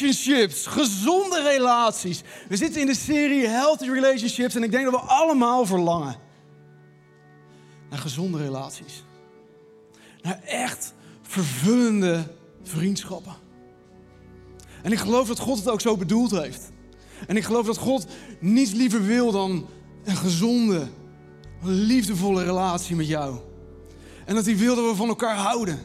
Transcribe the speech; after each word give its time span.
relationships, 0.00 0.66
gezonde 0.66 1.42
relaties. 1.42 2.22
We 2.48 2.56
zitten 2.56 2.80
in 2.80 2.86
de 2.86 2.94
serie 2.94 3.46
Healthy 3.46 3.90
Relationships 3.90 4.54
en 4.54 4.62
ik 4.62 4.70
denk 4.70 4.84
dat 4.84 5.00
we 5.00 5.06
allemaal 5.06 5.66
verlangen 5.66 6.16
naar 7.90 7.98
gezonde 7.98 8.38
relaties. 8.38 9.04
Naar 10.22 10.40
echt 10.44 10.94
vervullende 11.22 12.22
vriendschappen. 12.62 13.34
En 14.82 14.92
ik 14.92 14.98
geloof 14.98 15.28
dat 15.28 15.38
God 15.38 15.58
het 15.58 15.68
ook 15.68 15.80
zo 15.80 15.96
bedoeld 15.96 16.30
heeft. 16.30 16.70
En 17.26 17.36
ik 17.36 17.44
geloof 17.44 17.66
dat 17.66 17.76
God 17.76 18.06
niets 18.40 18.72
liever 18.72 19.04
wil 19.04 19.32
dan 19.32 19.66
een 20.04 20.16
gezonde, 20.16 20.88
liefdevolle 21.62 22.44
relatie 22.44 22.96
met 22.96 23.06
jou. 23.06 23.38
En 24.24 24.34
dat 24.34 24.44
hij 24.44 24.56
wil 24.56 24.74
dat 24.74 24.90
we 24.90 24.94
van 24.94 25.08
elkaar 25.08 25.36
houden. 25.36 25.78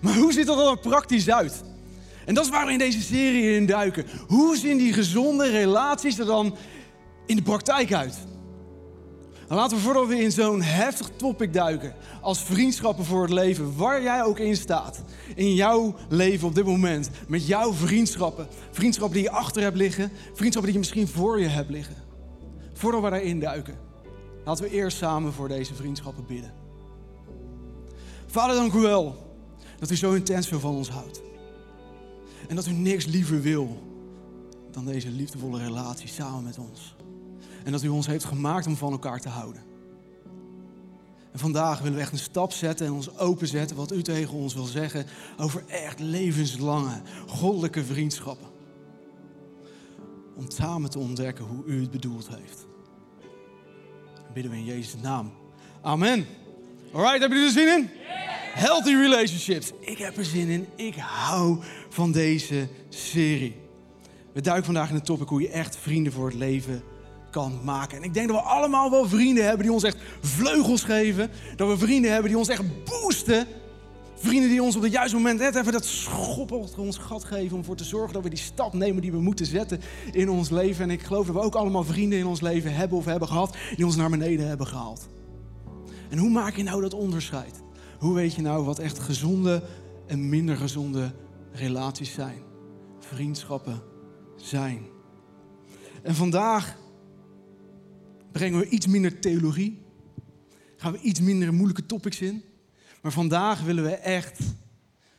Maar 0.00 0.16
hoe 0.16 0.32
ziet 0.32 0.46
dat 0.46 0.70
er 0.70 0.78
praktisch 0.78 1.30
uit? 1.30 1.62
En 2.30 2.36
dat 2.36 2.44
is 2.44 2.50
waar 2.50 2.66
we 2.66 2.72
in 2.72 2.78
deze 2.78 3.00
serie 3.00 3.54
in 3.54 3.66
duiken. 3.66 4.06
Hoe 4.26 4.56
zien 4.56 4.78
die 4.78 4.92
gezonde 4.92 5.50
relaties 5.50 6.18
er 6.18 6.26
dan 6.26 6.56
in 7.26 7.36
de 7.36 7.42
praktijk 7.42 7.92
uit? 7.92 8.18
Nou, 9.48 9.60
laten 9.60 9.76
we 9.76 9.82
voordat 9.82 10.06
we 10.06 10.22
in 10.22 10.32
zo'n 10.32 10.62
heftig 10.62 11.10
topic 11.16 11.52
duiken, 11.52 11.94
als 12.20 12.42
vriendschappen 12.42 13.04
voor 13.04 13.22
het 13.22 13.32
leven, 13.32 13.76
waar 13.76 14.02
jij 14.02 14.22
ook 14.22 14.38
in 14.38 14.56
staat, 14.56 15.02
in 15.34 15.54
jouw 15.54 15.94
leven 16.08 16.48
op 16.48 16.54
dit 16.54 16.64
moment, 16.64 17.10
met 17.28 17.46
jouw 17.46 17.72
vriendschappen, 17.72 18.48
vriendschappen 18.70 19.14
die 19.14 19.24
je 19.24 19.30
achter 19.30 19.62
hebt 19.62 19.76
liggen, 19.76 20.10
vriendschappen 20.34 20.72
die 20.72 20.72
je 20.72 20.78
misschien 20.78 21.08
voor 21.08 21.40
je 21.40 21.48
hebt 21.48 21.70
liggen. 21.70 21.96
Voordat 22.72 23.02
we 23.02 23.10
daarin 23.10 23.40
duiken, 23.40 23.78
laten 24.44 24.64
we 24.64 24.70
eerst 24.70 24.96
samen 24.96 25.32
voor 25.32 25.48
deze 25.48 25.74
vriendschappen 25.74 26.26
bidden. 26.26 26.52
Vader, 28.26 28.56
dank 28.56 28.72
u 28.72 28.80
wel 28.80 29.16
dat 29.78 29.90
u 29.90 29.96
zo 29.96 30.12
intens 30.12 30.48
veel 30.48 30.60
van 30.60 30.74
ons 30.74 30.88
houdt. 30.88 31.28
En 32.50 32.56
dat 32.56 32.66
u 32.66 32.72
niks 32.72 33.06
liever 33.06 33.40
wil 33.40 33.82
dan 34.70 34.84
deze 34.84 35.10
liefdevolle 35.10 35.58
relatie 35.58 36.08
samen 36.08 36.44
met 36.44 36.58
ons. 36.58 36.94
En 37.64 37.72
dat 37.72 37.82
u 37.82 37.88
ons 37.88 38.06
heeft 38.06 38.24
gemaakt 38.24 38.66
om 38.66 38.76
van 38.76 38.92
elkaar 38.92 39.20
te 39.20 39.28
houden. 39.28 39.62
En 41.32 41.38
vandaag 41.38 41.78
willen 41.78 41.94
we 41.94 42.02
echt 42.02 42.12
een 42.12 42.18
stap 42.18 42.52
zetten 42.52 42.86
en 42.86 42.92
ons 42.92 43.18
openzetten 43.18 43.76
wat 43.76 43.92
u 43.92 44.02
tegen 44.02 44.34
ons 44.34 44.54
wil 44.54 44.64
zeggen 44.64 45.06
over 45.38 45.64
echt 45.66 45.98
levenslange, 45.98 47.02
goddelijke 47.26 47.84
vriendschappen. 47.84 48.48
Om 50.34 50.50
samen 50.50 50.90
te 50.90 50.98
ontdekken 50.98 51.44
hoe 51.44 51.64
u 51.64 51.80
het 51.80 51.90
bedoeld 51.90 52.28
heeft. 52.28 52.66
Bidden 54.34 54.52
we 54.52 54.58
in 54.58 54.64
Jezus' 54.64 55.00
naam. 55.02 55.32
Amen. 55.80 56.26
Alright, 56.92 57.20
hebben 57.20 57.38
jullie 57.38 57.54
er 57.54 57.60
zin 57.60 57.78
in? 57.78 57.99
Healthy 58.52 58.94
relationships. 58.94 59.72
Ik 59.80 59.98
heb 59.98 60.16
er 60.16 60.24
zin 60.24 60.48
in. 60.48 60.66
Ik 60.76 60.94
hou 60.96 61.58
van 61.88 62.12
deze 62.12 62.68
serie. 62.88 63.56
We 64.32 64.40
duiken 64.40 64.64
vandaag 64.64 64.88
in 64.88 64.94
de 64.94 65.02
topic 65.02 65.28
hoe 65.28 65.40
je 65.40 65.48
echt 65.48 65.76
vrienden 65.76 66.12
voor 66.12 66.26
het 66.26 66.34
leven 66.34 66.82
kan 67.30 67.60
maken. 67.64 67.96
En 67.96 68.02
ik 68.02 68.14
denk 68.14 68.28
dat 68.28 68.36
we 68.36 68.42
allemaal 68.42 68.90
wel 68.90 69.08
vrienden 69.08 69.44
hebben 69.44 69.62
die 69.62 69.72
ons 69.72 69.82
echt 69.82 69.98
vleugels 70.20 70.82
geven. 70.82 71.30
Dat 71.56 71.68
we 71.68 71.78
vrienden 71.78 72.10
hebben 72.10 72.30
die 72.30 72.38
ons 72.38 72.48
echt 72.48 72.84
boosten. 72.84 73.46
Vrienden 74.14 74.50
die 74.50 74.62
ons 74.62 74.76
op 74.76 74.82
het 74.82 74.92
juiste 74.92 75.16
moment 75.16 75.38
net 75.38 75.54
even 75.54 75.72
dat 75.72 75.84
schop 75.84 76.52
op 76.52 76.78
ons 76.78 76.98
gat 76.98 77.24
geven. 77.24 77.52
Om 77.52 77.58
ervoor 77.58 77.76
te 77.76 77.84
zorgen 77.84 78.12
dat 78.12 78.22
we 78.22 78.28
die 78.28 78.38
stap 78.38 78.72
nemen 78.72 79.02
die 79.02 79.12
we 79.12 79.20
moeten 79.20 79.46
zetten 79.46 79.80
in 80.12 80.30
ons 80.30 80.50
leven. 80.50 80.84
En 80.84 80.90
ik 80.90 81.02
geloof 81.02 81.26
dat 81.26 81.34
we 81.34 81.42
ook 81.42 81.54
allemaal 81.54 81.84
vrienden 81.84 82.18
in 82.18 82.26
ons 82.26 82.40
leven 82.40 82.74
hebben 82.74 82.98
of 82.98 83.04
hebben 83.04 83.28
gehad. 83.28 83.56
Die 83.76 83.86
ons 83.86 83.96
naar 83.96 84.10
beneden 84.10 84.48
hebben 84.48 84.66
gehaald. 84.66 85.08
En 86.08 86.18
hoe 86.18 86.30
maak 86.30 86.56
je 86.56 86.62
nou 86.62 86.80
dat 86.80 86.94
onderscheid? 86.94 87.59
Hoe 88.00 88.14
weet 88.14 88.34
je 88.34 88.42
nou 88.42 88.64
wat 88.64 88.78
echt 88.78 88.98
gezonde 88.98 89.62
en 90.06 90.28
minder 90.28 90.56
gezonde 90.56 91.12
relaties 91.52 92.12
zijn? 92.12 92.42
Vriendschappen 92.98 93.82
zijn. 94.36 94.86
En 96.02 96.14
vandaag 96.14 96.76
brengen 98.32 98.58
we 98.58 98.68
iets 98.68 98.86
minder 98.86 99.18
theologie. 99.18 99.82
Gaan 100.76 100.92
we 100.92 101.00
iets 101.00 101.20
minder 101.20 101.54
moeilijke 101.54 101.86
topics 101.86 102.20
in. 102.20 102.42
Maar 103.02 103.12
vandaag 103.12 103.62
willen 103.62 103.84
we 103.84 103.94
echt 103.94 104.38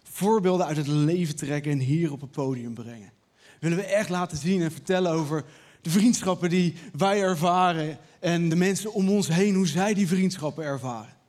voorbeelden 0.04 0.66
uit 0.66 0.78
het 0.78 0.88
leven 0.88 1.36
trekken 1.36 1.72
en 1.72 1.80
hier 1.80 2.12
op 2.12 2.22
het 2.22 2.32
podium 2.32 2.74
brengen. 2.74 3.12
Willen 3.60 3.78
we 3.78 3.86
echt 3.86 4.10
laten 4.10 4.38
zien 4.38 4.62
en 4.62 4.72
vertellen 4.72 5.12
over 5.12 5.46
de 5.82 5.90
vriendschappen 5.90 6.50
die 6.50 6.74
wij 6.94 7.22
ervaren 7.22 7.98
en 8.20 8.50
de 8.50 8.56
mensen 8.56 8.94
om 8.94 9.10
ons 9.10 9.28
heen, 9.28 9.56
hoe 9.56 9.68
zij 9.68 9.94
die 9.94 10.08
vriendschappen 10.08 10.64
ervaren. 10.64 11.20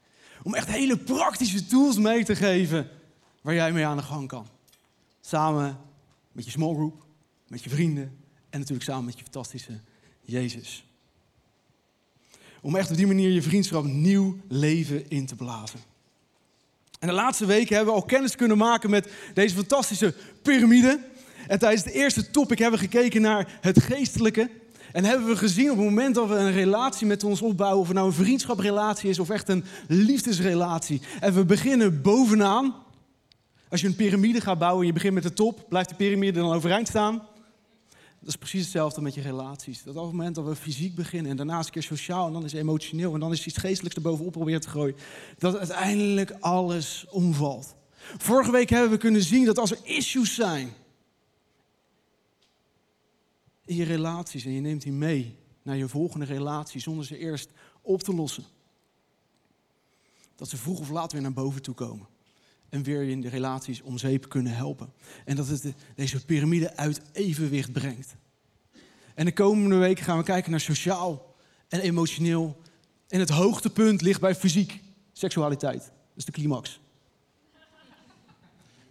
Om 0.42 0.54
echt 0.54 0.68
hele 0.68 0.98
praktische 0.98 1.66
tools 1.66 1.98
mee 1.98 2.24
te 2.24 2.36
geven 2.36 2.88
waar 3.40 3.54
jij 3.54 3.72
mee 3.72 3.86
aan 3.86 3.96
de 3.96 4.02
gang 4.02 4.28
kan. 4.28 4.46
Samen 5.20 5.78
met 6.32 6.44
je 6.44 6.50
small 6.50 6.74
group, 6.74 7.04
met 7.48 7.62
je 7.62 7.70
vrienden 7.70 8.18
en 8.50 8.58
natuurlijk 8.58 8.84
samen 8.88 9.04
met 9.04 9.16
je 9.16 9.22
fantastische 9.22 9.80
Jezus. 10.20 10.84
Om 12.60 12.76
echt 12.76 12.90
op 12.90 12.96
die 12.96 13.06
manier 13.06 13.30
je 13.30 13.42
vriendschap 13.42 13.84
nieuw 13.84 14.36
leven 14.48 15.10
in 15.10 15.26
te 15.26 15.36
blazen. 15.36 15.80
En 16.98 17.08
de 17.08 17.14
laatste 17.14 17.46
weken 17.46 17.76
hebben 17.76 17.94
we 17.94 18.00
al 18.00 18.06
kennis 18.06 18.36
kunnen 18.36 18.58
maken 18.58 18.90
met 18.90 19.12
deze 19.34 19.54
fantastische 19.54 20.14
piramide. 20.42 21.00
En 21.46 21.58
tijdens 21.58 21.82
de 21.82 21.92
eerste 21.92 22.30
topic 22.30 22.58
hebben 22.58 22.80
we 22.80 22.86
gekeken 22.86 23.20
naar 23.20 23.58
het 23.60 23.82
geestelijke. 23.82 24.50
En 24.92 25.04
hebben 25.04 25.26
we 25.26 25.36
gezien 25.36 25.70
op 25.70 25.76
het 25.76 25.84
moment 25.84 26.14
dat 26.14 26.28
we 26.28 26.34
een 26.34 26.52
relatie 26.52 27.06
met 27.06 27.24
ons 27.24 27.42
opbouwen, 27.42 27.80
of 27.80 27.86
het 27.86 27.96
nou 27.96 28.08
een 28.08 28.14
vriendschaprelatie 28.14 29.10
is 29.10 29.18
of 29.18 29.30
echt 29.30 29.48
een 29.48 29.64
liefdesrelatie. 29.88 31.00
En 31.20 31.34
we 31.34 31.44
beginnen 31.44 32.02
bovenaan. 32.02 32.74
Als 33.68 33.80
je 33.80 33.86
een 33.86 33.96
piramide 33.96 34.40
gaat 34.40 34.58
bouwen 34.58 34.80
en 34.80 34.86
je 34.86 34.92
begint 34.92 35.14
met 35.14 35.22
de 35.22 35.32
top, 35.32 35.64
blijft 35.68 35.88
de 35.88 35.94
piramide 35.94 36.40
dan 36.40 36.52
overeind 36.52 36.88
staan? 36.88 37.22
Dat 38.18 38.30
is 38.30 38.36
precies 38.36 38.62
hetzelfde 38.62 39.00
met 39.00 39.14
je 39.14 39.20
relaties. 39.20 39.82
Dat 39.82 39.96
op 39.96 40.02
het 40.02 40.12
moment 40.12 40.34
dat 40.34 40.44
we 40.44 40.56
fysiek 40.56 40.94
beginnen 40.94 41.30
en 41.30 41.36
daarna 41.36 41.58
een 41.58 41.70
keer 41.70 41.82
sociaal 41.82 42.26
en 42.26 42.32
dan 42.32 42.44
is 42.44 42.52
emotioneel 42.52 43.14
en 43.14 43.20
dan 43.20 43.32
is 43.32 43.46
iets 43.46 43.58
geestelijks 43.58 43.96
erbovenop 43.96 44.32
proberen 44.32 44.60
te 44.60 44.68
gooien, 44.68 44.96
dat 45.38 45.58
uiteindelijk 45.58 46.36
alles 46.40 47.06
omvalt. 47.10 47.74
Vorige 48.16 48.50
week 48.50 48.70
hebben 48.70 48.90
we 48.90 48.96
kunnen 48.96 49.22
zien 49.22 49.44
dat 49.44 49.58
als 49.58 49.70
er 49.70 49.78
issues 49.82 50.34
zijn 50.34 50.72
in 53.64 53.76
je 53.76 53.84
relaties 53.84 54.44
en 54.44 54.52
je 54.52 54.60
neemt 54.60 54.82
die 54.82 54.92
mee 54.92 55.38
naar 55.62 55.76
je 55.76 55.88
volgende 55.88 56.24
relatie 56.24 56.80
zonder 56.80 57.04
ze 57.04 57.18
eerst 57.18 57.50
op 57.82 58.02
te 58.02 58.14
lossen, 58.14 58.44
dat 60.36 60.48
ze 60.48 60.56
vroeg 60.56 60.80
of 60.80 60.90
laat 60.90 61.12
weer 61.12 61.22
naar 61.22 61.32
boven 61.32 61.62
toe 61.62 61.74
komen 61.74 62.06
en 62.72 62.82
weer 62.82 63.02
in 63.02 63.20
de 63.20 63.28
relaties 63.28 63.82
om 63.82 63.98
zeep 63.98 64.28
kunnen 64.28 64.54
helpen. 64.54 64.92
En 65.24 65.36
dat 65.36 65.48
het 65.48 65.74
deze 65.94 66.24
piramide 66.24 66.76
uit 66.76 67.00
evenwicht 67.12 67.72
brengt. 67.72 68.16
En 69.14 69.24
de 69.24 69.32
komende 69.32 69.76
weken 69.76 70.04
gaan 70.04 70.18
we 70.18 70.24
kijken 70.24 70.50
naar 70.50 70.60
sociaal 70.60 71.34
en 71.68 71.80
emotioneel. 71.80 72.60
En 73.08 73.20
het 73.20 73.28
hoogtepunt 73.28 74.00
ligt 74.00 74.20
bij 74.20 74.34
fysiek, 74.34 74.80
seksualiteit. 75.12 75.80
Dat 75.84 76.16
is 76.16 76.24
de 76.24 76.32
climax. 76.32 76.80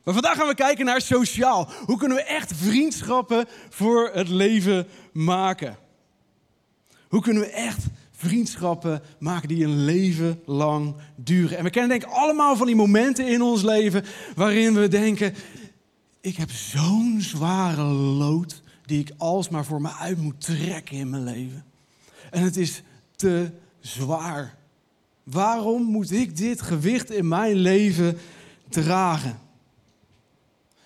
Maar 0.03 0.13
vandaag 0.13 0.37
gaan 0.37 0.47
we 0.47 0.55
kijken 0.55 0.85
naar 0.85 1.01
sociaal. 1.01 1.69
Hoe 1.85 1.97
kunnen 1.97 2.17
we 2.17 2.23
echt 2.23 2.53
vriendschappen 2.55 3.45
voor 3.69 4.09
het 4.13 4.29
leven 4.29 4.87
maken? 5.11 5.77
Hoe 7.07 7.21
kunnen 7.21 7.43
we 7.43 7.49
echt 7.49 7.85
vriendschappen 8.21 9.01
maken 9.19 9.47
die 9.47 9.63
een 9.63 9.85
leven 9.85 10.41
lang 10.45 10.95
duren. 11.15 11.57
En 11.57 11.63
we 11.63 11.69
kennen 11.69 11.89
denk 11.89 12.03
ik 12.03 12.17
allemaal 12.17 12.55
van 12.55 12.65
die 12.65 12.75
momenten 12.75 13.27
in 13.27 13.41
ons 13.41 13.61
leven 13.61 14.03
waarin 14.35 14.73
we 14.73 14.87
denken, 14.87 15.33
ik 16.21 16.35
heb 16.35 16.51
zo'n 16.51 17.17
zware 17.19 17.83
lood 17.83 18.61
die 18.85 18.99
ik 18.99 19.11
alsmaar 19.17 19.65
voor 19.65 19.81
me 19.81 19.91
uit 19.99 20.17
moet 20.17 20.41
trekken 20.41 20.97
in 20.97 21.09
mijn 21.09 21.23
leven. 21.23 21.65
En 22.31 22.43
het 22.43 22.57
is 22.57 22.83
te 23.15 23.51
zwaar. 23.79 24.55
Waarom 25.23 25.83
moet 25.83 26.11
ik 26.11 26.37
dit 26.37 26.61
gewicht 26.61 27.11
in 27.11 27.27
mijn 27.27 27.55
leven 27.55 28.17
dragen? 28.69 29.39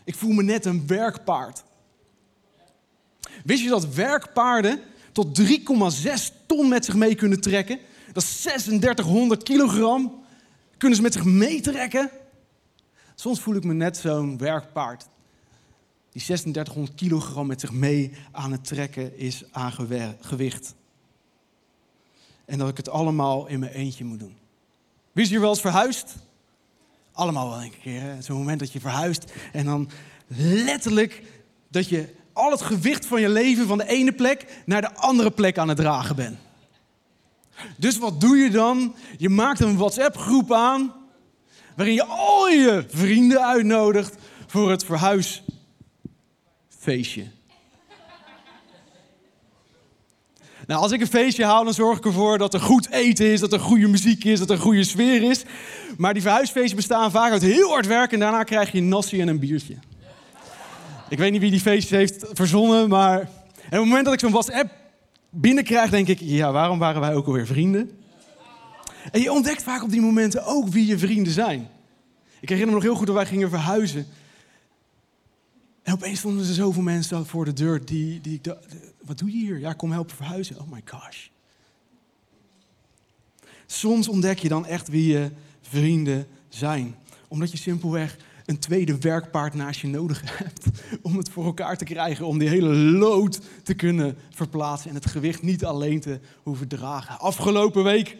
Ik 0.05 0.15
voel 0.15 0.31
me 0.31 0.43
net 0.43 0.65
een 0.65 0.87
werkpaard. 0.87 1.63
Wist 3.43 3.63
je 3.63 3.69
dat 3.69 3.93
werkpaarden 3.93 4.79
tot 5.11 5.41
3,6 5.41 6.45
ton 6.45 6.69
met 6.69 6.85
zich 6.85 6.95
mee 6.95 7.15
kunnen 7.15 7.41
trekken. 7.41 7.79
Dat 8.13 8.23
is 8.23 8.41
3600 8.41 9.43
kilogram. 9.43 10.23
Kunnen 10.77 10.97
ze 10.97 11.03
met 11.03 11.13
zich 11.13 11.23
meetrekken? 11.23 12.09
Soms 13.15 13.39
voel 13.39 13.55
ik 13.55 13.63
me 13.63 13.73
net 13.73 13.97
zo'n 13.97 14.37
werkpaard. 14.37 15.07
Die 16.11 16.21
3600 16.21 16.95
kilogram 16.95 17.47
met 17.47 17.59
zich 17.59 17.71
mee 17.71 18.11
aan 18.31 18.51
het 18.51 18.65
trekken 18.65 19.17
is 19.17 19.43
aan 19.51 19.71
gewicht. 20.19 20.75
En 22.45 22.57
dat 22.57 22.69
ik 22.69 22.77
het 22.77 22.89
allemaal 22.89 23.47
in 23.47 23.59
mijn 23.59 23.71
eentje 23.71 24.03
moet 24.03 24.19
doen. 24.19 24.37
Wie 25.11 25.23
is 25.23 25.29
hier 25.29 25.39
wel 25.39 25.49
eens 25.49 25.61
verhuisd? 25.61 26.15
Allemaal 27.15 27.49
wel 27.49 27.61
een 27.61 27.73
keer. 27.81 28.15
Zo'n 28.19 28.37
moment 28.37 28.59
dat 28.59 28.71
je 28.71 28.79
verhuist 28.79 29.33
en 29.51 29.65
dan 29.65 29.89
letterlijk 30.37 31.23
dat 31.69 31.89
je 31.89 32.15
al 32.33 32.51
het 32.51 32.61
gewicht 32.61 33.05
van 33.05 33.21
je 33.21 33.29
leven 33.29 33.67
van 33.67 33.77
de 33.77 33.87
ene 33.87 34.11
plek 34.11 34.61
naar 34.65 34.81
de 34.81 34.93
andere 34.93 35.31
plek 35.31 35.57
aan 35.57 35.67
het 35.67 35.77
dragen 35.77 36.15
bent. 36.15 36.37
Dus 37.77 37.97
wat 37.97 38.21
doe 38.21 38.37
je 38.37 38.49
dan? 38.49 38.95
Je 39.17 39.29
maakt 39.29 39.59
een 39.59 39.77
WhatsApp-groep 39.77 40.51
aan 40.53 40.93
waarin 41.75 41.95
je 41.95 42.05
al 42.05 42.47
je 42.47 42.85
vrienden 42.87 43.45
uitnodigt 43.45 44.15
voor 44.47 44.69
het 44.69 44.85
verhuis 44.85 45.43
feestje. 46.69 47.25
Nou, 50.67 50.81
als 50.81 50.91
ik 50.91 51.01
een 51.01 51.07
feestje 51.07 51.45
haal, 51.45 51.63
dan 51.63 51.73
zorg 51.73 51.97
ik 51.97 52.05
ervoor 52.05 52.37
dat 52.37 52.53
er 52.53 52.59
goed 52.59 52.89
eten 52.91 53.25
is, 53.25 53.39
dat 53.39 53.53
er 53.53 53.59
goede 53.59 53.87
muziek 53.87 54.23
is, 54.23 54.39
dat 54.39 54.49
er 54.49 54.57
goede 54.57 54.83
sfeer 54.83 55.23
is. 55.23 55.43
Maar 55.97 56.13
die 56.13 56.21
verhuisfeestjes 56.21 56.75
bestaan 56.75 57.11
vaak 57.11 57.31
uit 57.31 57.41
heel 57.41 57.69
hard 57.69 57.87
werken 57.87 58.13
en 58.13 58.19
daarna 58.19 58.43
krijg 58.43 58.71
je 58.71 58.81
een 58.81 59.21
en 59.21 59.27
een 59.27 59.39
biertje. 59.39 59.75
Ik 61.09 61.17
weet 61.17 61.31
niet 61.31 61.41
wie 61.41 61.51
die 61.51 61.59
feestjes 61.59 61.97
heeft 61.97 62.25
verzonnen, 62.33 62.89
maar... 62.89 63.19
En 63.19 63.25
op 63.65 63.71
het 63.71 63.85
moment 63.85 64.05
dat 64.05 64.13
ik 64.13 64.19
zo'n 64.19 64.31
WhatsApp 64.31 64.71
binnenkrijg, 65.29 65.89
denk 65.89 66.07
ik... 66.07 66.19
Ja, 66.21 66.51
waarom 66.51 66.79
waren 66.79 67.01
wij 67.01 67.13
ook 67.13 67.25
alweer 67.25 67.45
vrienden? 67.45 67.91
En 69.11 69.21
je 69.21 69.31
ontdekt 69.31 69.63
vaak 69.63 69.83
op 69.83 69.91
die 69.91 70.01
momenten 70.01 70.45
ook 70.45 70.67
wie 70.67 70.85
je 70.87 70.97
vrienden 70.97 71.33
zijn. 71.33 71.67
Ik 72.39 72.49
herinner 72.49 72.67
me 72.67 72.73
nog 72.73 72.83
heel 72.83 72.95
goed 72.95 73.07
dat 73.07 73.15
wij 73.15 73.25
gingen 73.25 73.49
verhuizen. 73.49 74.07
En 75.85 75.93
opeens 75.93 76.19
stonden 76.19 76.47
er 76.47 76.53
zoveel 76.53 76.81
mensen 76.81 77.25
voor 77.25 77.45
de 77.45 77.53
deur 77.53 77.85
die, 77.85 78.21
die 78.21 78.39
ik 78.43 78.55
wat 79.01 79.17
doe 79.17 79.31
je 79.31 79.37
hier? 79.37 79.59
Ja, 79.59 79.73
kom 79.73 79.91
helpen 79.91 80.15
verhuizen. 80.15 80.59
Oh 80.59 80.71
my 80.71 80.81
gosh. 80.85 81.27
Soms 83.65 84.07
ontdek 84.07 84.39
je 84.39 84.47
dan 84.47 84.65
echt 84.65 84.87
wie 84.87 85.11
je 85.11 85.31
vrienden 85.61 86.27
zijn. 86.49 86.95
Omdat 87.27 87.51
je 87.51 87.57
simpelweg 87.57 88.17
een 88.45 88.59
tweede 88.59 88.97
werkpaard 88.99 89.53
naast 89.53 89.79
je 89.79 89.87
nodig 89.87 90.21
hebt. 90.37 90.65
Om 91.01 91.17
het 91.17 91.29
voor 91.29 91.45
elkaar 91.45 91.77
te 91.77 91.85
krijgen. 91.85 92.25
Om 92.25 92.37
die 92.37 92.49
hele 92.49 92.75
lood 92.75 93.41
te 93.63 93.73
kunnen 93.73 94.17
verplaatsen. 94.29 94.89
En 94.89 94.95
het 94.95 95.05
gewicht 95.05 95.41
niet 95.41 95.65
alleen 95.65 95.99
te 95.99 96.19
hoeven 96.43 96.67
dragen. 96.67 97.19
Afgelopen 97.19 97.83
week 97.83 98.15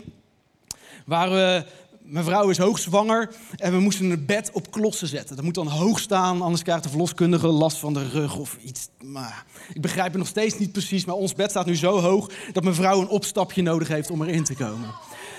waren 1.06 1.34
we 1.34 1.66
mijn 2.08 2.26
vrouw 2.26 2.50
is 2.50 2.58
hoogzwanger 2.58 3.30
en 3.56 3.72
we 3.72 3.80
moesten 3.80 4.10
een 4.10 4.26
bed 4.26 4.50
op 4.54 4.72
klossen 4.72 5.08
zetten. 5.08 5.36
Dat 5.36 5.46
moet 5.46 5.54
dan 5.54 5.68
hoog 5.68 6.00
staan, 6.00 6.42
anders 6.42 6.64
krijgt 6.64 6.84
de 6.84 6.90
verloskundige 6.90 7.48
last 7.48 7.78
van 7.78 7.94
de 7.94 8.10
rug 8.10 8.38
of 8.38 8.58
iets. 8.64 8.88
Maar 9.04 9.46
ik 9.74 9.82
begrijp 9.82 10.08
het 10.08 10.18
nog 10.18 10.28
steeds 10.28 10.58
niet 10.58 10.72
precies, 10.72 11.06
maar 11.06 11.16
ons 11.16 11.34
bed 11.34 11.50
staat 11.50 11.66
nu 11.66 11.76
zo 11.76 12.00
hoog 12.00 12.30
dat 12.54 12.64
mijn 12.64 12.76
vrouw 12.76 13.02
een 13.02 13.08
opstapje 13.08 13.62
nodig 13.62 13.88
heeft 13.88 14.10
om 14.10 14.24
erin 14.24 14.44
te 14.44 14.56
komen. 14.56 14.94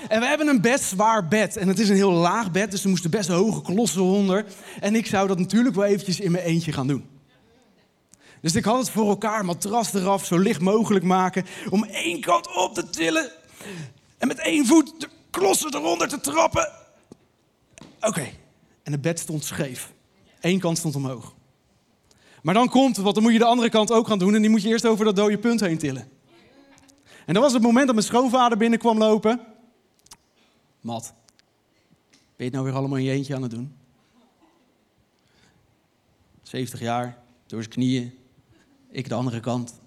En 0.09 0.21
we 0.21 0.27
hebben 0.27 0.49
een 0.49 0.61
best 0.61 0.85
zwaar 0.85 1.29
bed 1.29 1.57
en 1.57 1.69
het 1.69 1.79
is 1.79 1.89
een 1.89 1.95
heel 1.95 2.13
laag 2.13 2.51
bed, 2.51 2.71
dus 2.71 2.83
er 2.83 2.89
moesten 2.89 3.11
best 3.11 3.29
hoge 3.29 3.63
klossen 3.63 4.03
onder. 4.03 4.45
En 4.81 4.95
ik 4.95 5.07
zou 5.07 5.29
dat 5.29 5.39
natuurlijk 5.39 5.75
wel 5.75 5.85
eventjes 5.85 6.21
in 6.21 6.33
mijn 6.33 6.45
eentje 6.45 6.73
gaan 6.73 6.87
doen. 6.87 7.05
Dus 8.41 8.55
ik 8.55 8.65
had 8.65 8.79
het 8.79 8.91
voor 8.91 9.09
elkaar, 9.09 9.45
matras 9.45 9.95
eraf, 9.95 10.25
zo 10.25 10.39
licht 10.39 10.61
mogelijk 10.61 11.05
maken, 11.05 11.47
om 11.71 11.85
één 11.85 12.21
kant 12.21 12.57
op 12.57 12.75
te 12.75 12.91
tillen 12.91 13.31
en 14.19 14.29
met 14.29 14.39
één 14.39 14.67
voet 14.67 15.09
klossen 15.39 15.75
eronder 15.75 16.09
te 16.09 16.21
trappen. 16.21 16.73
Oké, 18.01 18.29
en 18.83 18.93
het 18.93 19.01
bed 19.01 19.19
stond 19.19 19.45
scheef. 19.45 19.93
Eén 20.41 20.59
kant 20.59 20.79
stond 20.79 20.95
omhoog. 20.95 21.35
Maar 22.43 22.55
dan 22.55 22.69
komt 22.69 22.97
want 22.97 23.15
dan 23.15 23.23
moet 23.23 23.33
je 23.33 23.39
de 23.39 23.45
andere 23.45 23.69
kant 23.69 23.93
ook 23.93 24.07
gaan 24.07 24.19
doen 24.19 24.35
en 24.35 24.41
die 24.41 24.51
moet 24.51 24.63
je 24.63 24.69
eerst 24.69 24.87
over 24.87 25.05
dat 25.05 25.17
dode 25.17 25.39
punt 25.39 25.61
heen 25.61 25.79
tillen. 25.79 26.09
En 27.27 27.35
dat 27.35 27.43
was 27.43 27.53
het 27.53 27.63
moment 27.63 27.87
dat 27.87 27.95
mijn 27.95 28.07
schoonvader 28.07 28.59
binnenkwam 28.59 28.99
lopen. 28.99 29.41
Mat, 30.81 31.15
ben 32.11 32.21
je 32.37 32.45
het 32.45 32.53
nou 32.53 32.65
weer 32.65 32.75
allemaal 32.75 32.99
in 32.99 33.05
je 33.05 33.11
eentje 33.11 33.35
aan 33.35 33.43
het 33.43 33.51
doen? 33.51 33.77
70 36.43 36.81
jaar, 36.81 37.19
door 37.47 37.63
zijn 37.63 37.75
knieën. 37.75 38.19
Ik 38.91 39.09
de 39.09 39.15
andere 39.15 39.41
kant, 39.41 39.81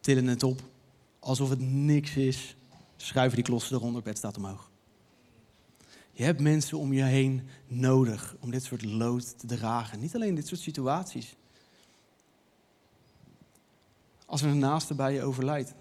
tillen 0.00 0.26
het 0.26 0.42
op. 0.42 0.60
Alsof 1.18 1.48
het 1.48 1.60
niks 1.60 2.16
is. 2.16 2.56
Schuiven 2.96 3.36
die 3.36 3.44
klossen 3.44 3.76
eronder, 3.76 3.96
het 3.96 4.04
bed 4.04 4.18
staat 4.18 4.36
omhoog. 4.36 4.70
Je 6.16 6.24
hebt 6.24 6.40
mensen 6.40 6.78
om 6.78 6.92
je 6.92 7.02
heen 7.02 7.48
nodig 7.66 8.36
om 8.40 8.50
dit 8.50 8.64
soort 8.64 8.84
lood 8.84 9.38
te 9.38 9.46
dragen. 9.46 10.00
Niet 10.00 10.14
alleen 10.14 10.34
dit 10.34 10.46
soort 10.46 10.60
situaties. 10.60 11.36
Als 14.26 14.42
er 14.42 14.48
een 14.48 14.58
naaste 14.58 14.94
bij 14.94 15.12
je 15.12 15.22
overlijdt, 15.22 15.74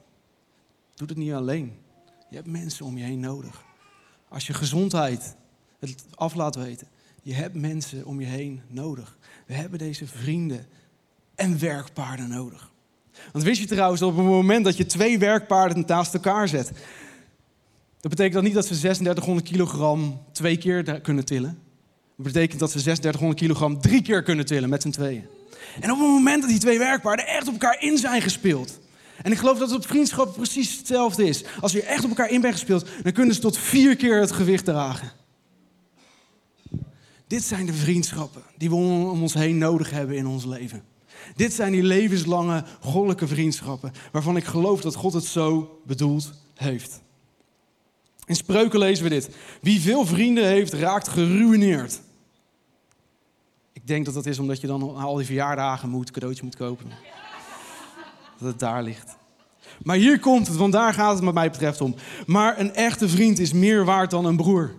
doe 0.95 1.07
het 1.07 1.17
niet 1.17 1.31
alleen. 1.31 1.77
Je 2.29 2.35
hebt 2.35 2.47
mensen 2.47 2.85
om 2.85 2.97
je 2.97 3.03
heen 3.03 3.19
nodig. 3.19 3.63
Als 4.29 4.47
je 4.47 4.53
gezondheid 4.53 5.35
het 5.79 6.05
af 6.15 6.33
laat 6.33 6.55
weten, 6.55 6.87
je 7.23 7.33
hebt 7.33 7.55
mensen 7.55 8.05
om 8.05 8.19
je 8.19 8.27
heen 8.27 8.61
nodig. 8.67 9.17
We 9.45 9.53
hebben 9.53 9.79
deze 9.79 10.07
vrienden 10.07 10.65
en 11.35 11.59
werkpaarden 11.59 12.29
nodig. 12.29 12.71
Want 13.31 13.43
wist 13.43 13.61
je 13.61 13.67
trouwens 13.67 14.01
op 14.01 14.15
het 14.15 14.25
moment 14.25 14.65
dat 14.65 14.77
je 14.77 14.85
twee 14.85 15.19
werkpaarden 15.19 15.83
naast 15.87 16.13
elkaar 16.13 16.47
zet, 16.47 16.71
dat 18.05 18.15
betekent 18.15 18.33
dat 18.33 18.43
niet 18.43 18.53
dat 18.53 18.65
ze 18.65 18.79
3600 18.79 19.47
kilogram 19.47 20.21
twee 20.31 20.57
keer 20.57 21.01
kunnen 21.01 21.25
tillen. 21.25 21.59
Dat 22.15 22.25
betekent 22.25 22.59
dat 22.59 22.71
ze 22.71 22.81
3600 22.81 23.39
kilogram 23.39 23.81
drie 23.81 24.01
keer 24.01 24.23
kunnen 24.23 24.45
tillen 24.45 24.69
met 24.69 24.81
z'n 24.81 24.89
tweeën. 24.89 25.25
En 25.79 25.91
op 25.91 25.97
het 25.97 26.07
moment 26.07 26.41
dat 26.41 26.49
die 26.49 26.59
twee 26.59 26.77
werkpaarden 26.77 27.27
echt 27.27 27.47
op 27.47 27.53
elkaar 27.53 27.81
in 27.81 27.97
zijn 27.97 28.21
gespeeld. 28.21 28.79
En 29.21 29.31
ik 29.31 29.37
geloof 29.37 29.57
dat 29.57 29.69
het 29.69 29.77
op 29.77 29.87
vriendschap 29.87 30.33
precies 30.33 30.77
hetzelfde 30.77 31.27
is. 31.27 31.43
Als 31.59 31.71
je 31.71 31.83
echt 31.83 32.03
op 32.03 32.09
elkaar 32.09 32.29
in 32.29 32.41
bent 32.41 32.53
gespeeld, 32.53 32.87
dan 33.03 33.11
kunnen 33.11 33.35
ze 33.35 33.41
tot 33.41 33.57
vier 33.57 33.95
keer 33.95 34.19
het 34.19 34.31
gewicht 34.31 34.65
dragen. 34.65 35.11
Dit 37.27 37.43
zijn 37.43 37.65
de 37.65 37.73
vriendschappen 37.73 38.41
die 38.57 38.69
we 38.69 38.75
om 38.75 39.21
ons 39.21 39.33
heen 39.33 39.57
nodig 39.57 39.89
hebben 39.89 40.15
in 40.15 40.27
ons 40.27 40.45
leven. 40.45 40.83
Dit 41.35 41.53
zijn 41.53 41.71
die 41.71 41.83
levenslange, 41.83 42.63
goddelijke 42.79 43.27
vriendschappen 43.27 43.91
waarvan 44.11 44.37
ik 44.37 44.43
geloof 44.43 44.81
dat 44.81 44.95
God 44.95 45.13
het 45.13 45.25
zo 45.25 45.79
bedoeld 45.85 46.31
heeft. 46.55 47.03
In 48.25 48.35
spreuken 48.35 48.79
lezen 48.79 49.03
we 49.03 49.09
dit. 49.09 49.29
Wie 49.61 49.81
veel 49.81 50.05
vrienden 50.05 50.45
heeft, 50.45 50.73
raakt 50.73 51.07
geruineerd. 51.07 52.01
Ik 53.73 53.87
denk 53.87 54.05
dat 54.05 54.13
dat 54.13 54.25
is 54.25 54.39
omdat 54.39 54.61
je 54.61 54.67
dan 54.67 54.95
al 54.95 55.15
die 55.15 55.25
verjaardagen 55.25 55.89
moet, 55.89 56.11
cadeautje 56.11 56.43
moet 56.43 56.55
kopen. 56.55 56.89
Dat 58.37 58.47
het 58.47 58.59
daar 58.59 58.83
ligt. 58.83 59.15
Maar 59.83 59.95
hier 59.95 60.19
komt 60.19 60.47
het, 60.47 60.55
want 60.55 60.73
daar 60.73 60.93
gaat 60.93 61.15
het 61.15 61.23
wat 61.23 61.33
mij 61.33 61.51
betreft 61.51 61.81
om. 61.81 61.95
Maar 62.25 62.59
een 62.59 62.73
echte 62.73 63.09
vriend 63.09 63.39
is 63.39 63.53
meer 63.53 63.85
waard 63.85 64.11
dan 64.11 64.25
een 64.25 64.35
broer. 64.35 64.75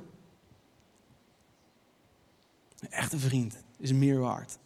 Een 2.81 2.91
echte 2.91 3.19
vriend 3.19 3.57
is 3.79 3.93
meer 3.93 4.19
waard 4.19 4.59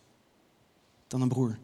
dan 1.06 1.20
een 1.20 1.28
broer. 1.28 1.58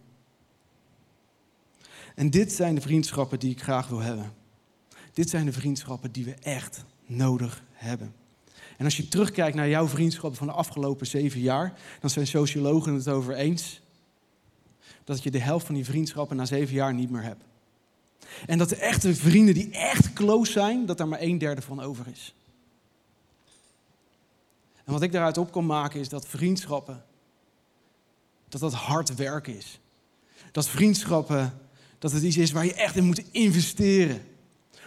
En 2.14 2.30
dit 2.30 2.52
zijn 2.52 2.74
de 2.74 2.80
vriendschappen 2.80 3.38
die 3.38 3.50
ik 3.50 3.62
graag 3.62 3.88
wil 3.88 4.00
hebben. 4.00 4.32
Dit 5.12 5.30
zijn 5.30 5.44
de 5.44 5.52
vriendschappen 5.52 6.12
die 6.12 6.24
we 6.24 6.34
echt 6.34 6.84
nodig 7.06 7.62
hebben. 7.72 8.14
En 8.76 8.84
als 8.84 8.96
je 8.96 9.08
terugkijkt 9.08 9.56
naar 9.56 9.68
jouw 9.68 9.88
vriendschappen 9.88 10.38
van 10.38 10.46
de 10.46 10.52
afgelopen 10.52 11.06
zeven 11.06 11.40
jaar, 11.40 11.78
dan 12.00 12.10
zijn 12.10 12.26
sociologen 12.26 12.94
het 12.94 13.08
over 13.08 13.34
eens 13.34 13.80
dat 15.04 15.22
je 15.22 15.30
de 15.30 15.38
helft 15.38 15.66
van 15.66 15.74
die 15.74 15.84
vriendschappen 15.84 16.36
na 16.36 16.44
zeven 16.44 16.74
jaar 16.74 16.94
niet 16.94 17.10
meer 17.10 17.22
hebt. 17.22 17.44
En 18.46 18.58
dat 18.58 18.68
de 18.68 18.76
echte 18.76 19.14
vrienden 19.14 19.54
die 19.54 19.70
echt 19.70 20.12
close 20.12 20.52
zijn, 20.52 20.86
dat 20.86 20.98
daar 20.98 21.08
maar 21.08 21.20
een 21.20 21.38
derde 21.38 21.62
van 21.62 21.80
over 21.80 22.06
is. 22.08 22.34
En 24.84 24.92
wat 24.92 25.02
ik 25.02 25.12
daaruit 25.12 25.38
op 25.38 25.52
kan 25.52 25.66
maken 25.66 26.00
is 26.00 26.08
dat 26.08 26.28
vriendschappen, 26.28 27.04
dat 28.48 28.60
dat 28.60 28.72
hard 28.74 29.14
werk 29.14 29.46
is. 29.46 29.80
Dat 30.52 30.68
vriendschappen, 30.68 31.58
dat 31.98 32.12
het 32.12 32.22
iets 32.22 32.36
is 32.36 32.52
waar 32.52 32.64
je 32.64 32.74
echt 32.74 32.96
in 32.96 33.04
moet 33.04 33.30
investeren. 33.30 34.22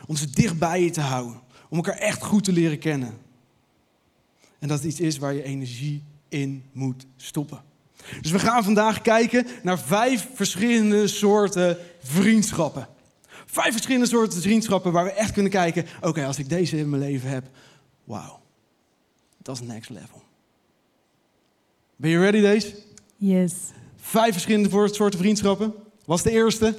Om 0.08 0.16
ze 0.16 0.30
dicht 0.30 0.60
bij 0.60 0.84
je 0.84 0.90
te 0.90 1.02
houden. 1.02 1.42
Om 1.70 1.78
elkaar 1.78 1.98
echt 1.98 2.24
goed 2.24 2.44
te 2.44 2.52
leren 2.52 2.80
kennen. 2.80 3.18
En 4.60 4.68
dat 4.68 4.78
het 4.78 4.88
iets 4.88 5.00
is 5.00 5.18
waar 5.18 5.34
je 5.34 5.44
energie 5.44 6.04
in 6.30 6.64
moet 6.72 7.06
stoppen. 7.16 7.62
Dus 8.22 8.32
we 8.32 8.40
gaan 8.40 8.64
vandaag 8.64 9.02
kijken 9.02 9.48
naar 9.64 9.80
vijf 9.80 10.28
verschillende 10.34 11.08
soorten 11.08 11.78
vriendschappen. 12.02 12.88
Vijf 13.46 13.72
verschillende 13.72 14.08
soorten 14.08 14.42
vriendschappen 14.42 14.92
waar 14.92 15.04
we 15.04 15.12
echt 15.12 15.32
kunnen 15.32 15.52
kijken: 15.52 15.86
oké, 16.02 16.26
als 16.26 16.40
ik 16.40 16.50
deze 16.50 16.78
in 16.78 16.90
mijn 16.90 17.02
leven 17.02 17.30
heb, 17.30 17.50
wauw, 18.04 18.40
dat 19.38 19.56
is 19.56 19.68
next 19.68 19.90
level. 19.90 20.24
Ben 21.96 22.10
je 22.10 22.20
ready, 22.20 22.42
deze? 22.42 22.76
Yes. 23.16 23.54
Vijf 23.96 24.32
verschillende 24.32 24.88
soorten 24.88 25.20
vriendschappen. 25.20 25.74
Wat 26.06 26.18
is 26.18 26.24
de 26.24 26.32
eerste? 26.32 26.78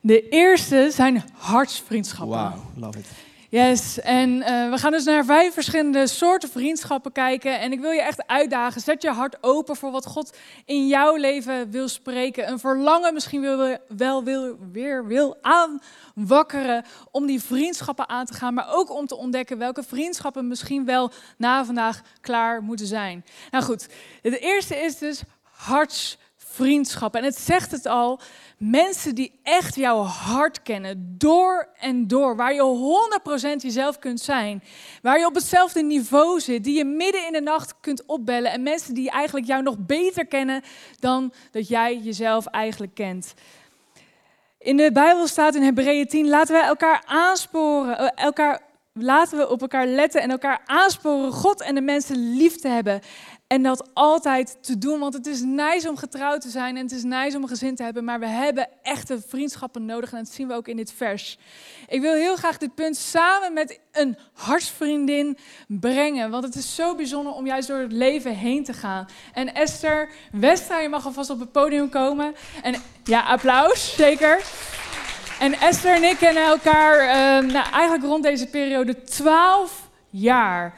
De 0.00 0.28
eerste 0.28 0.90
zijn 0.94 1.24
hartsvriendschappen. 1.32 2.36
Wauw, 2.36 2.62
love 2.74 2.98
it. 2.98 3.06
Yes, 3.50 4.00
en 4.00 4.30
uh, 4.30 4.70
we 4.70 4.78
gaan 4.78 4.92
dus 4.92 5.04
naar 5.04 5.24
vijf 5.24 5.54
verschillende 5.54 6.06
soorten 6.06 6.48
vriendschappen 6.48 7.12
kijken. 7.12 7.60
En 7.60 7.72
ik 7.72 7.80
wil 7.80 7.90
je 7.90 8.02
echt 8.02 8.26
uitdagen. 8.26 8.80
Zet 8.80 9.02
je 9.02 9.10
hart 9.10 9.36
open 9.40 9.76
voor 9.76 9.90
wat 9.90 10.06
God 10.06 10.36
in 10.64 10.86
jouw 10.86 11.16
leven 11.16 11.70
wil 11.70 11.88
spreken. 11.88 12.50
Een 12.50 12.58
verlangen 12.58 13.14
misschien 13.14 13.40
wil, 13.40 13.78
wel 13.96 14.24
wil, 14.24 14.56
weer 14.72 15.06
wil 15.06 15.36
aanwakkeren 15.40 16.84
om 17.10 17.26
die 17.26 17.42
vriendschappen 17.42 18.08
aan 18.08 18.26
te 18.26 18.34
gaan. 18.34 18.54
Maar 18.54 18.74
ook 18.74 18.90
om 18.90 19.06
te 19.06 19.16
ontdekken 19.16 19.58
welke 19.58 19.82
vriendschappen 19.82 20.48
misschien 20.48 20.84
wel 20.84 21.10
na 21.36 21.64
vandaag 21.64 22.00
klaar 22.20 22.62
moeten 22.62 22.86
zijn. 22.86 23.24
Nou 23.50 23.64
goed, 23.64 23.88
de 24.22 24.38
eerste 24.38 24.76
is 24.76 24.98
dus 24.98 25.22
hartsvriendschappen. 26.58 27.20
En 27.20 27.26
het 27.26 27.38
zegt 27.38 27.70
het 27.70 27.86
al. 27.86 28.20
Mensen 28.58 29.14
die 29.14 29.40
echt 29.42 29.74
jouw 29.74 30.02
hart 30.02 30.62
kennen, 30.62 31.14
door 31.18 31.68
en 31.80 32.06
door. 32.06 32.36
Waar 32.36 32.54
je 32.54 33.10
100% 33.58 33.62
jezelf 33.62 33.98
kunt 33.98 34.20
zijn. 34.20 34.62
Waar 35.02 35.18
je 35.18 35.26
op 35.26 35.34
hetzelfde 35.34 35.82
niveau 35.82 36.40
zit. 36.40 36.64
Die 36.64 36.76
je 36.76 36.84
midden 36.84 37.26
in 37.26 37.32
de 37.32 37.40
nacht 37.40 37.74
kunt 37.80 38.06
opbellen. 38.06 38.52
En 38.52 38.62
mensen 38.62 38.94
die 38.94 39.10
eigenlijk 39.10 39.46
jou 39.46 39.62
nog 39.62 39.76
beter 39.78 40.26
kennen 40.26 40.62
dan 40.98 41.32
dat 41.50 41.68
jij 41.68 41.98
jezelf 41.98 42.46
eigenlijk 42.46 42.94
kent. 42.94 43.34
In 44.58 44.76
de 44.76 44.92
Bijbel 44.92 45.26
staat 45.26 45.54
in 45.54 45.62
Hebreeën 45.62 46.06
10, 46.06 46.28
laten 46.28 46.54
wij 46.54 46.64
elkaar 46.64 47.02
aansporen, 47.06 47.98
eh, 47.98 48.24
elkaar, 48.24 48.60
laten 48.92 49.38
we 49.38 49.48
op 49.48 49.60
elkaar 49.60 49.86
letten 49.86 50.22
en 50.22 50.30
elkaar 50.30 50.60
aansporen 50.66 51.32
God 51.32 51.62
en 51.62 51.74
de 51.74 51.80
mensen 51.80 52.36
lief 52.36 52.56
te 52.56 52.68
hebben. 52.68 53.00
En 53.48 53.62
dat 53.62 53.90
altijd 53.94 54.58
te 54.60 54.78
doen, 54.78 54.98
want 54.98 55.14
het 55.14 55.26
is 55.26 55.40
nice 55.40 55.88
om 55.88 55.96
getrouwd 55.96 56.40
te 56.40 56.48
zijn 56.48 56.76
en 56.76 56.82
het 56.82 56.92
is 56.92 57.02
nice 57.02 57.36
om 57.36 57.42
een 57.42 57.48
gezin 57.48 57.74
te 57.74 57.82
hebben, 57.82 58.04
maar 58.04 58.20
we 58.20 58.26
hebben 58.26 58.68
echte 58.82 59.20
vriendschappen 59.28 59.84
nodig 59.84 60.12
en 60.12 60.18
dat 60.18 60.32
zien 60.32 60.48
we 60.48 60.54
ook 60.54 60.68
in 60.68 60.76
dit 60.76 60.92
vers. 60.92 61.38
Ik 61.88 62.00
wil 62.00 62.12
heel 62.12 62.36
graag 62.36 62.58
dit 62.58 62.74
punt 62.74 62.96
samen 62.96 63.52
met 63.52 63.80
een 63.92 64.16
hartsvriendin 64.32 65.38
brengen, 65.66 66.30
want 66.30 66.44
het 66.44 66.54
is 66.54 66.74
zo 66.74 66.94
bijzonder 66.94 67.32
om 67.32 67.46
juist 67.46 67.68
door 67.68 67.78
het 67.78 67.92
leven 67.92 68.34
heen 68.34 68.64
te 68.64 68.72
gaan. 68.72 69.06
En 69.32 69.54
Esther 69.54 70.08
Westra, 70.32 70.78
je 70.78 70.88
mag 70.88 71.06
alvast 71.06 71.30
op 71.30 71.40
het 71.40 71.52
podium 71.52 71.88
komen. 71.88 72.34
En 72.62 72.74
ja, 73.04 73.22
applaus, 73.22 73.94
zeker. 73.96 74.42
En 75.40 75.60
Esther 75.60 75.94
en 75.94 76.04
ik 76.04 76.16
kennen 76.16 76.42
elkaar 76.42 77.00
uh, 77.00 77.50
nou, 77.52 77.70
eigenlijk 77.72 78.04
rond 78.04 78.22
deze 78.22 78.46
periode 78.46 79.02
12 79.02 79.88
jaar. 80.10 80.74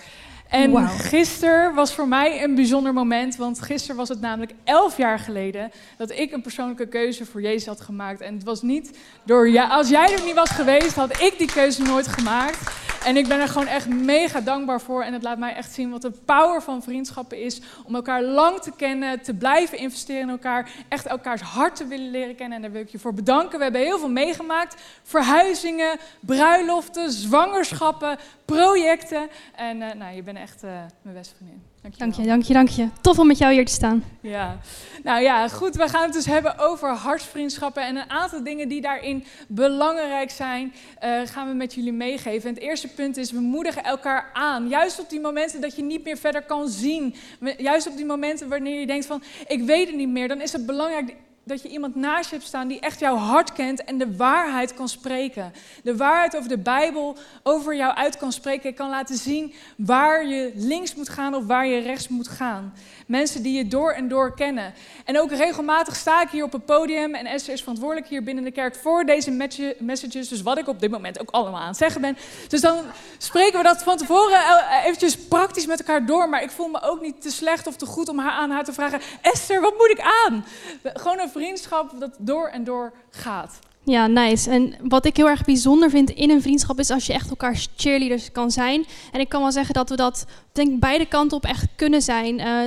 En 0.50 0.70
wow. 0.70 0.88
gisteren 0.88 1.74
was 1.74 1.92
voor 1.92 2.08
mij 2.08 2.42
een 2.42 2.54
bijzonder 2.54 2.92
moment, 2.92 3.36
want 3.36 3.62
gisteren 3.62 3.96
was 3.96 4.08
het 4.08 4.20
namelijk 4.20 4.52
elf 4.64 4.96
jaar 4.96 5.18
geleden 5.18 5.70
dat 5.96 6.10
ik 6.10 6.32
een 6.32 6.42
persoonlijke 6.42 6.88
keuze 6.88 7.26
voor 7.26 7.42
Jezus 7.42 7.66
had 7.66 7.80
gemaakt. 7.80 8.20
En 8.20 8.34
het 8.34 8.44
was 8.44 8.62
niet 8.62 8.98
door 9.24 9.48
ja, 9.48 9.68
als 9.68 9.88
jij 9.88 10.12
er 10.12 10.24
niet 10.24 10.34
was 10.34 10.50
geweest, 10.50 10.94
had 10.94 11.20
ik 11.20 11.34
die 11.38 11.52
keuze 11.52 11.82
nooit 11.82 12.06
gemaakt. 12.06 12.88
En 13.04 13.16
ik 13.16 13.28
ben 13.28 13.40
er 13.40 13.48
gewoon 13.48 13.66
echt 13.66 13.88
mega 13.88 14.40
dankbaar 14.40 14.80
voor. 14.80 15.02
En 15.02 15.12
het 15.12 15.22
laat 15.22 15.38
mij 15.38 15.54
echt 15.54 15.72
zien 15.72 15.90
wat 15.90 16.02
de 16.02 16.10
power 16.24 16.62
van 16.62 16.82
vriendschappen 16.82 17.42
is. 17.42 17.60
Om 17.84 17.94
elkaar 17.94 18.22
lang 18.22 18.60
te 18.60 18.72
kennen, 18.76 19.22
te 19.22 19.34
blijven 19.34 19.78
investeren 19.78 20.22
in 20.22 20.28
elkaar. 20.28 20.70
Echt 20.88 21.06
elkaars 21.06 21.40
hart 21.40 21.76
te 21.76 21.86
willen 21.86 22.10
leren 22.10 22.34
kennen. 22.34 22.56
En 22.56 22.62
daar 22.62 22.72
wil 22.72 22.80
ik 22.80 22.88
je 22.88 22.98
voor 22.98 23.14
bedanken. 23.14 23.56
We 23.58 23.62
hebben 23.62 23.80
heel 23.80 23.98
veel 23.98 24.10
meegemaakt. 24.10 24.82
Verhuizingen, 25.02 25.98
bruiloften, 26.20 27.10
zwangerschappen, 27.10 28.18
projecten. 28.44 29.28
En 29.54 29.76
uh, 29.76 29.92
nou, 29.92 30.14
je 30.14 30.22
bent 30.22 30.38
echt 30.40 30.64
uh, 30.64 30.70
mijn 31.02 31.16
beste 31.16 31.34
vriendin. 31.34 31.62
Dank 31.82 31.94
je, 31.94 32.00
dank 32.00 32.14
je, 32.14 32.24
dank 32.24 32.42
je, 32.42 32.52
dank 32.52 32.68
je. 32.68 32.88
Tof 33.00 33.18
om 33.18 33.26
met 33.26 33.38
jou 33.38 33.52
hier 33.52 33.64
te 33.64 33.72
staan. 33.72 34.04
Ja, 34.20 34.58
nou 35.02 35.22
ja, 35.22 35.48
goed. 35.48 35.74
We 35.74 35.88
gaan 35.88 36.02
het 36.02 36.12
dus 36.12 36.26
hebben 36.26 36.58
over 36.58 36.88
hartsvriendschappen. 36.88 37.86
En 37.86 37.96
een 37.96 38.10
aantal 38.10 38.44
dingen 38.44 38.68
die 38.68 38.80
daarin 38.80 39.24
belangrijk 39.48 40.30
zijn, 40.30 40.72
uh, 41.04 41.20
gaan 41.24 41.48
we 41.48 41.54
met 41.54 41.74
jullie 41.74 41.92
meegeven. 41.92 42.48
En 42.48 42.54
het 42.54 42.62
eerste 42.62 42.88
punt 42.88 43.16
is, 43.16 43.30
we 43.30 43.40
moedigen 43.40 43.84
elkaar 43.84 44.30
aan. 44.32 44.68
Juist 44.68 45.00
op 45.00 45.10
die 45.10 45.20
momenten 45.20 45.60
dat 45.60 45.76
je 45.76 45.82
niet 45.82 46.04
meer 46.04 46.16
verder 46.16 46.42
kan 46.42 46.68
zien. 46.68 47.14
Juist 47.58 47.88
op 47.88 47.96
die 47.96 48.06
momenten 48.06 48.48
wanneer 48.48 48.80
je 48.80 48.86
denkt 48.86 49.06
van, 49.06 49.22
ik 49.46 49.62
weet 49.62 49.86
het 49.86 49.96
niet 49.96 50.08
meer. 50.08 50.28
Dan 50.28 50.40
is 50.40 50.52
het 50.52 50.66
belangrijk 50.66 51.14
dat 51.44 51.62
je 51.62 51.68
iemand 51.68 51.94
naast 51.94 52.30
je 52.30 52.36
hebt 52.36 52.48
staan 52.48 52.68
die 52.68 52.80
echt 52.80 53.00
jouw 53.00 53.16
hart 53.16 53.52
kent 53.52 53.84
en 53.84 53.98
de 53.98 54.16
waarheid 54.16 54.74
kan 54.74 54.88
spreken. 54.88 55.52
De 55.82 55.96
waarheid 55.96 56.36
over 56.36 56.48
de 56.48 56.58
Bijbel 56.58 57.16
over 57.42 57.76
jou 57.76 57.94
uit 57.94 58.16
kan 58.16 58.32
spreken. 58.32 58.74
kan 58.74 58.90
laten 58.90 59.16
zien 59.16 59.54
waar 59.76 60.26
je 60.26 60.52
links 60.54 60.94
moet 60.94 61.08
gaan 61.08 61.34
of 61.34 61.46
waar 61.46 61.66
je 61.66 61.78
rechts 61.78 62.08
moet 62.08 62.28
gaan. 62.28 62.74
Mensen 63.06 63.42
die 63.42 63.56
je 63.56 63.68
door 63.68 63.90
en 63.92 64.08
door 64.08 64.34
kennen. 64.34 64.74
En 65.04 65.20
ook 65.20 65.30
regelmatig 65.30 65.96
sta 65.96 66.22
ik 66.22 66.28
hier 66.28 66.44
op 66.44 66.52
het 66.52 66.64
podium 66.64 67.14
en 67.14 67.26
Esther 67.26 67.52
is 67.52 67.60
verantwoordelijk 67.60 68.08
hier 68.08 68.22
binnen 68.22 68.44
de 68.44 68.50
kerk 68.50 68.74
voor 68.74 69.04
deze 69.04 69.30
messages. 69.78 70.28
Dus 70.28 70.42
wat 70.42 70.58
ik 70.58 70.68
op 70.68 70.80
dit 70.80 70.90
moment 70.90 71.20
ook 71.20 71.30
allemaal 71.30 71.60
aan 71.60 71.68
het 71.68 71.76
zeggen 71.76 72.00
ben. 72.00 72.16
Dus 72.48 72.60
dan 72.60 72.84
spreken 73.18 73.58
we 73.58 73.64
dat 73.64 73.82
van 73.82 73.96
tevoren 73.96 74.38
eventjes 74.84 75.16
praktisch 75.16 75.66
met 75.66 75.78
elkaar 75.78 76.06
door. 76.06 76.28
Maar 76.28 76.42
ik 76.42 76.50
voel 76.50 76.68
me 76.68 76.82
ook 76.82 77.00
niet 77.00 77.22
te 77.22 77.30
slecht 77.30 77.66
of 77.66 77.76
te 77.76 77.86
goed 77.86 78.08
om 78.08 78.18
haar 78.18 78.32
aan 78.32 78.50
haar 78.50 78.64
te 78.64 78.72
vragen. 78.72 79.00
Esther, 79.20 79.60
wat 79.60 79.76
moet 79.78 79.90
ik 79.90 80.00
aan? 80.26 80.44
Gewoon 80.82 81.20
een 81.20 81.29
vriendschap 81.30 81.94
dat 81.98 82.16
door 82.18 82.48
en 82.48 82.64
door 82.64 82.92
gaat. 83.10 83.58
Ja, 83.84 84.06
nice. 84.06 84.50
En 84.50 84.74
wat 84.82 85.04
ik 85.04 85.16
heel 85.16 85.28
erg 85.28 85.44
bijzonder 85.44 85.90
vind 85.90 86.10
in 86.10 86.30
een 86.30 86.42
vriendschap 86.42 86.78
is 86.78 86.90
als 86.90 87.06
je 87.06 87.12
echt 87.12 87.30
elkaar 87.30 87.66
cheerleaders 87.76 88.32
kan 88.32 88.50
zijn. 88.50 88.86
En 89.12 89.20
ik 89.20 89.28
kan 89.28 89.42
wel 89.42 89.52
zeggen 89.52 89.74
dat 89.74 89.88
we 89.88 89.96
dat, 89.96 90.26
denk 90.52 90.80
beide 90.80 91.06
kanten 91.06 91.36
op 91.36 91.44
echt 91.44 91.66
kunnen 91.76 92.02
zijn. 92.02 92.38
Uh, 92.38 92.60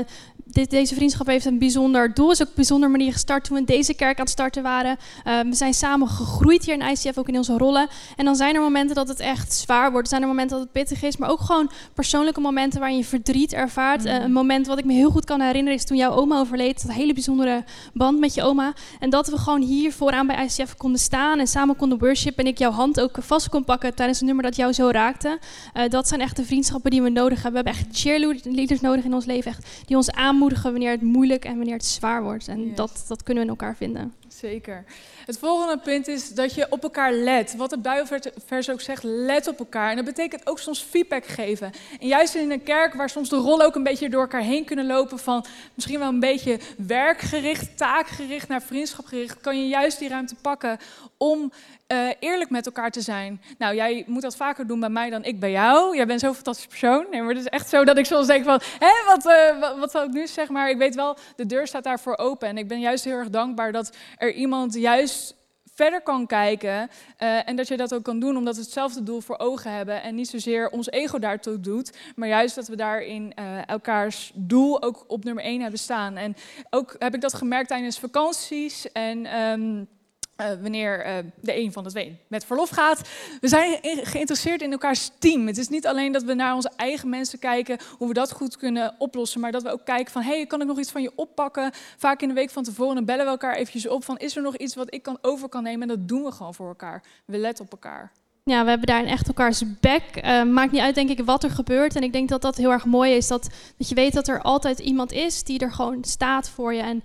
dit, 0.45 0.69
deze 0.69 0.95
vriendschap 0.95 1.27
heeft 1.27 1.45
een 1.45 1.57
bijzonder 1.57 2.13
doel. 2.13 2.31
is 2.31 2.41
ook 2.41 2.41
op 2.41 2.47
een 2.47 2.55
bijzondere 2.55 2.91
manier 2.91 3.12
gestart 3.12 3.43
toen 3.43 3.57
we 3.57 3.63
deze 3.63 3.93
kerk 3.93 4.17
aan 4.17 4.23
het 4.23 4.33
starten 4.33 4.63
waren. 4.63 4.97
Uh, 5.27 5.39
we 5.39 5.55
zijn 5.55 5.73
samen 5.73 6.07
gegroeid 6.07 6.65
hier 6.65 6.73
in 6.73 6.81
ICF, 6.81 7.17
ook 7.17 7.27
in 7.27 7.38
onze 7.38 7.57
rollen. 7.57 7.88
En 8.15 8.25
dan 8.25 8.35
zijn 8.35 8.55
er 8.55 8.62
momenten 8.62 8.95
dat 8.95 9.07
het 9.07 9.19
echt 9.19 9.53
zwaar 9.53 9.91
wordt. 9.91 10.03
Er 10.03 10.09
zijn 10.09 10.21
er 10.21 10.27
momenten 10.27 10.57
dat 10.57 10.65
het 10.65 10.73
pittig 10.73 11.03
is. 11.03 11.17
Maar 11.17 11.29
ook 11.29 11.39
gewoon 11.39 11.71
persoonlijke 11.93 12.39
momenten 12.39 12.79
waarin 12.79 12.97
je 12.97 13.05
verdriet 13.05 13.53
ervaart. 13.53 14.05
Uh, 14.05 14.13
een 14.13 14.31
moment 14.31 14.67
wat 14.67 14.77
ik 14.77 14.85
me 14.85 14.93
heel 14.93 15.09
goed 15.09 15.25
kan 15.25 15.41
herinneren 15.41 15.79
is 15.79 15.85
toen 15.85 15.97
jouw 15.97 16.12
oma 16.12 16.39
overleed. 16.39 16.83
Een 16.83 16.89
hele 16.89 17.13
bijzondere 17.13 17.63
band 17.93 18.19
met 18.19 18.33
je 18.33 18.43
oma. 18.43 18.73
En 19.00 19.09
dat 19.09 19.27
we 19.27 19.38
gewoon 19.38 19.62
hier 19.62 19.93
vooraan 19.93 20.27
bij 20.27 20.45
ICF 20.45 20.75
konden 20.77 21.00
staan 21.00 21.39
en 21.39 21.47
samen 21.47 21.75
konden 21.75 22.00
worshipen. 22.00 22.43
En 22.43 22.51
ik 22.51 22.57
jouw 22.57 22.71
hand 22.71 23.00
ook 23.00 23.17
vast 23.19 23.50
kon 23.50 23.63
pakken 23.63 23.95
tijdens 23.95 24.19
een 24.19 24.25
nummer 24.25 24.43
dat 24.43 24.55
jou 24.55 24.73
zo 24.73 24.89
raakte. 24.89 25.39
Uh, 25.73 25.89
dat 25.89 26.07
zijn 26.07 26.21
echt 26.21 26.35
de 26.35 26.45
vriendschappen 26.45 26.91
die 26.91 27.01
we 27.01 27.09
nodig 27.09 27.43
hebben. 27.43 27.63
We 27.63 27.69
hebben 27.69 27.88
echt 27.88 28.00
cheerleaders 28.00 28.81
nodig 28.81 29.03
in 29.03 29.13
ons 29.13 29.25
leven. 29.25 29.51
Echt, 29.51 29.67
die 29.85 29.95
ons 29.95 30.12
aanmoedigen 30.34 30.72
wanneer 30.72 30.92
het 30.92 31.02
moeilijk 31.02 31.46
en 31.46 31.56
wanneer 31.56 31.74
het 31.74 31.86
zwaar 31.86 32.24
wordt. 32.24 32.48
En 32.48 32.75
dat, 32.75 33.06
dat 33.08 33.24
kunnen 33.24 33.44
we 33.44 33.50
in 33.50 33.56
elkaar 33.58 33.75
vinden. 33.75 34.13
Zeker. 34.28 34.84
Het 35.25 35.38
volgende 35.38 35.78
punt 35.78 36.08
is 36.08 36.30
dat 36.30 36.54
je 36.54 36.68
op 36.70 36.84
elkaar 36.84 37.13
let. 37.13 37.56
Wat 37.56 37.72
het 37.72 37.82
Bijbelvers 37.82 38.70
ook 38.70 38.82
zegt, 38.82 39.04
let 39.04 39.48
op 39.48 39.60
elkaar. 39.60 39.90
En 39.90 39.96
dat 39.96 40.06
betekent 40.06 40.48
ook 40.48 40.60
soms 40.60 40.82
feedback 40.82 41.25
geven. 41.25 41.72
En 42.00 42.08
juist 42.08 42.36
in 42.36 42.52
een 42.52 42.63
kerk 42.63 42.94
waar 42.94 43.10
soms 43.10 43.30
de 43.30 43.36
rollen 43.36 43.66
ook 43.66 43.75
een 43.75 43.84
beetje 43.84 44.10
door 44.10 44.22
elkaar 44.22 44.42
heen 44.42 44.66
kunnen 44.66 44.86
lopen... 44.86 45.20
van 45.20 45.46
misschien 45.74 46.00
wel 46.00 46.10
een 46.10 46.20
beetje 46.20 46.60
werkgericht, 46.78 47.78
taakgericht 47.78 48.48
naar 48.48 48.62
vriendschapgericht... 48.62 49.42
kan 49.42 49.60
je 49.60 49.68
juist 49.68 50.00
die 50.00 50.10
ruimte 50.10 50.36
pakken 50.42 50.78
om 51.18 51.52
uh, 51.93 52.09
eerlijk 52.19 52.50
met 52.50 52.65
elkaar 52.65 52.91
te 52.91 53.01
zijn. 53.01 53.41
Nou, 53.57 53.75
jij 53.75 54.03
moet 54.07 54.21
dat 54.21 54.35
vaker 54.35 54.67
doen 54.67 54.79
bij 54.79 54.89
mij 54.89 55.09
dan 55.09 55.23
ik 55.23 55.39
bij 55.39 55.51
jou. 55.51 55.95
Jij 55.95 56.05
bent 56.05 56.19
zo'n 56.19 56.33
fantastisch 56.33 56.67
persoon. 56.67 57.05
Nee, 57.12 57.21
maar 57.21 57.29
het 57.29 57.43
is 57.43 57.50
echt 57.50 57.69
zo 57.69 57.83
dat 57.83 57.97
ik 57.97 58.05
soms 58.05 58.27
denk 58.27 58.43
van, 58.43 58.62
hé, 58.79 59.05
wat, 59.05 59.25
uh, 59.25 59.79
wat, 59.79 59.91
zal 59.91 60.03
ik 60.03 60.12
nu 60.12 60.27
zeggen? 60.27 60.53
Maar 60.53 60.69
ik 60.69 60.77
weet 60.77 60.95
wel, 60.95 61.17
de 61.35 61.45
deur 61.45 61.67
staat 61.67 61.83
daarvoor 61.83 62.17
open. 62.17 62.47
En 62.47 62.57
ik 62.57 62.67
ben 62.67 62.79
juist 62.79 63.03
heel 63.03 63.17
erg 63.17 63.29
dankbaar 63.29 63.71
dat 63.71 63.95
er 64.17 64.33
iemand 64.33 64.73
juist 64.73 65.35
verder 65.75 66.01
kan 66.01 66.27
kijken 66.27 66.89
uh, 67.19 67.50
en 67.50 67.55
dat 67.55 67.67
je 67.67 67.77
dat 67.77 67.93
ook 67.93 68.03
kan 68.03 68.19
doen 68.19 68.38
omdat 68.38 68.55
we 68.55 68.62
hetzelfde 68.62 69.03
doel 69.03 69.21
voor 69.21 69.38
ogen 69.38 69.71
hebben 69.71 70.01
en 70.01 70.15
niet 70.15 70.27
zozeer 70.27 70.69
ons 70.69 70.89
ego 70.89 71.19
daartoe 71.19 71.59
doet, 71.59 71.97
maar 72.15 72.27
juist 72.27 72.55
dat 72.55 72.67
we 72.67 72.75
daarin 72.75 73.33
uh, 73.39 73.67
elkaars 73.67 74.31
doel 74.35 74.83
ook 74.83 75.03
op 75.07 75.23
nummer 75.23 75.43
één 75.43 75.62
hebben 75.62 75.79
staan. 75.79 76.17
En 76.17 76.35
ook 76.69 76.95
heb 77.00 77.15
ik 77.15 77.21
dat 77.21 77.33
gemerkt 77.33 77.67
tijdens 77.67 78.00
vakanties 78.00 78.91
en 78.91 79.41
um, 79.41 79.88
uh, 80.38 80.48
wanneer 80.62 81.06
uh, 81.06 81.18
de 81.42 81.58
een 81.58 81.72
van 81.72 81.84
de 81.84 81.90
twee 81.90 82.20
met 82.28 82.46
verlof 82.46 82.70
gaat. 82.70 83.10
We 83.42 83.48
zijn 83.48 83.80
geïnteresseerd 83.84 84.62
in 84.62 84.72
elkaars 84.72 85.12
team. 85.20 85.48
Het 85.48 85.58
is 85.58 85.70
niet 85.70 85.88
alleen 85.88 86.12
dat 86.12 86.24
we 86.24 86.34
naar 86.34 86.56
onze 86.56 86.72
eigen 86.75 87.10
mensen 87.10 87.40
kijken, 87.40 87.78
hoe 87.98 88.08
we 88.08 88.13
dat 88.13 88.32
goed 88.32 88.58
kunnen 88.58 88.96
oplossen, 88.98 89.40
maar 89.40 89.52
dat 89.52 89.63
we 89.63 89.72
ook 89.72 89.86
kijken 89.86 90.12
van, 90.12 90.22
hey, 90.22 90.46
kan 90.46 90.62
ik 90.62 90.68
nog 90.68 90.80
iets 90.80 90.92
van 90.92 91.02
je 91.02 91.12
oppakken? 91.16 91.72
Vaak 91.98 92.22
in 92.22 92.28
de 92.28 92.34
week 92.34 92.50
van 92.50 92.63
tevoren 92.63 93.06
bellen 93.06 93.25
we 93.25 93.32
elkaar 93.32 93.56
eventjes 93.56 93.88
op 93.88 94.04
van, 94.04 94.18
is 94.18 94.36
er 94.36 94.42
nog 94.42 94.58
iets 94.58 94.75
wat 94.75 94.94
ik 94.94 95.04
kan 95.04 95.18
over 95.22 95.50
kan 95.50 95.63
nemen? 95.63 95.82
En 95.82 95.88
dat 95.98 96.08
doen 96.08 96.24
we 96.24 96.32
gewoon 96.32 96.54
voor 96.54 96.68
elkaar. 96.68 97.04
We 97.25 97.38
letten 97.38 97.66
op 97.66 97.72
elkaar. 97.72 98.12
Ja, 98.45 98.63
we 98.63 98.69
hebben 98.69 98.88
daar 98.88 99.03
echt 99.03 99.27
elkaars 99.27 99.63
bek. 99.79 100.03
Uh, 100.15 100.43
maakt 100.43 100.71
niet 100.71 100.81
uit, 100.81 100.95
denk 100.95 101.09
ik, 101.09 101.25
wat 101.25 101.43
er 101.43 101.50
gebeurt. 101.50 101.95
En 101.95 102.03
ik 102.03 102.13
denk 102.13 102.29
dat 102.29 102.41
dat 102.41 102.57
heel 102.57 102.71
erg 102.71 102.85
mooi 102.85 103.12
is. 103.12 103.27
Dat, 103.27 103.50
dat 103.77 103.89
je 103.89 103.95
weet 103.95 104.13
dat 104.13 104.27
er 104.27 104.41
altijd 104.41 104.79
iemand 104.79 105.12
is 105.12 105.43
die 105.43 105.59
er 105.59 105.71
gewoon 105.71 106.03
staat 106.03 106.50
voor 106.50 106.73
je. 106.73 106.81
En 106.81 107.03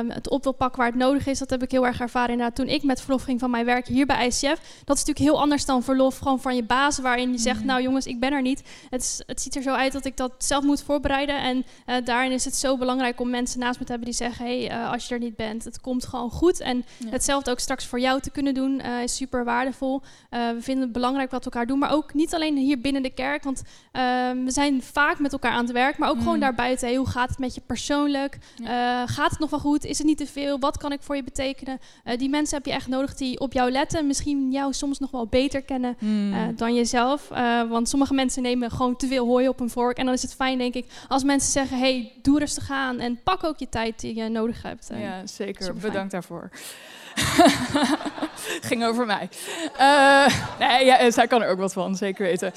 um, 0.00 0.10
het 0.10 0.28
op 0.28 0.42
wil 0.42 0.52
pakken 0.52 0.78
waar 0.78 0.88
het 0.88 0.98
nodig 0.98 1.26
is. 1.26 1.38
Dat 1.38 1.50
heb 1.50 1.62
ik 1.62 1.70
heel 1.70 1.86
erg 1.86 2.00
ervaren 2.00 2.30
inderdaad 2.30 2.56
toen 2.56 2.68
ik 2.68 2.82
met 2.82 3.00
verlof 3.00 3.22
ging 3.22 3.40
van 3.40 3.50
mijn 3.50 3.64
werk 3.64 3.86
hier 3.86 4.06
bij 4.06 4.26
ICF. 4.26 4.60
Dat 4.84 4.96
is 4.96 5.04
natuurlijk 5.04 5.18
heel 5.18 5.40
anders 5.40 5.64
dan 5.64 5.82
verlof 5.82 6.18
gewoon 6.18 6.40
van 6.40 6.56
je 6.56 6.62
baas. 6.62 6.98
Waarin 6.98 7.32
je 7.32 7.38
zegt, 7.38 7.60
mm. 7.60 7.66
nou 7.66 7.82
jongens, 7.82 8.06
ik 8.06 8.20
ben 8.20 8.32
er 8.32 8.42
niet. 8.42 8.62
Het, 8.90 9.00
is, 9.00 9.22
het 9.26 9.40
ziet 9.42 9.56
er 9.56 9.62
zo 9.62 9.72
uit 9.72 9.92
dat 9.92 10.04
ik 10.04 10.16
dat 10.16 10.32
zelf 10.38 10.64
moet 10.64 10.82
voorbereiden. 10.82 11.40
En 11.40 11.64
uh, 11.86 11.94
daarin 12.04 12.32
is 12.32 12.44
het 12.44 12.56
zo 12.56 12.76
belangrijk 12.76 13.20
om 13.20 13.30
mensen 13.30 13.60
naast 13.60 13.78
me 13.78 13.84
te 13.84 13.90
hebben 13.90 14.10
die 14.10 14.18
zeggen... 14.18 14.46
hé, 14.46 14.66
hey, 14.66 14.78
uh, 14.78 14.92
als 14.92 15.08
je 15.08 15.14
er 15.14 15.20
niet 15.20 15.36
bent, 15.36 15.64
het 15.64 15.80
komt 15.80 16.06
gewoon 16.06 16.30
goed. 16.30 16.60
En 16.60 16.84
ja. 16.96 17.10
hetzelfde 17.10 17.50
ook 17.50 17.60
straks 17.60 17.86
voor 17.86 18.00
jou 18.00 18.20
te 18.20 18.30
kunnen 18.30 18.54
doen 18.54 18.80
is 18.80 19.16
super 19.16 19.44
waardevol. 19.44 20.02
we 20.30 20.67
vinden 20.68 20.84
het 20.84 20.92
belangrijk 20.92 21.30
wat 21.30 21.44
we 21.44 21.50
elkaar 21.50 21.66
doen. 21.66 21.78
Maar 21.78 21.92
ook 21.92 22.14
niet 22.14 22.34
alleen 22.34 22.56
hier 22.56 22.80
binnen 22.80 23.02
de 23.02 23.10
kerk. 23.10 23.44
Want 23.44 23.62
ehm, 23.92 24.44
we 24.44 24.50
zijn 24.50 24.82
vaak 24.82 25.18
met 25.18 25.32
elkaar 25.32 25.52
aan 25.52 25.64
het 25.64 25.72
werk. 25.72 25.98
Maar 25.98 26.08
ook 26.08 26.16
mm. 26.16 26.22
gewoon 26.22 26.40
daarbuiten. 26.40 26.86
Hey, 26.86 26.96
hoe 26.96 27.08
gaat 27.08 27.28
het 27.28 27.38
met 27.38 27.54
je 27.54 27.60
persoonlijk? 27.66 28.38
Ja. 28.56 29.06
gaat 29.06 29.30
het 29.30 29.38
nog 29.38 29.50
wel 29.50 29.58
goed? 29.60 29.84
Is 29.84 29.98
het 29.98 30.06
niet 30.06 30.18
te 30.18 30.26
veel? 30.26 30.58
Wat 30.58 30.78
kan 30.78 30.92
ik 30.92 31.02
voor 31.02 31.16
je 31.16 31.22
betekenen? 31.22 31.78
Uh, 32.04 32.18
die 32.18 32.28
mensen 32.28 32.56
heb 32.56 32.66
je 32.66 32.72
echt 32.72 32.88
nodig 32.88 33.14
die 33.14 33.40
op 33.40 33.52
jou 33.52 33.70
letten. 33.70 34.06
Misschien 34.06 34.50
jou 34.50 34.72
soms 34.72 34.98
nog 34.98 35.10
wel 35.10 35.26
beter 35.26 35.62
kennen 35.62 35.96
mm. 35.98 36.32
uh, 36.32 36.40
dan 36.56 36.74
jezelf. 36.74 37.28
Want 37.68 37.88
sommige 37.88 38.14
mensen 38.14 38.42
nemen 38.42 38.70
gewoon 38.70 38.96
te 38.96 39.06
veel 39.06 39.26
hooi 39.26 39.48
op 39.48 39.60
een 39.60 39.70
vork. 39.70 39.96
En 39.96 40.04
dan 40.04 40.14
is 40.14 40.22
het 40.22 40.34
fijn, 40.34 40.58
denk 40.58 40.74
ik, 40.74 40.86
als 41.08 41.24
mensen 41.24 41.52
zeggen... 41.52 41.78
hey, 41.78 42.12
doe 42.22 42.38
rustig 42.38 42.70
aan 42.70 42.98
en 42.98 43.20
pak 43.22 43.44
ook 43.44 43.58
je 43.58 43.68
tijd 43.68 44.00
die 44.00 44.14
je 44.14 44.28
nodig 44.28 44.62
hebt. 44.62 44.90
ja, 44.94 45.26
zeker. 45.26 45.74
Bedankt 45.74 46.12
daarvoor. 46.12 46.50
Ging 48.68 48.84
over 48.84 49.06
mij. 49.06 49.28
Nee, 50.58 50.84
ja, 50.84 50.98
eh, 50.98 51.12
zij 51.12 51.26
kan 51.26 51.42
er 51.42 51.50
ook 51.50 51.58
wat 51.58 51.72
van, 51.72 51.96
zeker 51.96 52.24
weten. 52.24 52.52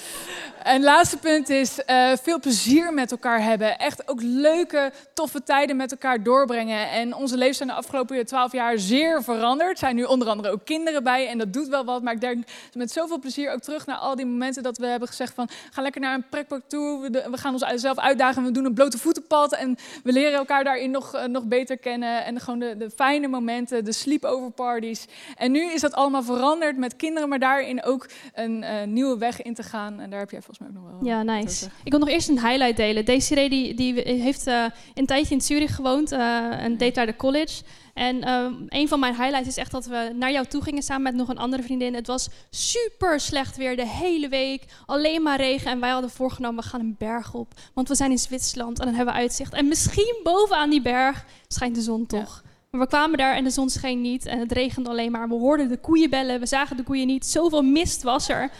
En 0.63 0.84
laatste 0.84 1.17
punt 1.17 1.50
is 1.50 1.79
uh, 1.88 2.12
veel 2.22 2.39
plezier 2.39 2.93
met 2.93 3.12
elkaar 3.12 3.43
hebben. 3.43 3.77
Echt 3.77 4.10
ook 4.10 4.22
leuke, 4.22 4.91
toffe 5.13 5.43
tijden 5.43 5.75
met 5.75 5.91
elkaar 5.91 6.24
doorbrengen. 6.24 6.89
En 6.89 7.15
onze 7.15 7.38
levens 7.38 7.58
zijn 7.58 7.70
de 7.70 7.75
afgelopen 7.75 8.25
twaalf 8.25 8.51
jaar 8.51 8.79
zeer 8.79 9.24
veranderd. 9.24 9.72
Er 9.72 9.77
zijn 9.77 9.96
nu 9.96 10.03
onder 10.03 10.27
andere 10.27 10.50
ook 10.50 10.65
kinderen 10.65 11.03
bij 11.03 11.27
en 11.27 11.38
dat 11.38 11.53
doet 11.53 11.67
wel 11.67 11.86
wat. 11.86 12.01
Maar 12.01 12.13
ik 12.13 12.22
denk 12.22 12.43
met 12.74 12.91
zoveel 12.91 13.20
plezier 13.20 13.51
ook 13.51 13.60
terug 13.60 13.86
naar 13.86 13.96
al 13.96 14.15
die 14.15 14.25
momenten 14.25 14.63
dat 14.63 14.77
we 14.77 14.86
hebben 14.86 15.08
gezegd 15.08 15.34
van... 15.34 15.50
ga 15.72 15.81
lekker 15.81 16.01
naar 16.01 16.13
een 16.15 16.25
pretpark 16.29 16.63
toe, 16.67 17.01
we, 17.01 17.27
we 17.31 17.38
gaan 17.38 17.53
onszelf 17.53 17.98
uitdagen, 17.98 18.43
we 18.43 18.51
doen 18.51 18.65
een 18.65 18.74
blote 18.74 18.98
voetenpad... 18.98 19.53
en 19.53 19.77
we 20.03 20.12
leren 20.12 20.38
elkaar 20.38 20.63
daarin 20.63 20.91
nog, 20.91 21.15
uh, 21.15 21.24
nog 21.24 21.43
beter 21.43 21.77
kennen. 21.77 22.25
En 22.25 22.39
gewoon 22.39 22.60
de, 22.60 22.77
de 22.77 22.89
fijne 22.89 23.27
momenten, 23.27 23.86
de 23.86 23.93
sleepover 23.93 24.51
parties. 24.51 25.05
En 25.38 25.51
nu 25.51 25.72
is 25.72 25.81
dat 25.81 25.93
allemaal 25.93 26.24
veranderd 26.24 26.77
met 26.77 26.96
kinderen, 26.96 27.29
maar 27.29 27.39
daarin 27.39 27.84
ook 27.84 27.90
een 28.33 28.63
uh, 28.63 28.83
nieuwe 28.83 29.17
weg 29.17 29.41
in 29.41 29.53
te 29.53 29.63
gaan. 29.63 30.00
En 30.00 30.10
daar 30.10 30.19
heb 30.19 30.31
jij 30.31 30.41
volgens 30.41 30.60
mij 30.60 30.67
ook 30.67 30.74
nog 30.74 30.83
wel. 30.91 31.10
Ja, 31.10 31.24
nice. 31.24 31.65
Ik 31.83 31.91
wil 31.91 32.00
nog 32.00 32.10
eerst 32.10 32.29
een 32.29 32.48
highlight 32.48 32.77
delen. 32.77 33.05
Desiree 33.05 33.50
die, 33.50 33.74
die 33.74 33.93
heeft 34.01 34.48
uh, 34.48 34.65
een 34.93 35.05
tijdje 35.05 35.33
in 35.36 35.41
Zurich 35.41 35.75
gewoond 35.75 36.12
uh, 36.12 36.63
en 36.63 36.77
deed 36.77 36.95
daar 36.95 37.05
de 37.05 37.15
college. 37.15 37.63
En 37.93 38.27
een 38.67 38.88
van 38.88 39.00
mijn 39.00 39.15
highlights 39.15 39.48
is 39.48 39.57
echt 39.57 39.71
dat 39.71 39.86
we 39.86 40.12
naar 40.15 40.31
jou 40.31 40.45
toe 40.45 40.62
gingen 40.62 40.83
samen 40.83 41.03
met 41.03 41.15
nog 41.15 41.29
een 41.29 41.38
andere 41.38 41.63
vriendin. 41.63 41.93
Het 41.93 42.07
was 42.07 42.29
super 42.50 43.19
slecht 43.19 43.57
weer 43.57 43.75
de 43.75 43.88
hele 43.88 44.29
week. 44.29 44.65
Alleen 44.86 45.21
maar 45.21 45.38
regen. 45.38 45.71
En 45.71 45.79
wij 45.79 45.89
hadden 45.89 46.10
voorgenomen, 46.10 46.63
we 46.63 46.69
gaan 46.69 46.79
een 46.79 46.95
berg 46.98 47.33
op. 47.33 47.53
Want 47.74 47.88
we 47.88 47.95
zijn 47.95 48.12
in 48.12 48.17
Zwitserland 48.17 48.79
en 48.79 48.86
dan 48.86 48.95
hebben 48.95 49.13
we 49.13 49.19
uitzicht. 49.19 49.53
En 49.53 49.67
misschien 49.67 50.19
bovenaan 50.24 50.69
die 50.69 50.81
berg 50.81 51.25
schijnt 51.48 51.75
de 51.75 51.81
zon 51.81 52.05
toch. 52.05 52.41
Ja. 52.43 52.50
Maar 52.71 52.81
we 52.81 52.87
kwamen 52.87 53.17
daar 53.17 53.35
en 53.35 53.43
de 53.43 53.49
zon 53.49 53.69
scheen 53.69 54.01
niet 54.01 54.25
en 54.25 54.39
het 54.39 54.51
regende 54.51 54.89
alleen 54.89 55.11
maar. 55.11 55.27
We 55.27 55.33
hoorden 55.33 55.67
de 55.67 55.77
koeien 55.77 56.09
bellen, 56.09 56.39
we 56.39 56.45
zagen 56.45 56.77
de 56.77 56.83
koeien 56.83 57.07
niet. 57.07 57.25
Zoveel 57.25 57.61
mist 57.61 58.03
was 58.03 58.29
er. 58.29 58.51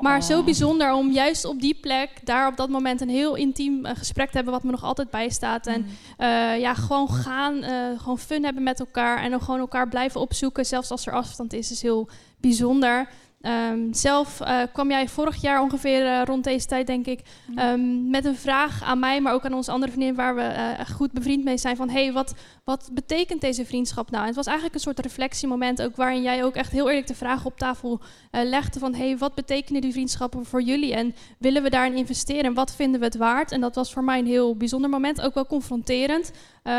Maar 0.00 0.22
zo 0.22 0.42
bijzonder 0.42 0.92
om 0.92 1.10
juist 1.10 1.44
op 1.44 1.60
die 1.60 1.78
plek, 1.80 2.10
daar 2.24 2.48
op 2.48 2.56
dat 2.56 2.68
moment 2.68 3.00
een 3.00 3.08
heel 3.08 3.34
intiem 3.34 3.86
gesprek 3.86 4.30
te 4.30 4.36
hebben, 4.36 4.52
wat 4.52 4.62
me 4.62 4.70
nog 4.70 4.84
altijd 4.84 5.10
bijstaat. 5.10 5.66
En 5.66 5.86
uh, 6.18 6.60
ja, 6.60 6.74
gewoon 6.74 7.08
gaan, 7.08 7.54
uh, 7.56 7.70
gewoon 7.96 8.18
fun 8.18 8.44
hebben 8.44 8.62
met 8.62 8.80
elkaar 8.80 9.22
en 9.22 9.30
dan 9.30 9.40
gewoon 9.40 9.60
elkaar 9.60 9.88
blijven 9.88 10.20
opzoeken, 10.20 10.66
zelfs 10.66 10.90
als 10.90 11.06
er 11.06 11.12
afstand 11.12 11.52
is, 11.52 11.70
is 11.70 11.82
heel 11.82 12.08
bijzonder. 12.40 13.08
Um, 13.46 13.94
zelf 13.94 14.40
uh, 14.40 14.60
kwam 14.72 14.90
jij 14.90 15.08
vorig 15.08 15.40
jaar 15.40 15.60
ongeveer 15.62 16.04
uh, 16.04 16.22
rond 16.24 16.44
deze 16.44 16.66
tijd, 16.66 16.86
denk 16.86 17.06
ik, 17.06 17.20
um, 17.58 18.10
met 18.10 18.24
een 18.24 18.36
vraag 18.36 18.82
aan 18.82 18.98
mij, 18.98 19.20
maar 19.20 19.32
ook 19.32 19.44
aan 19.44 19.54
onze 19.54 19.70
andere 19.70 19.92
vriendin, 19.92 20.14
waar 20.14 20.34
we 20.34 20.40
uh, 20.40 20.78
echt 20.78 20.92
goed 20.92 21.12
bevriend 21.12 21.44
mee 21.44 21.58
zijn. 21.58 21.76
Van 21.76 21.88
hey, 21.88 22.12
wat, 22.12 22.34
wat 22.64 22.90
betekent 22.92 23.40
deze 23.40 23.64
vriendschap 23.64 24.10
nou? 24.10 24.20
En 24.20 24.26
het 24.26 24.36
was 24.36 24.46
eigenlijk 24.46 24.76
een 24.76 24.80
soort 24.80 24.98
reflectiemoment, 24.98 25.82
ook 25.82 25.96
waarin 25.96 26.22
jij 26.22 26.44
ook 26.44 26.54
echt 26.54 26.72
heel 26.72 26.88
eerlijk 26.88 27.06
de 27.06 27.14
vraag 27.14 27.44
op 27.44 27.58
tafel 27.58 28.00
legde: 28.30 28.78
van 28.78 28.94
hey, 28.94 29.18
wat 29.18 29.34
betekenen 29.34 29.80
die 29.80 29.92
vriendschappen 29.92 30.44
voor 30.44 30.62
jullie? 30.62 30.94
En 30.94 31.14
willen 31.38 31.62
we 31.62 31.70
daarin 31.70 31.96
investeren? 31.96 32.44
En 32.44 32.54
wat 32.54 32.74
vinden 32.74 33.00
we 33.00 33.06
het 33.06 33.16
waard? 33.16 33.52
En 33.52 33.60
dat 33.60 33.74
was 33.74 33.92
voor 33.92 34.04
mij 34.04 34.18
een 34.18 34.26
heel 34.26 34.56
bijzonder 34.56 34.90
moment, 34.90 35.20
ook 35.20 35.34
wel 35.34 35.46
confronterend. 35.46 36.32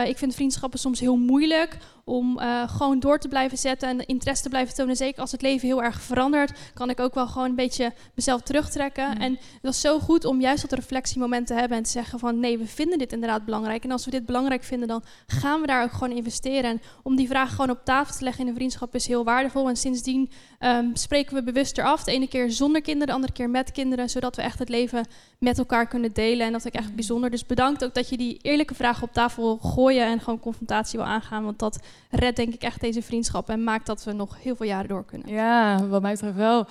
Ik 0.05 0.17
vind 0.17 0.35
vriendschappen 0.35 0.79
soms 0.79 0.99
heel 0.99 1.17
moeilijk 1.17 1.77
om 2.03 2.39
gewoon 2.67 2.99
door 2.99 3.19
te 3.19 3.27
blijven 3.27 3.57
zetten 3.57 3.89
en 3.89 4.05
interesse 4.05 4.43
te 4.43 4.49
blijven 4.49 4.75
tonen. 4.75 4.95
Zeker 4.95 5.21
als 5.21 5.31
het 5.31 5.41
leven 5.41 5.67
heel 5.67 5.83
erg 5.83 6.01
verandert 6.01 6.59
kan 6.73 6.89
ik 6.89 6.99
ook 6.99 7.13
wel 7.13 7.27
gewoon 7.27 7.49
een 7.49 7.55
beetje 7.55 7.93
mezelf 8.15 8.41
terugtrekken. 8.41 9.09
Mm. 9.09 9.21
En 9.21 9.31
het 9.31 9.61
was 9.61 9.81
zo 9.81 9.99
goed 9.99 10.25
om 10.25 10.41
juist 10.41 10.61
dat 10.61 10.79
reflectiemoment 10.79 11.47
te 11.47 11.53
hebben 11.53 11.77
en 11.77 11.83
te 11.83 11.89
zeggen 11.89 12.19
van 12.19 12.39
nee, 12.39 12.57
we 12.57 12.67
vinden 12.67 12.97
dit 12.97 13.13
inderdaad 13.13 13.45
belangrijk. 13.45 13.83
En 13.83 13.91
als 13.91 14.05
we 14.05 14.11
dit 14.11 14.25
belangrijk 14.25 14.63
vinden, 14.63 14.87
dan 14.87 15.03
gaan 15.27 15.61
we 15.61 15.67
daar 15.67 15.83
ook 15.83 15.91
gewoon 15.91 16.11
investeren. 16.11 16.69
En 16.69 16.81
om 17.03 17.15
die 17.15 17.27
vraag 17.27 17.49
gewoon 17.49 17.69
op 17.69 17.81
tafel 17.83 18.15
te 18.15 18.23
leggen 18.23 18.43
in 18.43 18.49
een 18.49 18.55
vriendschap 18.55 18.95
is 18.95 19.07
heel 19.07 19.23
waardevol. 19.23 19.69
En 19.69 19.75
sindsdien 19.75 20.31
um, 20.59 20.95
spreken 20.95 21.35
we 21.35 21.43
bewust 21.43 21.77
eraf. 21.77 22.03
De 22.03 22.11
ene 22.11 22.27
keer 22.27 22.51
zonder 22.51 22.81
kinderen, 22.81 23.07
de 23.07 23.13
andere 23.13 23.33
keer 23.33 23.49
met 23.49 23.71
kinderen, 23.71 24.09
zodat 24.09 24.35
we 24.35 24.41
echt 24.41 24.59
het 24.59 24.69
leven 24.69 25.07
met 25.39 25.57
elkaar 25.57 25.87
kunnen 25.87 26.13
delen. 26.13 26.45
En 26.45 26.51
dat 26.51 26.61
vind 26.61 26.73
ik 26.73 26.79
echt 26.79 26.95
bijzonder. 26.95 27.29
Dus 27.29 27.45
bedankt 27.45 27.83
ook 27.83 27.93
dat 27.93 28.09
je 28.09 28.17
die 28.17 28.39
eerlijke 28.41 28.75
vragen 28.75 29.03
op 29.03 29.13
tafel 29.13 29.57
gooien 29.75 30.05
en 30.05 30.19
gewoon 30.19 30.39
confrontatie 30.39 30.99
wil 30.99 31.07
aangaan. 31.07 31.43
Want 31.43 31.59
dat 31.59 31.79
redt 32.09 32.35
denk 32.35 32.53
ik 32.53 32.61
echt 32.61 32.81
deze 32.81 33.01
vriendschap 33.01 33.49
en 33.49 33.63
maakt 33.63 33.85
dat 33.85 34.03
we 34.03 34.11
nog 34.11 34.35
heel 34.41 34.55
veel 34.55 34.65
jaren 34.65 34.87
door 34.87 35.05
kunnen. 35.05 35.29
Ja, 35.29 35.87
wat 35.87 36.01
mij 36.01 36.11
betreft 36.11 36.35
wel. 36.35 36.65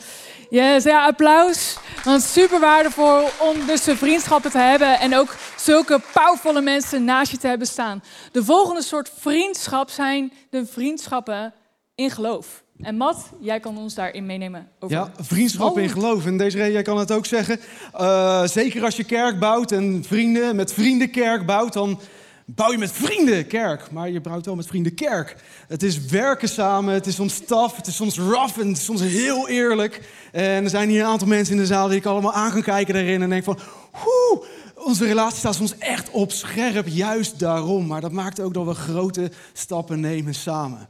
Yes, 0.51 0.85
ja, 0.85 1.07
applaus. 1.07 1.79
Want 2.05 2.23
super 2.23 2.61
waardevol 2.61 3.23
om 3.41 3.67
dus 3.67 3.85
de 3.85 3.97
vriendschappen 3.97 4.51
te 4.51 4.59
hebben 4.59 5.01
en 5.01 5.17
ook 5.17 5.37
zulke 5.57 6.01
powervolle 6.13 6.61
mensen 6.61 7.05
naast 7.05 7.31
je 7.31 7.39
te 7.39 7.47
hebben 7.47 7.67
staan. 7.67 8.03
De 8.33 8.45
volgende 8.45 8.83
soort 8.83 9.11
vriendschap 9.17 9.91
zijn 9.91 10.33
de 10.51 10.67
vriendschappen 10.67 11.55
in 11.95 12.11
geloof. 12.11 12.63
En 12.79 12.97
Matt, 12.97 13.19
jij 13.41 13.61
kan 13.61 13.79
ons 13.79 13.95
daarin 13.95 14.27
meenemen. 14.27 14.69
Over 14.81 14.97
ja, 14.97 15.13
vriendschap 15.21 15.79
in 15.79 15.89
geloof. 15.89 16.27
En 16.27 16.37
deze 16.37 16.59
jij 16.59 16.83
kan 16.83 16.99
het 16.99 17.13
ook 17.13 17.27
zeggen. 17.27 17.61
Uh, 18.01 18.45
zeker 18.45 18.85
als 18.85 18.97
je 18.97 19.05
kerk 19.05 19.39
bouwt 19.39 19.73
en 19.73 20.05
vrienden 20.07 20.57
met 20.57 20.73
vrienden 20.73 21.11
kerk 21.11 21.47
bouwt, 21.47 21.73
dan 21.73 22.01
bouw 22.45 22.71
je 22.71 22.79
met 22.79 22.93
vrienden 22.93 23.47
kerk. 23.47 23.91
Maar 23.91 24.11
je 24.11 24.21
bouwt 24.21 24.47
wel 24.47 24.57
met 24.57 24.67
vrienden 24.67 24.95
kerk. 24.95 25.37
Het 25.69 25.83
is 25.83 26.05
werken 26.05 26.49
samen, 26.49 26.95
het 26.95 27.07
is 27.07 27.15
soms 27.15 27.39
tough, 27.47 27.77
het 27.77 27.87
is 27.87 27.97
soms 27.97 28.19
rough 28.19 28.59
en 28.59 28.69
het 28.69 28.77
is 28.77 28.85
soms 28.85 29.01
heel 29.01 29.49
eerlijk. 29.49 30.09
En 30.33 30.65
er 30.65 30.71
zijn 30.71 30.89
hier 30.89 31.01
een 31.01 31.07
aantal 31.07 31.29
mensen 31.29 31.55
in 31.55 31.61
de 31.61 31.67
zaal 31.67 31.89
die 31.89 31.99
ik 31.99 32.05
allemaal 32.05 32.33
aan 32.33 32.53
kan 32.53 32.63
kijken 32.63 32.95
daarin 32.95 33.23
en 33.23 33.29
denk 33.29 33.45
van, 33.45 33.59
hoe, 33.91 34.45
onze 34.75 35.07
relatie 35.07 35.39
staat 35.39 35.55
soms 35.55 35.79
echt 35.79 36.11
op 36.11 36.33
scherp, 36.33 36.87
juist 36.87 37.39
daarom. 37.39 37.87
Maar 37.87 38.01
dat 38.01 38.13
maakt 38.13 38.41
ook 38.41 38.55
dat 38.55 38.67
we 38.67 38.75
grote 38.75 39.31
stappen 39.53 40.01
nemen 40.01 40.35
samen. 40.35 40.89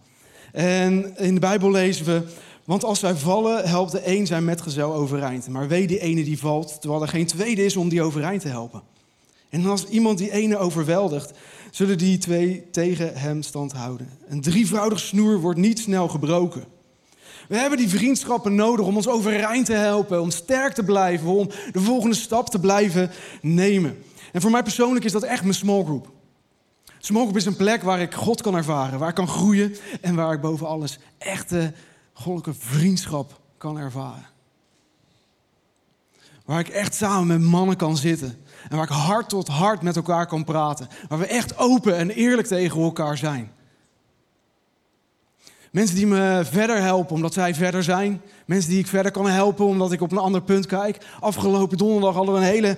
En 0.53 1.17
in 1.17 1.35
de 1.35 1.41
Bijbel 1.41 1.71
lezen 1.71 2.05
we, 2.05 2.23
want 2.65 2.85
als 2.85 3.01
wij 3.01 3.15
vallen, 3.15 3.69
helpt 3.69 3.93
de 3.93 4.09
een 4.09 4.27
zijn 4.27 4.45
metgezel 4.45 4.95
overeind. 4.95 5.49
Maar 5.49 5.69
wee 5.69 5.87
die 5.87 5.99
ene 5.99 6.25
die 6.25 6.39
valt, 6.39 6.81
terwijl 6.81 7.03
er 7.03 7.09
geen 7.09 7.27
tweede 7.27 7.65
is 7.65 7.77
om 7.77 7.89
die 7.89 8.03
overeind 8.03 8.43
te 8.43 8.49
helpen. 8.49 8.83
En 9.55 9.67
als 9.67 9.87
iemand 9.87 10.19
die 10.19 10.31
ene 10.31 10.57
overweldigt, 10.57 11.33
zullen 11.71 11.99
die 11.99 12.19
twee 12.19 12.71
tegen 12.71 13.17
hem 13.17 13.43
stand 13.43 13.73
houden. 13.73 14.09
Een 14.29 14.41
drievoudig 14.41 14.99
snoer 14.99 15.41
wordt 15.41 15.59
niet 15.59 15.79
snel 15.79 16.09
gebroken. 16.09 16.65
We 17.49 17.57
hebben 17.57 17.79
die 17.79 17.89
vriendschappen 17.89 18.55
nodig 18.55 18.87
om 18.87 18.97
ons 18.97 19.09
overeind 19.09 19.67
te 19.67 19.73
helpen, 19.73 20.21
om 20.21 20.31
sterk 20.31 20.73
te 20.73 20.83
blijven, 20.83 21.29
om 21.29 21.51
de 21.73 21.81
volgende 21.81 22.17
stap 22.17 22.51
te 22.51 22.59
blijven 22.59 23.11
nemen. 23.43 23.97
En 24.33 24.41
voor 24.41 24.51
mij 24.51 24.63
persoonlijk 24.63 25.05
is 25.05 25.13
dat 25.13 25.23
echt 25.23 25.43
mijn 25.43 25.55
small 25.55 25.85
group. 25.85 26.11
Small 26.99 27.23
group 27.23 27.37
is 27.37 27.47
een 27.47 27.57
plek 27.57 27.83
waar 27.83 28.01
ik 28.01 28.15
God 28.15 28.43
kan 28.43 28.55
ervaren, 28.57 28.99
waar 28.99 29.09
ik 29.09 29.15
kan 29.15 29.29
groeien 29.29 29.77
en 30.01 30.15
waar 30.15 30.33
ik 30.33 30.41
boven 30.41 30.67
alles 30.67 30.99
echte 31.19 31.73
goddelijke 32.13 32.61
vriendschap 32.61 33.41
kan 33.59 33.79
ervaren. 33.79 34.27
Waar 36.45 36.61
ik 36.61 36.69
echt 36.69 36.95
samen 36.95 37.27
met 37.27 37.41
mannen 37.41 37.77
kan 37.77 37.97
zitten. 37.97 38.44
En 38.69 38.77
waar 38.77 38.85
ik 38.85 38.91
hart 38.91 39.29
tot 39.29 39.49
hart 39.49 39.83
met 39.83 39.97
elkaar 39.97 40.27
kan 40.27 40.45
praten. 40.45 40.89
Waar 41.09 41.19
we 41.19 41.27
echt 41.27 41.59
open 41.59 41.97
en 41.97 42.11
eerlijk 42.11 42.47
tegen 42.47 42.81
elkaar 42.81 43.17
zijn. 43.17 43.53
Mensen 45.75 45.97
die 45.97 46.07
me 46.07 46.43
verder 46.51 46.81
helpen 46.81 47.15
omdat 47.15 47.33
zij 47.33 47.55
verder 47.55 47.83
zijn. 47.83 48.23
Mensen 48.47 48.71
die 48.71 48.79
ik 48.79 48.87
verder 48.87 49.13
kan 49.13 49.29
helpen 49.29 49.67
omdat 49.67 49.93
ik 49.93 50.01
op 50.01 50.13
een 50.13 50.19
ander 50.19 50.43
punt 50.43 50.67
kijk. 50.67 51.07
Afgelopen 51.21 51.79
donderdag 51.79 52.15
hadden 52.15 52.35
we 52.35 52.41
een 52.41 52.47
hele 52.47 52.77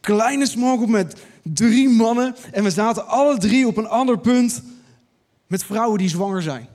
kleine 0.00 0.46
smallgroep 0.46 0.88
met 0.88 1.16
drie 1.42 1.88
mannen. 1.88 2.36
En 2.52 2.64
we 2.64 2.70
zaten 2.70 3.06
alle 3.06 3.38
drie 3.38 3.66
op 3.66 3.76
een 3.76 3.88
ander 3.88 4.18
punt 4.18 4.62
met 5.46 5.64
vrouwen 5.64 5.98
die 5.98 6.08
zwanger 6.08 6.42
zijn. 6.42 6.68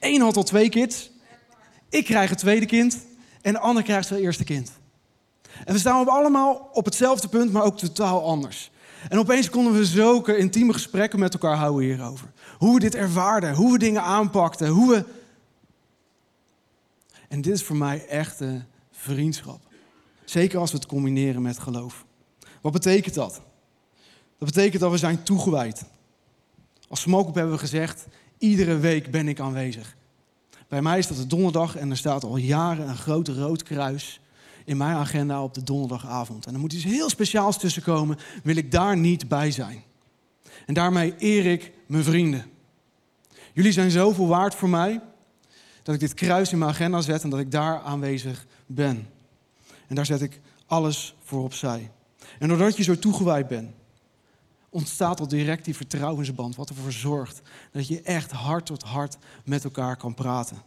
Eén 0.00 0.20
had 0.20 0.36
al 0.36 0.42
twee 0.42 0.68
kids. 0.68 1.10
Ik 1.88 2.04
krijg 2.04 2.30
het 2.30 2.38
tweede 2.38 2.66
kind. 2.66 2.98
En 3.42 3.52
de 3.52 3.58
ander 3.58 3.82
krijgt 3.82 4.08
zijn 4.08 4.20
eerste 4.20 4.44
kind. 4.44 4.72
En 5.64 5.72
we 5.72 5.78
staan 5.78 6.08
allemaal 6.08 6.70
op 6.72 6.84
hetzelfde 6.84 7.28
punt, 7.28 7.52
maar 7.52 7.62
ook 7.62 7.78
totaal 7.78 8.24
anders. 8.24 8.70
En 9.08 9.18
opeens 9.18 9.50
konden 9.50 9.72
we 9.72 9.84
zulke 9.84 10.36
intieme 10.36 10.72
gesprekken 10.72 11.18
met 11.18 11.32
elkaar 11.32 11.56
houden 11.56 11.84
hierover. 11.84 12.32
Hoe 12.58 12.74
we 12.74 12.80
dit 12.80 12.94
ervaarden, 12.94 13.54
hoe 13.54 13.72
we 13.72 13.78
dingen 13.78 14.02
aanpakten, 14.02 14.68
hoe 14.68 14.90
we. 14.90 15.04
En 17.28 17.40
dit 17.40 17.54
is 17.54 17.62
voor 17.62 17.76
mij 17.76 18.06
echte 18.06 18.64
vriendschap. 18.90 19.60
Zeker 20.24 20.58
als 20.58 20.70
we 20.70 20.76
het 20.76 20.86
combineren 20.86 21.42
met 21.42 21.58
geloof. 21.58 22.04
Wat 22.60 22.72
betekent 22.72 23.14
dat? 23.14 23.40
Dat 24.38 24.48
betekent 24.48 24.80
dat 24.80 24.90
we 24.90 24.98
zijn 24.98 25.22
toegewijd. 25.22 25.84
Als 26.88 27.00
Smoke 27.00 27.30
hebben 27.32 27.54
we 27.54 27.58
gezegd, 27.58 28.06
iedere 28.38 28.78
week 28.78 29.10
ben 29.10 29.28
ik 29.28 29.40
aanwezig. 29.40 29.96
Bij 30.68 30.82
mij 30.82 30.98
is 30.98 31.06
dat 31.06 31.16
de 31.16 31.26
donderdag 31.26 31.76
en 31.76 31.90
er 31.90 31.96
staat 31.96 32.24
al 32.24 32.36
jaren 32.36 32.88
een 32.88 32.96
groot 32.96 33.28
rood 33.28 33.62
kruis 33.62 34.20
in 34.64 34.76
mijn 34.76 34.96
agenda 34.96 35.42
op 35.42 35.54
de 35.54 35.62
donderdagavond. 35.62 36.46
En 36.46 36.54
er 36.54 36.60
moet 36.60 36.72
iets 36.72 36.84
heel 36.84 37.10
speciaals 37.10 37.58
tussen 37.58 37.82
komen, 37.82 38.18
wil 38.42 38.56
ik 38.56 38.70
daar 38.70 38.96
niet 38.96 39.28
bij 39.28 39.50
zijn. 39.50 39.82
En 40.66 40.74
daarmee 40.74 41.14
eer 41.18 41.46
ik 41.46 41.72
mijn 41.86 42.04
vrienden. 42.04 42.44
Jullie 43.52 43.72
zijn 43.72 43.90
zoveel 43.90 44.26
waard 44.26 44.54
voor 44.54 44.68
mij 44.68 45.00
dat 45.82 45.94
ik 45.94 46.00
dit 46.00 46.14
kruis 46.14 46.52
in 46.52 46.58
mijn 46.58 46.70
agenda 46.70 47.00
zet 47.00 47.22
en 47.22 47.30
dat 47.30 47.40
ik 47.40 47.50
daar 47.50 47.80
aanwezig 47.80 48.46
ben. 48.66 49.08
En 49.86 49.94
daar 49.94 50.06
zet 50.06 50.20
ik 50.20 50.40
alles 50.66 51.14
voor 51.24 51.42
opzij. 51.42 51.90
En 52.38 52.48
doordat 52.48 52.76
je 52.76 52.82
zo 52.82 52.98
toegewijd 52.98 53.48
bent, 53.48 53.70
ontstaat 54.70 55.20
al 55.20 55.28
direct 55.28 55.64
die 55.64 55.76
vertrouwensband, 55.76 56.56
wat 56.56 56.68
ervoor 56.68 56.92
zorgt 56.92 57.42
dat 57.72 57.88
je 57.88 58.02
echt 58.02 58.30
hart 58.30 58.66
tot 58.66 58.82
hart 58.82 59.16
met 59.44 59.64
elkaar 59.64 59.96
kan 59.96 60.14
praten. 60.14 60.62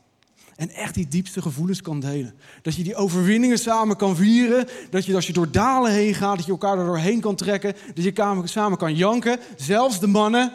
En 0.58 0.70
echt 0.70 0.93
die 0.93 1.08
diepste 1.08 1.41
gevoelens 1.41 1.82
kan 1.82 2.00
delen. 2.00 2.34
Dat 2.62 2.76
je 2.76 2.84
die 2.84 2.96
overwinningen 2.96 3.58
samen 3.58 3.96
kan 3.96 4.15
vieren. 4.15 4.67
Dat 4.89 5.06
je 5.06 5.15
als 5.15 5.28
je 5.28 5.34
door 5.34 5.52
dalen 5.52 5.91
heen 5.91 6.13
gaat, 6.13 6.36
dat 6.36 6.46
je 6.46 6.52
elkaar 6.52 6.78
er 6.78 6.86
doorheen 6.86 7.20
kan 7.20 7.36
trekken. 7.36 7.76
Dat 7.93 8.04
je 8.04 8.41
samen 8.43 8.78
kan 8.78 8.96
janken. 8.96 9.39
Zelfs 9.56 10.00
de 10.00 10.08
mannen. 10.08 10.54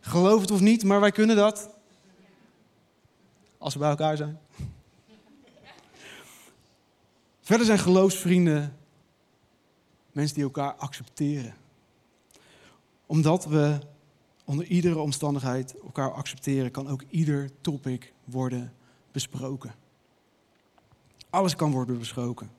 Geloof 0.00 0.40
het 0.40 0.50
of 0.50 0.60
niet, 0.60 0.84
maar 0.84 1.00
wij 1.00 1.10
kunnen 1.10 1.36
dat. 1.36 1.70
Als 3.58 3.72
we 3.72 3.78
bij 3.78 3.90
elkaar 3.90 4.16
zijn. 4.16 4.38
Verder 7.40 7.66
zijn 7.66 7.78
geloofsvrienden 7.78 8.76
mensen 10.12 10.34
die 10.34 10.44
elkaar 10.44 10.74
accepteren. 10.74 11.54
Omdat 13.06 13.44
we 13.44 13.78
onder 14.44 14.66
iedere 14.66 14.98
omstandigheid 14.98 15.74
elkaar 15.84 16.12
accepteren, 16.12 16.70
kan 16.70 16.88
ook 16.88 17.02
ieder 17.10 17.50
topic 17.60 18.12
worden 18.24 18.72
besproken. 19.12 19.74
Alles 21.30 21.56
kan 21.56 21.70
worden 21.70 21.98
besproken. 21.98 22.50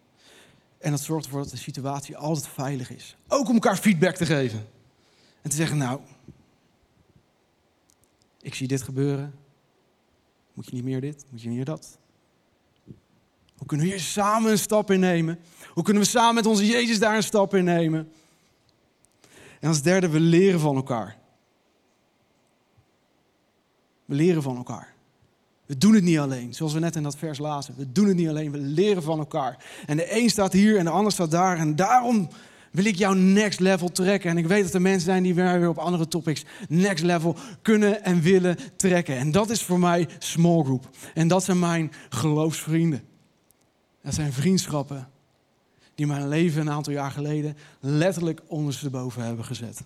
En 0.77 0.91
dat 0.91 0.99
zorgt 0.99 1.25
ervoor 1.25 1.41
dat 1.41 1.49
de 1.49 1.57
situatie 1.57 2.17
altijd 2.17 2.47
veilig 2.47 2.89
is. 2.89 3.15
Ook 3.27 3.47
om 3.47 3.53
elkaar 3.53 3.77
feedback 3.77 4.15
te 4.15 4.25
geven. 4.25 4.67
En 5.41 5.49
te 5.49 5.55
zeggen, 5.55 5.77
nou, 5.77 5.99
ik 8.41 8.53
zie 8.53 8.67
dit 8.67 8.81
gebeuren. 8.81 9.33
Moet 10.53 10.65
je 10.65 10.73
niet 10.73 10.83
meer 10.83 11.01
dit? 11.01 11.25
Moet 11.29 11.41
je 11.41 11.47
niet 11.47 11.55
meer 11.55 11.65
dat? 11.65 11.97
Hoe 13.57 13.67
kunnen 13.67 13.85
we 13.85 13.91
hier 13.91 14.01
samen 14.01 14.51
een 14.51 14.57
stap 14.57 14.91
in 14.91 14.99
nemen? 14.99 15.39
Hoe 15.73 15.83
kunnen 15.83 16.03
we 16.03 16.09
samen 16.09 16.35
met 16.35 16.45
onze 16.45 16.65
Jezus 16.65 16.99
daar 16.99 17.15
een 17.15 17.23
stap 17.23 17.53
in 17.55 17.63
nemen? 17.63 18.11
En 19.59 19.67
als 19.67 19.81
derde, 19.81 20.09
we 20.09 20.19
leren 20.19 20.59
van 20.59 20.75
elkaar. 20.75 21.17
We 24.05 24.15
leren 24.15 24.41
van 24.41 24.57
elkaar. 24.57 24.92
We 25.73 25.79
doen 25.79 25.93
het 25.93 26.03
niet 26.03 26.17
alleen, 26.17 26.53
zoals 26.53 26.73
we 26.73 26.79
net 26.79 26.95
in 26.95 27.03
dat 27.03 27.17
vers 27.17 27.39
lazen. 27.39 27.73
We 27.77 27.91
doen 27.91 28.07
het 28.07 28.15
niet 28.15 28.27
alleen, 28.27 28.51
we 28.51 28.57
leren 28.57 29.03
van 29.03 29.19
elkaar. 29.19 29.65
En 29.85 29.97
de 29.97 30.15
een 30.17 30.29
staat 30.29 30.53
hier 30.53 30.77
en 30.77 30.85
de 30.85 30.91
ander 30.91 31.11
staat 31.11 31.31
daar. 31.31 31.57
En 31.57 31.75
daarom 31.75 32.29
wil 32.71 32.85
ik 32.85 32.95
jou 32.95 33.17
next 33.17 33.59
level 33.59 33.91
trekken. 33.91 34.29
En 34.29 34.37
ik 34.37 34.47
weet 34.47 34.63
dat 34.63 34.73
er 34.73 34.81
mensen 34.81 35.01
zijn 35.01 35.23
die 35.23 35.33
weer 35.33 35.69
op 35.69 35.77
andere 35.77 36.07
topics 36.07 36.45
next 36.69 37.03
level 37.03 37.35
kunnen 37.61 38.03
en 38.03 38.21
willen 38.21 38.57
trekken. 38.75 39.17
En 39.17 39.31
dat 39.31 39.49
is 39.49 39.63
voor 39.63 39.79
mij 39.79 40.07
small 40.19 40.63
group. 40.63 40.89
En 41.13 41.27
dat 41.27 41.43
zijn 41.43 41.59
mijn 41.59 41.91
geloofsvrienden. 42.09 43.03
Dat 44.03 44.13
zijn 44.13 44.33
vriendschappen 44.33 45.07
die 45.95 46.07
mijn 46.07 46.27
leven 46.27 46.61
een 46.61 46.71
aantal 46.71 46.93
jaar 46.93 47.11
geleden 47.11 47.57
letterlijk 47.79 48.41
ondersteboven 48.47 49.23
hebben 49.23 49.45
gezet. 49.45 49.83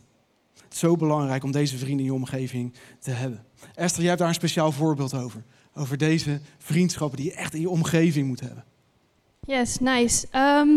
Het 0.64 0.74
is 0.74 0.80
zo 0.80 0.96
belangrijk 0.96 1.44
om 1.44 1.52
deze 1.52 1.78
vrienden 1.78 2.00
in 2.00 2.12
je 2.12 2.14
omgeving 2.14 2.74
te 3.00 3.12
hebben. 3.12 3.44
Esther, 3.76 4.00
jij 4.00 4.08
hebt 4.08 4.20
daar 4.20 4.30
een 4.30 4.36
speciaal 4.36 4.72
voorbeeld 4.72 5.14
over. 5.14 5.44
Over 5.78 5.98
deze 5.98 6.40
vriendschappen 6.58 7.18
die 7.18 7.26
je 7.26 7.34
echt 7.34 7.54
in 7.54 7.62
je 7.62 7.70
omgeving 7.70 8.28
moet 8.28 8.40
hebben. 8.40 8.64
Yes, 9.40 9.80
nice. 9.80 10.28
Ehm, 10.32 10.70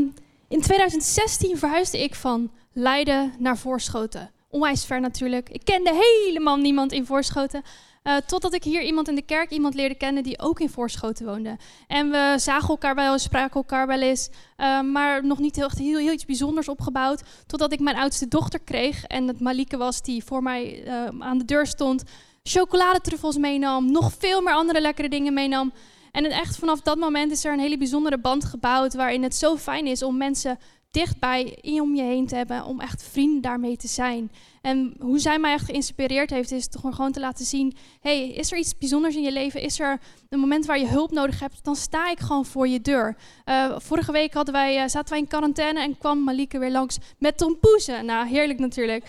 in 0.49 0.61
2016 0.61 1.59
verhuisde 1.59 2.03
ik 2.03 2.15
van 2.15 2.51
Leiden 2.73 3.33
naar 3.39 3.59
Voorschoten. 3.59 4.31
Onwijs 4.49 4.85
ver 4.85 5.01
natuurlijk. 5.01 5.49
Ik 5.49 5.65
kende 5.65 5.91
helemaal 6.25 6.57
niemand 6.57 6.93
in 6.93 7.07
Voorschoten. 7.07 7.63
Uh, 8.05 8.17
totdat 8.27 8.55
ik 8.55 8.65
hier 8.65 8.83
iemand 8.83 9.09
in 9.09 9.15
de 9.15 9.23
kerk 9.23 9.51
iemand 9.51 9.75
leerde 9.75 9.95
kennen 9.95 10.23
die 10.23 10.39
ook 10.39 10.61
in 10.61 10.71
Voorschoten 10.71 11.27
woonde. 11.27 11.57
En 11.87 12.11
we 12.11 12.35
zagen 12.37 12.69
elkaar 12.69 12.95
wel 12.95 13.19
spraken 13.19 13.55
elkaar 13.55 13.87
wel 13.87 14.01
eens, 14.01 14.31
uh, 14.57 14.81
maar 14.81 15.27
nog 15.27 15.39
niet 15.39 15.57
heel, 15.57 15.71
heel, 15.77 15.99
heel, 15.99 16.13
iets 16.13 16.25
bijzonders 16.25 16.69
opgebouwd. 16.69 17.23
Totdat 17.47 17.73
ik 17.73 17.81
mijn 17.81 17.97
oudste 17.97 18.29
dochter 18.29 18.61
kreeg 18.61 19.05
en 19.05 19.29
het 19.29 19.41
Malike 19.41 19.77
was 19.77 20.03
die 20.03 20.25
voor 20.25 20.43
mij 20.43 20.87
uh, 20.87 21.09
aan 21.19 21.39
de 21.39 21.45
deur 21.45 21.67
stond. 21.67 22.03
Chocoladetruffels 22.43 23.37
meenam, 23.37 23.93
nog 23.93 24.13
veel 24.19 24.43
meer 24.43 24.55
andere 24.55 24.81
lekkere 24.81 25.09
dingen 25.09 25.35
meenam. 25.35 25.73
En 26.13 26.25
echt 26.25 26.57
vanaf 26.57 26.81
dat 26.81 26.99
moment 26.99 27.33
is 27.33 27.45
er 27.45 27.53
een 27.53 27.59
hele 27.59 27.79
bijzondere 27.79 28.19
band 28.19 28.45
gebouwd 28.45 28.95
waarin 28.95 29.23
het 29.23 29.35
zo 29.35 29.57
fijn 29.57 29.87
is 29.87 30.03
om 30.03 30.17
mensen 30.17 30.59
dichtbij 30.91 31.59
om 31.63 31.95
je 31.95 32.03
heen 32.03 32.27
te 32.27 32.35
hebben, 32.35 32.65
om 32.65 32.81
echt 32.81 33.03
vrienden 33.03 33.41
daarmee 33.41 33.77
te 33.77 33.89
zijn. 33.89 34.31
En 34.61 34.95
hoe 35.01 35.19
zij 35.19 35.39
mij 35.39 35.53
echt 35.53 35.65
geïnspireerd 35.65 36.31
heeft, 36.31 36.51
is 36.51 36.69
toch 36.69 36.95
gewoon 36.95 37.13
te 37.13 37.21
laten 37.21 37.45
zien: 37.45 37.77
hey, 38.01 38.29
is 38.29 38.53
er 38.53 38.59
iets 38.59 38.79
bijzonders 38.79 39.17
in 39.17 39.23
je 39.23 39.33
leven? 39.33 39.61
Is 39.61 39.81
er 39.81 40.01
een 40.29 40.39
moment 40.39 40.67
waar 40.67 40.79
je 40.79 40.87
hulp 40.87 41.11
nodig 41.11 41.41
hebt? 41.41 41.65
Dan 41.65 41.77
sta 41.77 42.11
ik 42.11 42.21
gewoon 42.21 42.45
voor 42.45 42.69
je 42.69 42.81
deur. 42.81 43.17
Uh, 43.45 43.79
vorige 43.79 44.13
week 44.13 44.35
hadden 44.35 44.55
wij, 44.55 44.83
uh, 44.83 44.89
zaten 44.89 45.11
wij 45.11 45.19
in 45.19 45.29
quarantaine 45.29 45.81
en 45.81 45.99
kwam 45.99 46.25
Malike 46.25 46.59
weer 46.59 46.71
langs 46.71 46.99
met 47.19 47.39
tompoezen. 47.39 48.05
Nou, 48.05 48.29
heerlijk 48.29 48.59
natuurlijk. 48.59 49.05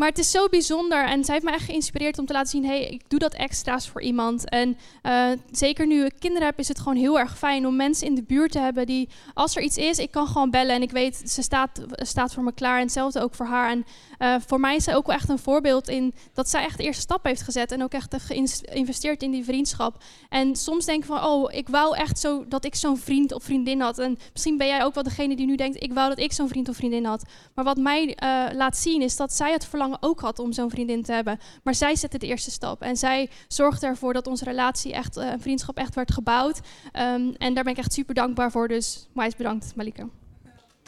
Maar 0.00 0.08
het 0.08 0.18
is 0.18 0.30
zo 0.30 0.48
bijzonder 0.48 1.04
en 1.04 1.24
zij 1.24 1.34
heeft 1.34 1.46
me 1.46 1.52
echt 1.52 1.64
geïnspireerd 1.64 2.18
om 2.18 2.26
te 2.26 2.32
laten 2.32 2.50
zien: 2.50 2.64
hey, 2.64 2.86
ik 2.86 3.02
doe 3.08 3.18
dat 3.18 3.34
extra's 3.34 3.88
voor 3.88 4.02
iemand. 4.02 4.48
En 4.48 4.78
uh, 5.02 5.26
zeker 5.50 5.86
nu 5.86 6.04
ik 6.04 6.14
kinderen 6.18 6.46
heb, 6.46 6.58
is 6.58 6.68
het 6.68 6.78
gewoon 6.78 6.96
heel 6.96 7.18
erg 7.18 7.38
fijn 7.38 7.66
om 7.66 7.76
mensen 7.76 8.06
in 8.06 8.14
de 8.14 8.22
buurt 8.22 8.52
te 8.52 8.58
hebben 8.58 8.86
die, 8.86 9.08
als 9.34 9.56
er 9.56 9.62
iets 9.62 9.76
is, 9.76 9.98
ik 9.98 10.10
kan 10.10 10.26
gewoon 10.26 10.50
bellen 10.50 10.74
en 10.74 10.82
ik 10.82 10.90
weet, 10.90 11.22
ze 11.30 11.42
staat, 11.42 11.80
staat 11.90 12.34
voor 12.34 12.42
me 12.42 12.52
klaar. 12.52 12.76
En 12.76 12.82
hetzelfde 12.82 13.20
ook 13.20 13.34
voor 13.34 13.46
haar. 13.46 13.70
En 13.70 13.86
uh, 14.18 14.34
voor 14.46 14.60
mij 14.60 14.76
is 14.76 14.84
zij 14.84 14.96
ook 14.96 15.06
wel 15.06 15.16
echt 15.16 15.28
een 15.28 15.38
voorbeeld 15.38 15.88
in 15.88 16.14
dat 16.34 16.48
zij 16.48 16.64
echt 16.64 16.76
de 16.76 16.84
eerste 16.84 17.02
stap 17.02 17.24
heeft 17.24 17.42
gezet 17.42 17.72
en 17.72 17.82
ook 17.82 17.92
echt 17.92 18.14
geïnvesteerd 18.18 19.22
in 19.22 19.30
die 19.30 19.44
vriendschap. 19.44 20.02
En 20.28 20.56
soms 20.56 20.84
denk 20.84 21.00
ik 21.00 21.06
van: 21.06 21.24
oh, 21.24 21.52
ik 21.52 21.68
wou 21.68 21.96
echt 21.96 22.18
zo 22.18 22.44
dat 22.48 22.64
ik 22.64 22.74
zo'n 22.74 22.98
vriend 22.98 23.32
of 23.32 23.42
vriendin 23.42 23.80
had. 23.80 23.98
En 23.98 24.18
misschien 24.32 24.56
ben 24.56 24.66
jij 24.66 24.84
ook 24.84 24.94
wel 24.94 25.02
degene 25.02 25.36
die 25.36 25.46
nu 25.46 25.56
denkt: 25.56 25.82
ik 25.82 25.92
wou 25.92 26.08
dat 26.08 26.18
ik 26.18 26.32
zo'n 26.32 26.48
vriend 26.48 26.68
of 26.68 26.76
vriendin 26.76 27.04
had. 27.04 27.24
Maar 27.54 27.64
wat 27.64 27.76
mij 27.76 28.06
uh, 28.06 28.44
laat 28.52 28.76
zien 28.76 29.02
is 29.02 29.16
dat 29.16 29.32
zij 29.32 29.52
het 29.52 29.64
verlangen 29.64 29.88
ook 30.00 30.20
had 30.20 30.38
om 30.38 30.52
zo'n 30.52 30.70
vriendin 30.70 31.02
te 31.02 31.12
hebben. 31.12 31.38
Maar 31.62 31.74
zij 31.74 31.96
zette 31.96 32.18
de 32.18 32.26
eerste 32.26 32.50
stap. 32.50 32.82
En 32.82 32.96
zij 32.96 33.30
zorgde 33.48 33.86
ervoor 33.86 34.12
dat 34.12 34.26
onze 34.26 34.44
relatie 34.44 34.92
echt, 34.92 35.16
uh, 35.16 35.32
vriendschap 35.38 35.76
echt 35.76 35.94
werd 35.94 36.12
gebouwd. 36.12 36.56
Um, 36.56 37.34
en 37.38 37.54
daar 37.54 37.64
ben 37.64 37.72
ik 37.72 37.78
echt 37.78 37.92
super 37.92 38.14
dankbaar 38.14 38.50
voor. 38.50 38.68
Dus 38.68 39.08
maar 39.12 39.30
bedankt, 39.36 39.72
Malika. 39.76 40.08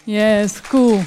Yes, 0.04 0.60
cool. 0.60 1.00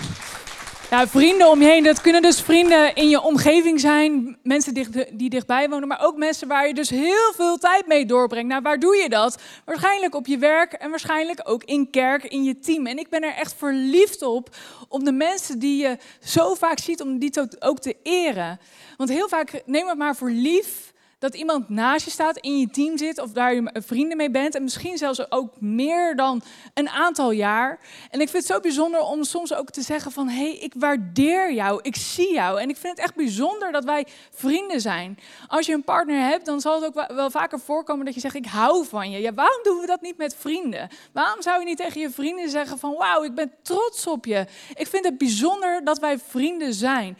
Ja, 0.89 1.08
vrienden 1.08 1.50
om 1.50 1.62
je 1.62 1.67
heen, 1.67 1.84
dat 1.84 2.02
kunnen 2.02 2.21
dus 2.21 2.41
vrienden 2.41 2.95
in 2.95 3.10
je 3.10 3.21
omgeving 3.21 3.80
zijn, 3.80 4.38
mensen 4.43 4.74
die 5.13 5.30
dichtbij 5.30 5.69
wonen, 5.69 5.88
maar 5.88 6.04
ook 6.04 6.17
mensen 6.17 6.48
waar 6.48 6.67
je 6.67 6.74
dus 6.74 6.89
heel 6.89 7.34
veel 7.36 7.58
tijd 7.58 7.88
mee 7.88 8.06
doorbrengt. 8.06 8.50
Nou, 8.50 8.62
waar 8.62 8.80
doe 8.80 8.95
je 8.95 9.10
dat? 9.10 9.41
Waarschijnlijk 9.65 10.15
op 10.15 10.28
je 10.28 10.38
werk 10.38 10.74
en 10.74 10.89
waarschijnlijk 10.89 11.41
ook 11.43 11.63
in 11.63 11.89
kerk, 11.89 12.24
in 12.24 12.43
je 12.43 12.60
team. 12.60 12.86
En 12.86 12.98
ik 12.98 13.10
ben 13.10 13.24
er 13.24 13.34
echt 13.34 13.56
verliefd 13.58 14.21
op, 14.21 14.56
om 14.88 15.04
de 15.04 15.12
mensen 15.12 15.60
die 15.60 15.82
je 15.82 15.98
zo 16.19 16.54
vaak 16.54 16.80
ziet, 16.80 17.02
om 17.02 17.19
die 17.19 17.32
ook 17.60 17.80
te 17.80 17.95
eren. 18.04 18.60
Want 18.98 19.10
heel 19.10 19.28
vaak 19.28 19.62
neem 19.65 19.88
het 19.88 19.98
maar 19.98 20.15
voor 20.15 20.30
lief 20.30 20.93
dat 21.25 21.35
iemand 21.35 21.69
naast 21.69 22.05
je 22.05 22.11
staat, 22.11 22.38
in 22.38 22.59
je 22.59 22.67
team 22.67 22.97
zit 22.97 23.19
of 23.19 23.31
daar 23.31 23.53
je 23.53 23.71
vrienden 23.73 24.17
mee 24.17 24.31
bent. 24.31 24.55
En 24.55 24.63
misschien 24.63 24.97
zelfs 24.97 25.31
ook 25.31 25.61
meer 25.61 26.15
dan 26.15 26.41
een 26.73 26.89
aantal 26.89 27.31
jaar. 27.31 27.79
En 28.09 28.21
ik 28.21 28.29
vind 28.29 28.43
het 28.43 28.53
zo 28.53 28.59
bijzonder 28.59 29.01
om 29.01 29.23
soms 29.23 29.53
ook 29.53 29.69
te 29.69 29.81
zeggen 29.81 30.11
van... 30.11 30.27
hé, 30.27 30.35
hey, 30.35 30.57
ik 30.57 30.73
waardeer 30.77 31.53
jou, 31.53 31.79
ik 31.81 31.95
zie 31.95 32.33
jou. 32.33 32.61
En 32.61 32.69
ik 32.69 32.77
vind 32.77 32.97
het 32.97 33.05
echt 33.05 33.15
bijzonder 33.15 33.71
dat 33.71 33.83
wij 33.83 34.07
vrienden 34.31 34.81
zijn. 34.81 35.19
Als 35.47 35.65
je 35.65 35.73
een 35.73 35.83
partner 35.83 36.19
hebt, 36.19 36.45
dan 36.45 36.61
zal 36.61 36.81
het 36.81 36.85
ook 36.85 37.07
wel 37.15 37.31
vaker 37.31 37.59
voorkomen 37.59 38.05
dat 38.05 38.13
je 38.13 38.19
zegt... 38.19 38.35
ik 38.35 38.45
hou 38.45 38.85
van 38.85 39.11
je. 39.11 39.19
Ja, 39.19 39.33
waarom 39.33 39.63
doen 39.63 39.79
we 39.79 39.85
dat 39.85 40.01
niet 40.01 40.17
met 40.17 40.35
vrienden? 40.39 40.89
Waarom 41.11 41.41
zou 41.41 41.59
je 41.59 41.65
niet 41.65 41.77
tegen 41.77 42.01
je 42.01 42.09
vrienden 42.09 42.49
zeggen 42.49 42.79
van... 42.79 42.95
wauw, 42.97 43.23
ik 43.23 43.35
ben 43.35 43.51
trots 43.61 44.07
op 44.07 44.25
je. 44.25 44.45
Ik 44.73 44.88
vind 44.88 45.05
het 45.05 45.17
bijzonder 45.17 45.83
dat 45.83 45.99
wij 45.99 46.19
vrienden 46.19 46.73
zijn. 46.73 47.17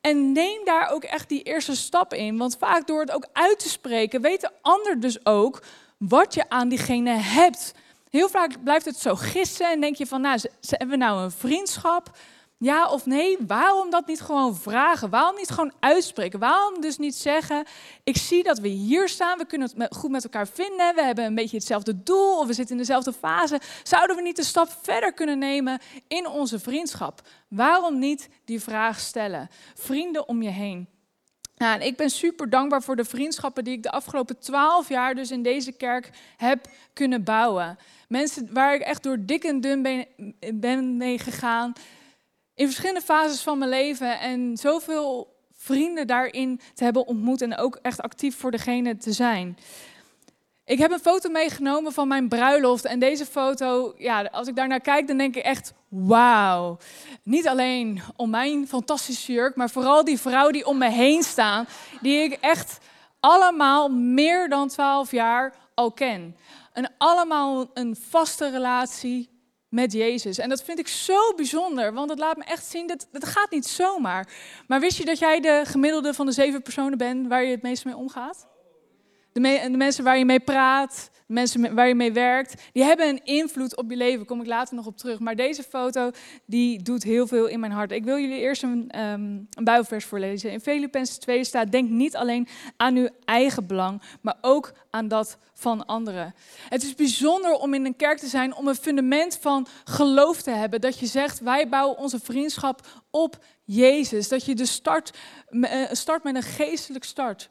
En 0.00 0.32
neem 0.32 0.64
daar 0.64 0.90
ook 0.90 1.04
echt 1.04 1.28
die 1.28 1.42
eerste 1.42 1.76
stap 1.76 2.14
in. 2.14 2.36
Want 2.36 2.56
vaak 2.58 2.86
door 2.86 3.00
het 3.00 3.10
ook 3.10 3.28
uit 3.32 3.58
te 3.58 3.68
spreken, 3.68 4.20
weet 4.20 4.40
de 4.40 4.50
ander 4.60 5.00
dus 5.00 5.26
ook 5.26 5.62
wat 5.96 6.34
je 6.34 6.48
aan 6.48 6.68
diegene 6.68 7.10
hebt. 7.10 7.74
Heel 8.10 8.28
vaak 8.28 8.62
blijft 8.64 8.84
het 8.84 8.96
zo 8.96 9.14
gissen 9.14 9.70
en 9.70 9.80
denk 9.80 9.96
je 9.96 10.06
van, 10.06 10.20
nou, 10.20 10.40
hebben 10.60 10.98
we 10.98 11.04
nou 11.04 11.22
een 11.22 11.30
vriendschap? 11.30 12.10
Ja 12.62 12.90
of 12.90 13.06
nee? 13.06 13.36
Waarom 13.46 13.90
dat 13.90 14.06
niet 14.06 14.20
gewoon 14.20 14.56
vragen? 14.56 15.10
Waarom 15.10 15.36
niet 15.36 15.50
gewoon 15.50 15.72
uitspreken? 15.80 16.38
Waarom 16.38 16.80
dus 16.80 16.98
niet 16.98 17.14
zeggen: 17.14 17.64
Ik 18.04 18.16
zie 18.16 18.42
dat 18.42 18.58
we 18.58 18.68
hier 18.68 19.08
staan, 19.08 19.38
we 19.38 19.46
kunnen 19.46 19.70
het 19.76 19.96
goed 19.96 20.10
met 20.10 20.24
elkaar 20.24 20.48
vinden, 20.48 20.94
we 20.94 21.02
hebben 21.02 21.24
een 21.24 21.34
beetje 21.34 21.56
hetzelfde 21.56 22.02
doel 22.02 22.38
of 22.38 22.46
we 22.46 22.52
zitten 22.52 22.74
in 22.74 22.80
dezelfde 22.80 23.12
fase. 23.12 23.60
Zouden 23.82 24.16
we 24.16 24.22
niet 24.22 24.38
een 24.38 24.44
stap 24.44 24.68
verder 24.82 25.12
kunnen 25.12 25.38
nemen 25.38 25.80
in 26.08 26.28
onze 26.28 26.58
vriendschap? 26.58 27.20
Waarom 27.48 27.98
niet 27.98 28.28
die 28.44 28.60
vraag 28.60 29.00
stellen? 29.00 29.50
Vrienden 29.74 30.28
om 30.28 30.42
je 30.42 30.50
heen. 30.50 30.88
Nou, 31.56 31.80
ik 31.80 31.96
ben 31.96 32.10
super 32.10 32.50
dankbaar 32.50 32.82
voor 32.82 32.96
de 32.96 33.04
vriendschappen 33.04 33.64
die 33.64 33.76
ik 33.76 33.82
de 33.82 33.90
afgelopen 33.90 34.38
twaalf 34.38 34.88
jaar 34.88 35.14
dus 35.14 35.30
in 35.30 35.42
deze 35.42 35.72
kerk 35.72 36.10
heb 36.36 36.66
kunnen 36.92 37.24
bouwen. 37.24 37.78
Mensen 38.08 38.48
waar 38.52 38.74
ik 38.74 38.80
echt 38.80 39.02
door 39.02 39.16
dik 39.20 39.44
en 39.44 39.60
dun 39.60 39.82
ben, 39.82 40.06
ben 40.54 40.96
mee 40.96 41.18
gegaan 41.18 41.72
in 42.60 42.66
verschillende 42.66 43.00
fases 43.00 43.40
van 43.40 43.58
mijn 43.58 43.70
leven 43.70 44.20
en 44.20 44.56
zoveel 44.56 45.36
vrienden 45.52 46.06
daarin 46.06 46.60
te 46.74 46.84
hebben 46.84 47.06
ontmoet 47.06 47.42
en 47.42 47.56
ook 47.56 47.78
echt 47.82 48.02
actief 48.02 48.36
voor 48.36 48.50
degene 48.50 48.96
te 48.96 49.12
zijn. 49.12 49.58
Ik 50.64 50.78
heb 50.78 50.90
een 50.90 51.00
foto 51.00 51.30
meegenomen 51.30 51.92
van 51.92 52.08
mijn 52.08 52.28
bruiloft 52.28 52.84
en 52.84 52.98
deze 52.98 53.26
foto, 53.26 53.94
ja, 53.96 54.22
als 54.22 54.48
ik 54.48 54.56
daarnaar 54.56 54.80
kijk, 54.80 55.06
dan 55.06 55.16
denk 55.16 55.36
ik 55.36 55.42
echt, 55.42 55.72
wauw. 55.88 56.78
Niet 57.22 57.48
alleen 57.48 58.00
om 58.16 58.30
mijn 58.30 58.68
fantastische 58.68 59.32
jurk, 59.32 59.56
maar 59.56 59.70
vooral 59.70 60.04
die 60.04 60.20
vrouw 60.20 60.50
die 60.50 60.66
om 60.66 60.78
me 60.78 60.90
heen 60.90 61.22
staan, 61.22 61.66
die 62.00 62.22
ik 62.22 62.32
echt 62.32 62.78
allemaal 63.20 63.88
meer 63.88 64.48
dan 64.48 64.68
twaalf 64.68 65.10
jaar 65.10 65.54
al 65.74 65.92
ken. 65.92 66.36
en 66.72 66.92
allemaal 66.98 67.70
een 67.74 67.96
vaste 68.08 68.50
relatie 68.50 69.39
met 69.70 69.92
Jezus. 69.92 70.38
En 70.38 70.48
dat 70.48 70.62
vind 70.62 70.78
ik 70.78 70.88
zo 70.88 71.34
bijzonder, 71.36 71.92
want 71.92 72.10
het 72.10 72.18
laat 72.18 72.36
me 72.36 72.44
echt 72.44 72.64
zien 72.64 72.86
dat 72.86 73.08
het 73.12 73.24
gaat 73.24 73.50
niet 73.50 73.66
zomaar. 73.66 74.28
Maar 74.66 74.80
wist 74.80 74.98
je 74.98 75.04
dat 75.04 75.18
jij 75.18 75.40
de 75.40 75.62
gemiddelde 75.66 76.14
van 76.14 76.26
de 76.26 76.32
zeven 76.32 76.62
personen 76.62 76.98
bent 76.98 77.26
waar 77.26 77.44
je 77.44 77.50
het 77.50 77.62
meest 77.62 77.84
mee 77.84 77.96
omgaat? 77.96 78.49
De, 79.42 79.68
de 79.70 79.76
mensen 79.76 80.04
waar 80.04 80.18
je 80.18 80.24
mee 80.24 80.40
praat, 80.40 81.10
mensen 81.30 81.74
waar 81.74 81.88
je 81.88 81.94
mee 81.94 82.12
werkt, 82.12 82.62
die 82.72 82.84
hebben 82.84 83.08
een 83.08 83.24
invloed 83.24 83.76
op 83.76 83.90
je 83.90 83.96
leven. 83.96 84.16
Daar 84.16 84.26
kom 84.26 84.40
ik 84.40 84.46
later 84.46 84.74
nog 84.74 84.86
op 84.86 84.96
terug. 84.96 85.18
Maar 85.18 85.36
deze 85.36 85.62
foto, 85.62 86.10
die 86.46 86.82
doet 86.82 87.02
heel 87.02 87.26
veel 87.26 87.46
in 87.46 87.60
mijn 87.60 87.72
hart. 87.72 87.92
Ik 87.92 88.04
wil 88.04 88.18
jullie 88.18 88.38
eerst 88.38 88.62
een, 88.62 89.00
um, 89.00 89.48
een 89.50 89.64
Bijbelvers 89.64 90.04
voorlezen. 90.04 90.50
In 90.50 90.60
Filippenzen 90.60 91.20
2 91.20 91.44
staat, 91.44 91.72
denk 91.72 91.90
niet 91.90 92.16
alleen 92.16 92.48
aan 92.76 92.96
uw 92.96 93.08
eigen 93.24 93.66
belang, 93.66 94.02
maar 94.20 94.36
ook 94.40 94.72
aan 94.90 95.08
dat 95.08 95.38
van 95.54 95.86
anderen. 95.86 96.34
Het 96.68 96.82
is 96.82 96.94
bijzonder 96.94 97.52
om 97.52 97.74
in 97.74 97.84
een 97.84 97.96
kerk 97.96 98.18
te 98.18 98.26
zijn, 98.26 98.54
om 98.54 98.68
een 98.68 98.74
fundament 98.74 99.38
van 99.40 99.66
geloof 99.84 100.42
te 100.42 100.50
hebben. 100.50 100.80
Dat 100.80 100.98
je 100.98 101.06
zegt, 101.06 101.40
wij 101.40 101.68
bouwen 101.68 101.98
onze 101.98 102.20
vriendschap 102.20 102.86
op 103.10 103.44
Jezus. 103.64 104.28
Dat 104.28 104.44
je 104.44 104.54
de 104.54 104.66
start, 104.66 105.18
eh, 105.50 105.82
start 105.90 106.22
met 106.22 106.34
een 106.34 106.42
geestelijk 106.42 107.04
start. 107.04 107.50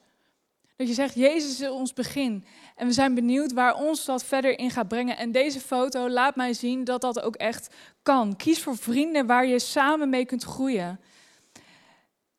Dat 0.80 0.88
je 0.88 0.94
zegt, 0.94 1.16
Jezus 1.16 1.60
is 1.62 1.70
ons 1.70 1.94
begin. 1.94 2.46
En 2.76 2.88
we 2.88 2.94
zijn 2.94 3.14
benieuwd 3.14 3.54
waar 3.54 3.76
ons 3.76 4.06
dat 4.06 4.24
verder 4.24 4.60
in 4.60 4.72
gaat 4.72 4.88
brengen. 4.88 5.18
En 5.18 5.32
deze 5.32 5.60
foto 5.60 6.10
laat 6.10 6.36
mij 6.36 6.54
zien 6.54 6.84
dat 6.84 7.02
dat 7.02 7.22
ook 7.22 7.36
echt 7.36 7.76
kan. 8.04 8.36
Kies 8.36 8.64
voor 8.64 8.78
vrienden 8.78 9.26
waar 9.26 9.46
je 9.46 9.60
samen 9.60 10.10
mee 10.10 10.26
kunt 10.26 10.44
groeien. 10.44 11.00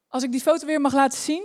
Als 0.09 0.23
ik 0.23 0.33
die 0.33 0.41
foto 0.41 0.67
weer 0.67 0.81
mag 0.81 0.93
laten 0.93 1.19
zien. 1.19 1.45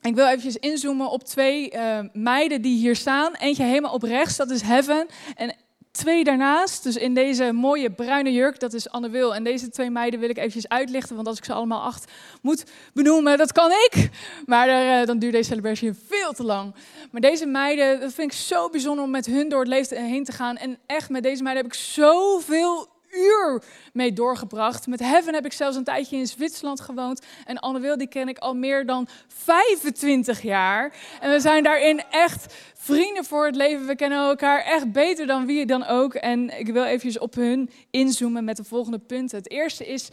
Ik 0.00 0.14
wil 0.14 0.26
eventjes 0.26 0.56
inzoomen 0.56 1.10
op 1.10 1.24
twee 1.24 1.72
uh, 1.72 1.98
meiden 2.12 2.62
die 2.62 2.76
hier 2.76 2.96
staan. 2.96 3.34
Eentje 3.34 3.64
helemaal 3.64 3.94
op 3.94 4.02
rechts, 4.02 4.36
dat 4.36 4.50
is 4.50 4.62
Heaven. 4.62 5.08
En 5.34 5.54
twee 5.92 6.24
daarnaast, 6.24 6.82
dus 6.82 6.96
in 6.96 7.14
deze 7.14 7.52
mooie 7.52 7.90
bruine 7.90 8.32
jurk, 8.32 8.60
dat 8.60 8.72
is 8.72 8.90
Anne 8.90 9.08
Wil. 9.08 9.34
En 9.34 9.44
deze 9.44 9.68
twee 9.68 9.90
meiden 9.90 10.20
wil 10.20 10.28
ik 10.28 10.36
eventjes 10.36 10.68
uitlichten, 10.68 11.14
want 11.14 11.28
als 11.28 11.38
ik 11.38 11.44
ze 11.44 11.52
allemaal 11.52 11.82
acht 11.82 12.12
moet 12.42 12.64
benoemen, 12.94 13.38
dat 13.38 13.52
kan 13.52 13.70
ik. 13.70 14.10
Maar 14.46 14.68
uh, 14.68 15.06
dan 15.06 15.18
duurt 15.18 15.32
deze 15.32 15.48
celebratie 15.48 15.92
veel 16.08 16.32
te 16.32 16.44
lang. 16.44 16.74
Maar 17.10 17.20
deze 17.20 17.46
meiden, 17.46 18.00
dat 18.00 18.12
vind 18.12 18.32
ik 18.32 18.38
zo 18.38 18.68
bijzonder 18.68 19.04
om 19.04 19.10
met 19.10 19.26
hun 19.26 19.48
door 19.48 19.60
het 19.60 19.68
leven 19.68 20.04
heen 20.04 20.24
te 20.24 20.32
gaan. 20.32 20.56
En 20.56 20.78
echt, 20.86 21.08
met 21.08 21.22
deze 21.22 21.42
meiden 21.42 21.62
heb 21.62 21.72
ik 21.72 21.78
zoveel 21.78 22.91
uur 23.12 23.62
mee 23.92 24.12
doorgebracht. 24.12 24.86
Met 24.86 25.00
Heaven 25.00 25.34
heb 25.34 25.44
ik 25.44 25.52
zelfs 25.52 25.76
een 25.76 25.84
tijdje 25.84 26.16
in 26.16 26.26
Zwitserland 26.26 26.80
gewoond. 26.80 27.22
En 27.44 27.58
Anne 27.58 27.80
Wil, 27.80 27.96
die 27.96 28.08
ken 28.08 28.28
ik 28.28 28.38
al 28.38 28.54
meer 28.54 28.86
dan 28.86 29.08
25 29.28 30.42
jaar. 30.42 30.94
En 31.20 31.30
we 31.30 31.40
zijn 31.40 31.62
daarin 31.62 32.02
echt 32.10 32.54
vrienden 32.74 33.24
voor 33.24 33.46
het 33.46 33.56
leven. 33.56 33.86
We 33.86 33.96
kennen 33.96 34.28
elkaar 34.28 34.64
echt 34.64 34.92
beter 34.92 35.26
dan 35.26 35.46
wie 35.46 35.66
dan 35.66 35.86
ook. 35.86 36.14
En 36.14 36.58
ik 36.58 36.66
wil 36.66 36.84
even 36.84 37.20
op 37.20 37.34
hun 37.34 37.70
inzoomen 37.90 38.44
met 38.44 38.56
de 38.56 38.64
volgende 38.64 38.98
punten. 38.98 39.38
Het 39.38 39.50
eerste 39.50 39.86
is 39.86 40.08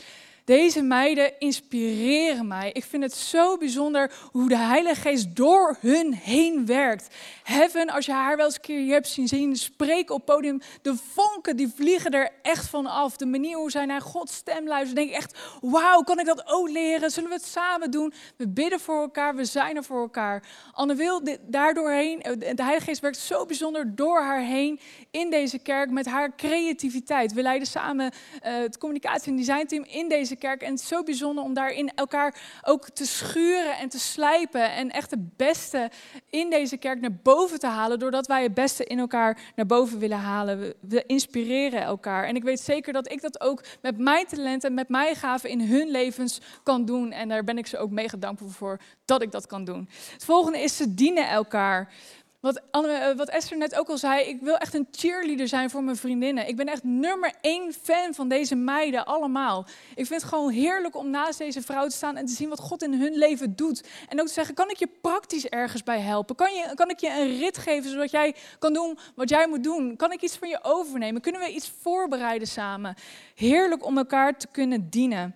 deze 0.50 0.82
meiden 0.82 1.40
inspireren 1.40 2.48
mij. 2.48 2.70
Ik 2.74 2.84
vind 2.84 3.04
het 3.04 3.14
zo 3.14 3.58
bijzonder 3.58 4.12
hoe 4.32 4.50
de 4.50 4.58
Heilige 4.58 5.02
Geest 5.02 5.36
door 5.36 5.78
hun 5.80 6.14
heen 6.14 6.66
werkt. 6.66 7.16
Heaven, 7.44 7.90
als 7.90 8.06
je 8.06 8.12
haar 8.12 8.38
wel 8.38 8.46
eens 8.46 8.56
een 8.56 8.62
keer 8.62 8.94
hebt 8.94 9.08
zien 9.08 9.28
zien 9.28 9.56
spreken 9.56 10.16
op 10.16 10.26
podium, 10.26 10.62
de 10.82 10.96
vonken 11.14 11.56
die 11.56 11.74
vliegen 11.76 12.12
er 12.12 12.30
echt 12.42 12.68
van 12.68 12.86
af. 12.86 13.18
De 13.18 13.26
manier 13.26 13.58
hoe 13.58 13.72
zij 13.72 13.86
naar 13.86 14.02
Gods 14.02 14.36
stem 14.36 14.68
luisteren, 14.68 14.96
denk 14.96 15.10
ik 15.10 15.16
echt, 15.16 15.40
wauw, 15.62 16.02
kan 16.02 16.20
ik 16.20 16.26
dat 16.26 16.44
ook 16.48 16.70
leren? 16.70 17.12
Zullen 17.12 17.30
we 17.30 17.36
het 17.36 17.46
samen 17.46 17.92
doen? 17.92 18.14
We 18.36 18.48
bidden 18.48 18.80
voor 18.80 19.02
elkaar, 19.02 19.36
we 19.36 19.46
zijn 19.46 19.76
er 19.76 19.84
voor 19.84 20.02
elkaar. 20.02 20.44
Anne 20.72 20.96
wil 20.96 21.22
daardoorheen, 21.42 22.22
eh, 22.22 22.32
de 22.56 22.64
Heilige 22.64 22.86
Geest 22.86 23.02
werkt 23.02 23.18
zo 23.18 23.46
bijzonder 23.46 23.96
door 23.96 24.22
haar 24.22 24.42
heen 24.42 24.80
in 25.12 25.30
deze 25.30 25.60
kerk 25.60 25.90
met 25.90 26.06
haar 26.06 26.36
creativiteit. 26.36 27.34
We 27.34 27.42
leiden 27.42 27.68
samen 27.68 28.06
uh, 28.06 28.12
het 28.42 28.78
communicatie- 28.78 29.32
en 29.32 29.38
designteam 29.38 29.84
in 29.84 30.10
deze 30.10 30.38
kerk. 30.39 30.62
En 30.62 30.71
het 30.71 30.80
is 30.80 30.88
zo 30.88 31.04
bijzonder 31.04 31.43
om 31.43 31.54
daarin 31.54 31.91
elkaar 31.95 32.41
ook 32.63 32.89
te 32.89 33.06
schuren 33.06 33.78
en 33.78 33.89
te 33.89 33.99
slijpen. 33.99 34.71
En 34.71 34.89
echt 34.89 35.12
het 35.12 35.38
beste 35.38 35.89
in 36.30 36.49
deze 36.49 36.78
kerk 36.78 37.02
naar 37.02 37.17
boven 37.23 37.60
te 37.60 37.67
halen. 37.67 37.99
Doordat 37.99 38.28
wij 38.28 38.43
het 38.43 38.54
beste 38.54 38.86
in 38.86 38.99
elkaar 38.99 39.39
naar 39.56 39.65
boven 39.65 39.99
willen 39.99 40.17
halen. 40.17 40.73
We, 40.80 41.04
inspireren 41.06 41.82
elkaar. 41.82 42.23
En 42.23 42.36
ik 42.36 42.43
weet 42.43 42.60
zeker 42.60 42.93
dat 42.93 43.12
ik 43.12 43.21
dat 43.21 43.41
ook 43.41 43.63
met 43.82 43.97
mijn 43.97 44.25
talenten, 44.25 44.73
met 44.73 44.89
mijn 44.89 45.15
gaven 45.15 45.49
in 45.49 45.62
hun 45.62 45.89
levens 45.89 46.41
kan 46.63 46.86
doen. 46.86 47.12
En 47.12 47.28
daar 47.28 47.43
ben 47.43 47.58
ik 47.58 47.67
ze 47.67 47.78
ook 47.78 47.91
mega 47.91 48.17
dankbaar 48.17 48.49
voor 48.49 48.80
dat 49.06 49.21
ik 49.21 49.32
dat 49.32 49.47
kan 49.47 49.63
doen. 49.63 49.89
Het 50.13 50.25
volgende 50.25 50.60
is 50.60 50.78
ze 50.78 50.93
dienen 50.93 51.30
elkaar. 51.30 51.93
Wat, 52.39 52.62
eh, 52.71 53.12
wat 53.15 53.30
Esther 53.30 53.58
net 53.58 53.75
ook 53.75 53.89
al 53.89 53.97
zei, 53.97 54.23
ik 54.23 54.41
wil 54.41 54.58
echt 54.58 54.73
een 54.73 54.88
cheerleader 54.91 55.47
zijn 55.47 55.69
voor 55.69 55.84
mijn 55.84 55.97
vriendinnen. 55.97 56.47
Ik 56.47 56.56
ben 56.56 56.67
echt 56.67 56.84
nummer 56.84 57.34
één 57.41 57.73
fan 57.73 58.13
van 58.13 58.28
deze 58.28 58.56
meiden 58.56 59.06
allemaal. 59.06 59.65
Ik 59.95 60.06
vind 60.06 60.21
het 60.21 60.23
gewoon 60.23 60.49
heerlijk 60.49 60.95
om 60.95 61.10
naast 61.10 61.38
deze 61.38 61.62
vrouw 61.62 61.88
te 61.88 61.95
staan 61.95 62.15
en 62.15 62.25
te 62.25 62.34
zien 62.34 62.49
wat 62.49 62.60
God 62.60 62.84
in 62.84 62.93
hun 62.93 63.13
leven 63.13 63.56
doet. 63.56 63.88
En 64.08 64.19
ook 64.19 64.28
te 64.28 64.34
zeggen, 64.34 64.56
kan 64.56 64.69
ik 64.69 64.78
je 64.78 64.88
praktisch 65.02 65.47
ergens 65.47 65.84
bij 65.84 65.99
helpen? 65.99 66.36
Kan, 66.36 66.54
je, 66.54 66.71
kan 66.75 66.89
ik 66.89 66.99
je 66.99 67.10
een 67.10 67.38
rit 67.38 67.58
geven 67.58 67.89
zodat 67.89 68.12
jij 68.12 68.36
kan 68.60 68.73
doen 68.73 68.97
wat 69.15 69.30
jij 69.30 69.47
moet 69.47 69.63
doen? 69.63 69.95
Kan 69.95 70.12
ik 70.12 70.21
iets 70.21 70.38
van 70.38 70.49
je 70.49 70.60
overnemen? 70.62 71.21
Kunnen 71.21 71.41
we 71.41 71.54
iets 71.54 71.71
voorbereiden 71.82 72.47
samen? 72.47 72.95
Heerlijk 73.36 73.86
om 73.86 73.97
elkaar 73.97 74.38
te 74.38 74.47
kunnen 74.47 74.89
dienen. 74.89 75.36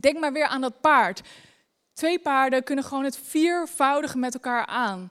Denk 0.00 0.18
maar 0.18 0.32
weer 0.32 0.46
aan 0.46 0.60
dat 0.60 0.80
paard. 0.80 1.20
Twee 1.92 2.18
paarden 2.18 2.64
kunnen 2.64 2.84
gewoon 2.84 3.04
het 3.04 3.18
viervoudige 3.18 4.18
met 4.18 4.34
elkaar 4.34 4.66
aan 4.66 5.10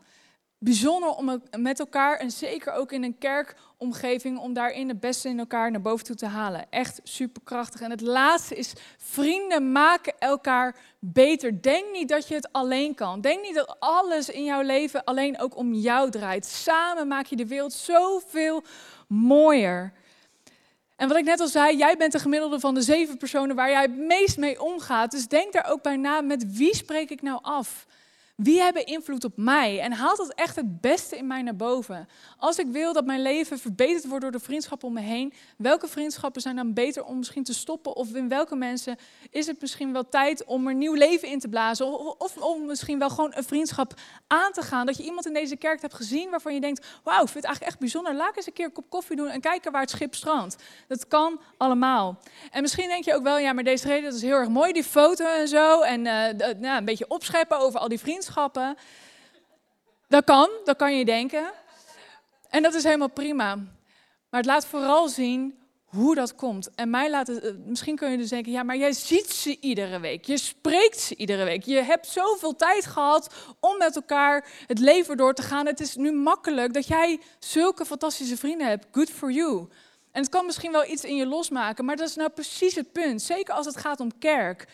bijzonder 0.59 1.09
om 1.09 1.41
met 1.57 1.79
elkaar, 1.79 2.17
en 2.17 2.31
zeker 2.31 2.73
ook 2.73 2.91
in 2.91 3.03
een 3.03 3.17
kerkomgeving, 3.17 4.39
om 4.39 4.53
daarin 4.53 4.87
het 4.87 4.99
beste 4.99 5.29
in 5.29 5.39
elkaar 5.39 5.71
naar 5.71 5.81
boven 5.81 6.05
toe 6.05 6.15
te 6.15 6.25
halen. 6.25 6.65
Echt 6.69 6.99
superkrachtig. 7.03 7.81
En 7.81 7.91
het 7.91 8.01
laatste 8.01 8.55
is, 8.55 8.73
vrienden 8.97 9.71
maken 9.71 10.13
elkaar 10.19 10.75
beter. 10.99 11.61
Denk 11.61 11.91
niet 11.91 12.09
dat 12.09 12.27
je 12.27 12.35
het 12.35 12.51
alleen 12.51 12.95
kan. 12.95 13.21
Denk 13.21 13.41
niet 13.41 13.55
dat 13.55 13.75
alles 13.79 14.29
in 14.29 14.43
jouw 14.43 14.61
leven 14.61 15.03
alleen 15.03 15.39
ook 15.39 15.55
om 15.55 15.73
jou 15.73 16.09
draait. 16.09 16.45
Samen 16.45 17.07
maak 17.07 17.25
je 17.25 17.35
de 17.35 17.47
wereld 17.47 17.73
zoveel 17.73 18.63
mooier. 19.07 19.93
En 20.95 21.07
wat 21.07 21.17
ik 21.17 21.25
net 21.25 21.39
al 21.39 21.47
zei, 21.47 21.77
jij 21.77 21.97
bent 21.97 22.11
de 22.11 22.19
gemiddelde 22.19 22.59
van 22.59 22.73
de 22.73 22.81
zeven 22.81 23.17
personen 23.17 23.55
waar 23.55 23.69
jij 23.69 23.81
het 23.81 23.97
meest 23.97 24.37
mee 24.37 24.61
omgaat. 24.61 25.11
Dus 25.11 25.27
denk 25.27 25.53
daar 25.53 25.69
ook 25.69 25.81
bij 25.81 25.95
na, 25.95 26.21
met 26.21 26.57
wie 26.57 26.75
spreek 26.75 27.09
ik 27.09 27.21
nou 27.21 27.39
af? 27.41 27.85
Wie 28.39 28.61
hebben 28.61 28.85
invloed 28.85 29.23
op 29.23 29.33
mij? 29.35 29.79
En 29.79 29.91
haalt 29.91 30.17
dat 30.17 30.33
echt 30.33 30.55
het 30.55 30.81
beste 30.81 31.17
in 31.17 31.27
mij 31.27 31.41
naar 31.41 31.55
boven? 31.55 32.07
Als 32.37 32.59
ik 32.59 32.67
wil 32.67 32.93
dat 32.93 33.05
mijn 33.05 33.21
leven 33.21 33.59
verbeterd 33.59 34.07
wordt 34.07 34.21
door 34.21 34.31
de 34.31 34.39
vriendschappen 34.39 34.87
om 34.87 34.93
me 34.93 35.01
heen, 35.01 35.33
welke 35.57 35.87
vriendschappen 35.87 36.41
zijn 36.41 36.55
dan 36.55 36.73
beter 36.73 37.03
om 37.03 37.17
misschien 37.17 37.43
te 37.43 37.53
stoppen? 37.53 37.95
Of 37.95 38.13
in 38.13 38.29
welke 38.29 38.55
mensen 38.55 38.97
is 39.29 39.47
het 39.47 39.61
misschien 39.61 39.93
wel 39.93 40.09
tijd 40.09 40.45
om 40.45 40.67
er 40.67 40.73
nieuw 40.73 40.93
leven 40.93 41.27
in 41.27 41.39
te 41.39 41.47
blazen? 41.47 42.19
Of, 42.19 42.37
om 42.37 42.65
misschien 42.65 42.99
wel 42.99 43.09
gewoon 43.09 43.31
een 43.35 43.43
vriendschap 43.43 43.93
aan 44.27 44.51
te 44.51 44.61
gaan. 44.61 44.85
Dat 44.85 44.97
je 44.97 45.03
iemand 45.03 45.25
in 45.25 45.33
deze 45.33 45.55
kerk 45.55 45.81
hebt 45.81 45.93
gezien 45.93 46.29
waarvan 46.29 46.53
je 46.53 46.61
denkt, 46.61 46.85
wauw, 47.03 47.23
ik 47.23 47.29
vind 47.29 47.33
het 47.33 47.45
eigenlijk 47.45 47.71
echt 47.71 47.79
bijzonder. 47.79 48.15
Laat 48.15 48.37
eens 48.37 48.47
een 48.47 48.53
keer 48.53 48.65
een 48.65 48.71
kop 48.71 48.89
koffie 48.89 49.15
doen 49.15 49.27
en 49.27 49.41
kijken 49.41 49.71
waar 49.71 49.81
het 49.81 49.89
schip 49.89 50.15
strandt. 50.15 50.55
Dat 50.87 51.07
kan 51.07 51.39
allemaal. 51.57 52.19
En 52.51 52.61
misschien 52.61 52.87
denk 52.87 53.03
je 53.03 53.15
ook 53.15 53.23
wel, 53.23 53.37
ja, 53.37 53.53
maar 53.53 53.63
deze 53.63 53.87
reden 53.87 54.03
dat 54.03 54.13
is 54.13 54.21
heel 54.21 54.35
erg 54.35 54.49
mooi, 54.49 54.73
die 54.73 54.83
foto 54.83 55.25
en 55.25 55.47
zo. 55.47 55.81
En 55.81 55.99
uh, 55.99 56.53
nou, 56.59 56.77
een 56.77 56.85
beetje 56.85 57.07
opscheppen 57.07 57.59
over 57.59 57.79
al 57.79 57.87
die 57.87 57.99
vriendschappen 57.99 58.27
Dat 60.07 60.23
kan, 60.23 60.49
dat 60.63 60.75
kan 60.75 60.97
je 60.97 61.05
denken. 61.05 61.51
En 62.49 62.63
dat 62.63 62.73
is 62.73 62.83
helemaal 62.83 63.09
prima. 63.09 63.55
Maar 64.29 64.39
het 64.39 64.45
laat 64.45 64.65
vooral 64.65 65.07
zien 65.07 65.59
hoe 65.85 66.15
dat 66.15 66.35
komt. 66.35 66.75
En 66.75 66.89
mij 66.89 67.09
laat 67.09 67.27
het, 67.27 67.43
eh, 67.43 67.51
misschien 67.65 67.95
kun 67.95 68.11
je 68.11 68.17
dus 68.17 68.29
denken, 68.29 68.51
ja, 68.51 68.63
maar 68.63 68.77
jij 68.77 68.91
ziet 68.91 69.29
ze 69.29 69.57
iedere 69.59 69.99
week. 69.99 70.25
Je 70.25 70.37
spreekt 70.37 70.99
ze 70.99 71.15
iedere 71.15 71.43
week. 71.43 71.63
Je 71.63 71.81
hebt 71.81 72.07
zoveel 72.07 72.55
tijd 72.55 72.85
gehad 72.85 73.33
om 73.59 73.77
met 73.77 73.95
elkaar 73.95 74.47
het 74.67 74.79
leven 74.79 75.17
door 75.17 75.33
te 75.33 75.41
gaan. 75.41 75.65
Het 75.65 75.79
is 75.79 75.95
nu 75.95 76.11
makkelijk 76.11 76.73
dat 76.73 76.87
jij 76.87 77.19
zulke 77.39 77.85
fantastische 77.85 78.37
vrienden 78.37 78.67
hebt. 78.67 78.85
Good 78.91 79.09
for 79.09 79.31
you. 79.31 79.67
En 80.11 80.21
het 80.21 80.29
kan 80.29 80.45
misschien 80.45 80.71
wel 80.71 80.85
iets 80.85 81.03
in 81.03 81.15
je 81.15 81.25
losmaken, 81.25 81.85
maar 81.85 81.95
dat 81.95 82.09
is 82.09 82.15
nou 82.15 82.29
precies 82.29 82.75
het 82.75 82.91
punt. 82.91 83.21
Zeker 83.21 83.53
als 83.53 83.65
het 83.65 83.77
gaat 83.77 83.99
om 83.99 84.17
kerk. 84.17 84.67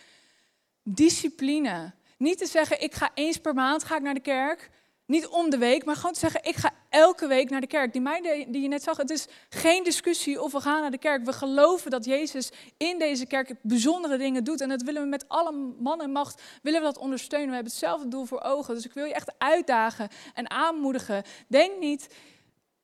Discipline. 0.84 1.94
Niet 2.26 2.38
te 2.38 2.46
zeggen, 2.46 2.82
ik 2.82 2.94
ga 2.94 3.12
eens 3.14 3.38
per 3.38 3.54
maand 3.54 3.84
ga 3.84 3.96
ik 3.96 4.02
naar 4.02 4.14
de 4.14 4.20
kerk. 4.20 4.70
Niet 5.06 5.28
om 5.28 5.50
de 5.50 5.58
week, 5.58 5.86
maar 5.86 5.96
gewoon 5.96 6.14
te 6.14 6.20
zeggen, 6.20 6.44
ik 6.44 6.56
ga 6.56 6.72
elke 6.90 7.28
week 7.28 7.50
naar 7.50 7.62
de 7.62 7.68
kerk. 7.68 7.92
Die 7.94 8.02
meiden 8.02 8.52
die 8.52 8.62
je 8.62 8.68
net 8.68 8.84
zag, 8.84 8.98
het 8.98 9.10
is 9.10 9.28
geen 9.50 9.84
discussie 9.84 10.42
of 10.42 10.52
we 10.52 10.60
gaan 10.60 10.82
naar 10.82 10.92
de 10.92 10.98
kerk. 10.98 11.26
We 11.26 11.34
geloven 11.34 11.92
dat 11.92 12.06
Jezus 12.06 12.52
in 12.78 13.00
deze 13.00 13.26
kerk 13.26 13.56
bijzondere 13.62 14.18
dingen 14.18 14.44
doet. 14.44 14.62
En 14.62 14.70
dat 14.70 14.82
willen 14.82 15.02
we 15.02 15.08
met 15.08 15.26
alle 15.28 15.74
man 15.80 16.02
en 16.02 16.12
macht, 16.12 16.42
willen 16.62 16.80
we 16.80 16.86
dat 16.86 16.98
ondersteunen. 16.98 17.50
We 17.50 17.54
hebben 17.54 17.72
hetzelfde 17.72 18.08
doel 18.08 18.26
voor 18.26 18.42
ogen. 18.42 18.76
Dus 18.76 18.86
ik 18.86 18.94
wil 18.94 19.06
je 19.06 19.14
echt 19.14 19.34
uitdagen 19.38 20.10
en 20.34 20.50
aanmoedigen. 20.50 21.24
Denk 21.48 21.80
niet, 21.80 22.08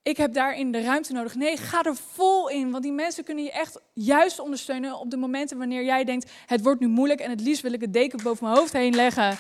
ik 0.04 0.18
heb 0.18 0.34
daarin 0.34 0.72
de 0.72 0.82
ruimte 0.82 1.14
nodig. 1.14 1.36
Nee, 1.36 1.58
ga 1.58 1.84
er 1.84 1.96
vol 1.96 2.50
in, 2.50 2.72
want 2.72 2.84
die 2.84 2.92
mensen 2.92 3.24
kunnen 3.24 3.44
je 3.44 3.52
echt 3.52 3.80
juist 3.94 4.40
ondersteunen 4.40 5.00
op 5.00 5.10
de 5.10 5.18
momenten 5.18 5.58
wanneer 5.58 5.84
jij 5.84 6.04
denkt, 6.04 6.32
het 6.46 6.62
wordt 6.62 6.80
nu 6.80 6.88
moeilijk 6.88 7.20
en 7.20 7.30
het 7.30 7.42
liefst 7.42 7.62
wil 7.62 7.74
ik 7.74 7.82
het 7.82 7.94
deken 7.94 8.24
boven 8.24 8.46
mijn 8.46 8.58
hoofd 8.58 8.74
heen 8.74 8.96
leggen. 8.96 9.38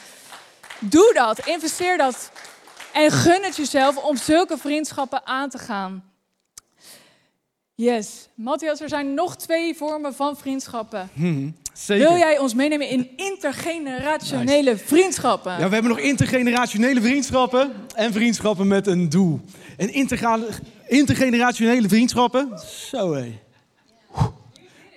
Doe 0.79 1.11
dat, 1.13 1.47
investeer 1.47 1.97
dat 1.97 2.31
En 2.93 3.11
gun 3.11 3.43
het 3.43 3.55
jezelf 3.55 3.97
om 4.03 4.17
zulke 4.17 4.57
vriendschappen 4.57 5.25
aan 5.25 5.49
te 5.49 5.57
gaan. 5.57 6.11
Yes. 7.75 8.27
Matthias, 8.33 8.79
er 8.79 8.89
zijn 8.89 9.13
nog 9.13 9.35
twee 9.35 9.75
vormen 9.75 10.13
van 10.13 10.37
vriendschappen. 10.37 11.09
Hmm, 11.13 11.55
zeker. 11.73 12.07
Wil 12.07 12.17
jij 12.17 12.39
ons 12.39 12.53
meenemen 12.53 12.89
in 12.89 13.09
intergenerationele 13.15 14.77
vriendschappen? 14.77 15.51
Ja, 15.51 15.67
we 15.67 15.73
hebben 15.73 15.91
nog 15.91 15.99
intergenerationele 15.99 17.01
vriendschappen 17.01 17.71
en 17.95 18.13
vriendschappen 18.13 18.67
met 18.67 18.87
een 18.87 19.09
doel. 19.09 19.39
En 19.77 19.93
intergenerationele 20.87 21.87
vriendschappen, 21.87 22.59
zo 22.89 23.13
hé. 23.13 23.39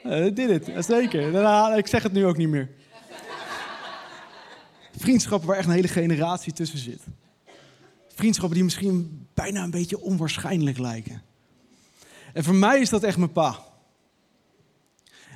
Uh, 0.04 0.34
dit 0.34 0.50
het, 0.50 0.84
zeker. 0.86 1.76
Ik 1.76 1.86
zeg 1.86 2.02
het 2.02 2.12
nu 2.12 2.26
ook 2.26 2.36
niet 2.36 2.48
meer. 2.48 2.68
Vriendschappen 4.96 5.48
waar 5.48 5.56
echt 5.56 5.66
een 5.66 5.74
hele 5.74 5.88
generatie 5.88 6.52
tussen 6.52 6.78
zit. 6.78 7.02
Vriendschappen 8.14 8.54
die 8.54 8.64
misschien 8.64 9.26
bijna 9.34 9.62
een 9.62 9.70
beetje 9.70 10.00
onwaarschijnlijk 10.00 10.78
lijken. 10.78 11.22
En 12.32 12.44
voor 12.44 12.54
mij 12.54 12.80
is 12.80 12.88
dat 12.88 13.02
echt 13.02 13.16
mijn 13.16 13.32
pa. 13.32 13.58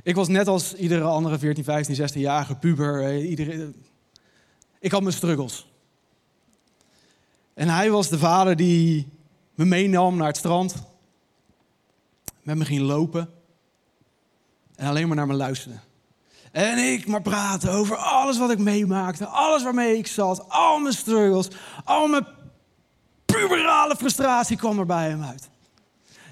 Ik 0.02 0.14
was 0.14 0.28
net 0.28 0.48
als 0.48 0.74
iedere 0.74 1.02
andere 1.02 1.38
14, 1.38 1.64
15, 1.64 1.96
16-jarige 1.96 2.54
puber. 2.54 3.12
Ik 4.80 4.90
had 4.90 5.02
mijn 5.02 5.14
struggles. 5.14 5.66
En 7.54 7.68
hij 7.68 7.90
was 7.90 8.08
de 8.08 8.18
vader 8.18 8.56
die 8.56 9.08
me 9.54 9.64
meenam 9.64 10.16
naar 10.16 10.26
het 10.26 10.36
strand. 10.36 10.74
Met 12.42 12.56
me 12.56 12.64
ging 12.64 12.80
lopen. 12.80 13.30
En 14.74 14.88
alleen 14.88 15.06
maar 15.06 15.16
naar 15.16 15.26
me 15.26 15.34
luisterde. 15.34 15.78
En 16.52 16.78
ik 16.92 17.06
maar 17.06 17.22
praten 17.22 17.70
over 17.70 17.96
alles 17.96 18.38
wat 18.38 18.50
ik 18.50 18.58
meemaakte. 18.58 19.26
Alles 19.26 19.62
waarmee 19.62 19.96
ik 19.96 20.06
zat. 20.06 20.48
Al 20.48 20.78
mijn 20.78 20.94
struggles. 20.94 21.48
Al 21.84 22.06
mijn 22.06 22.26
puberale 23.24 23.96
frustratie 23.96 24.56
kwam 24.56 24.78
er 24.78 24.86
bij 24.86 25.08
hem 25.08 25.22
uit. 25.22 25.48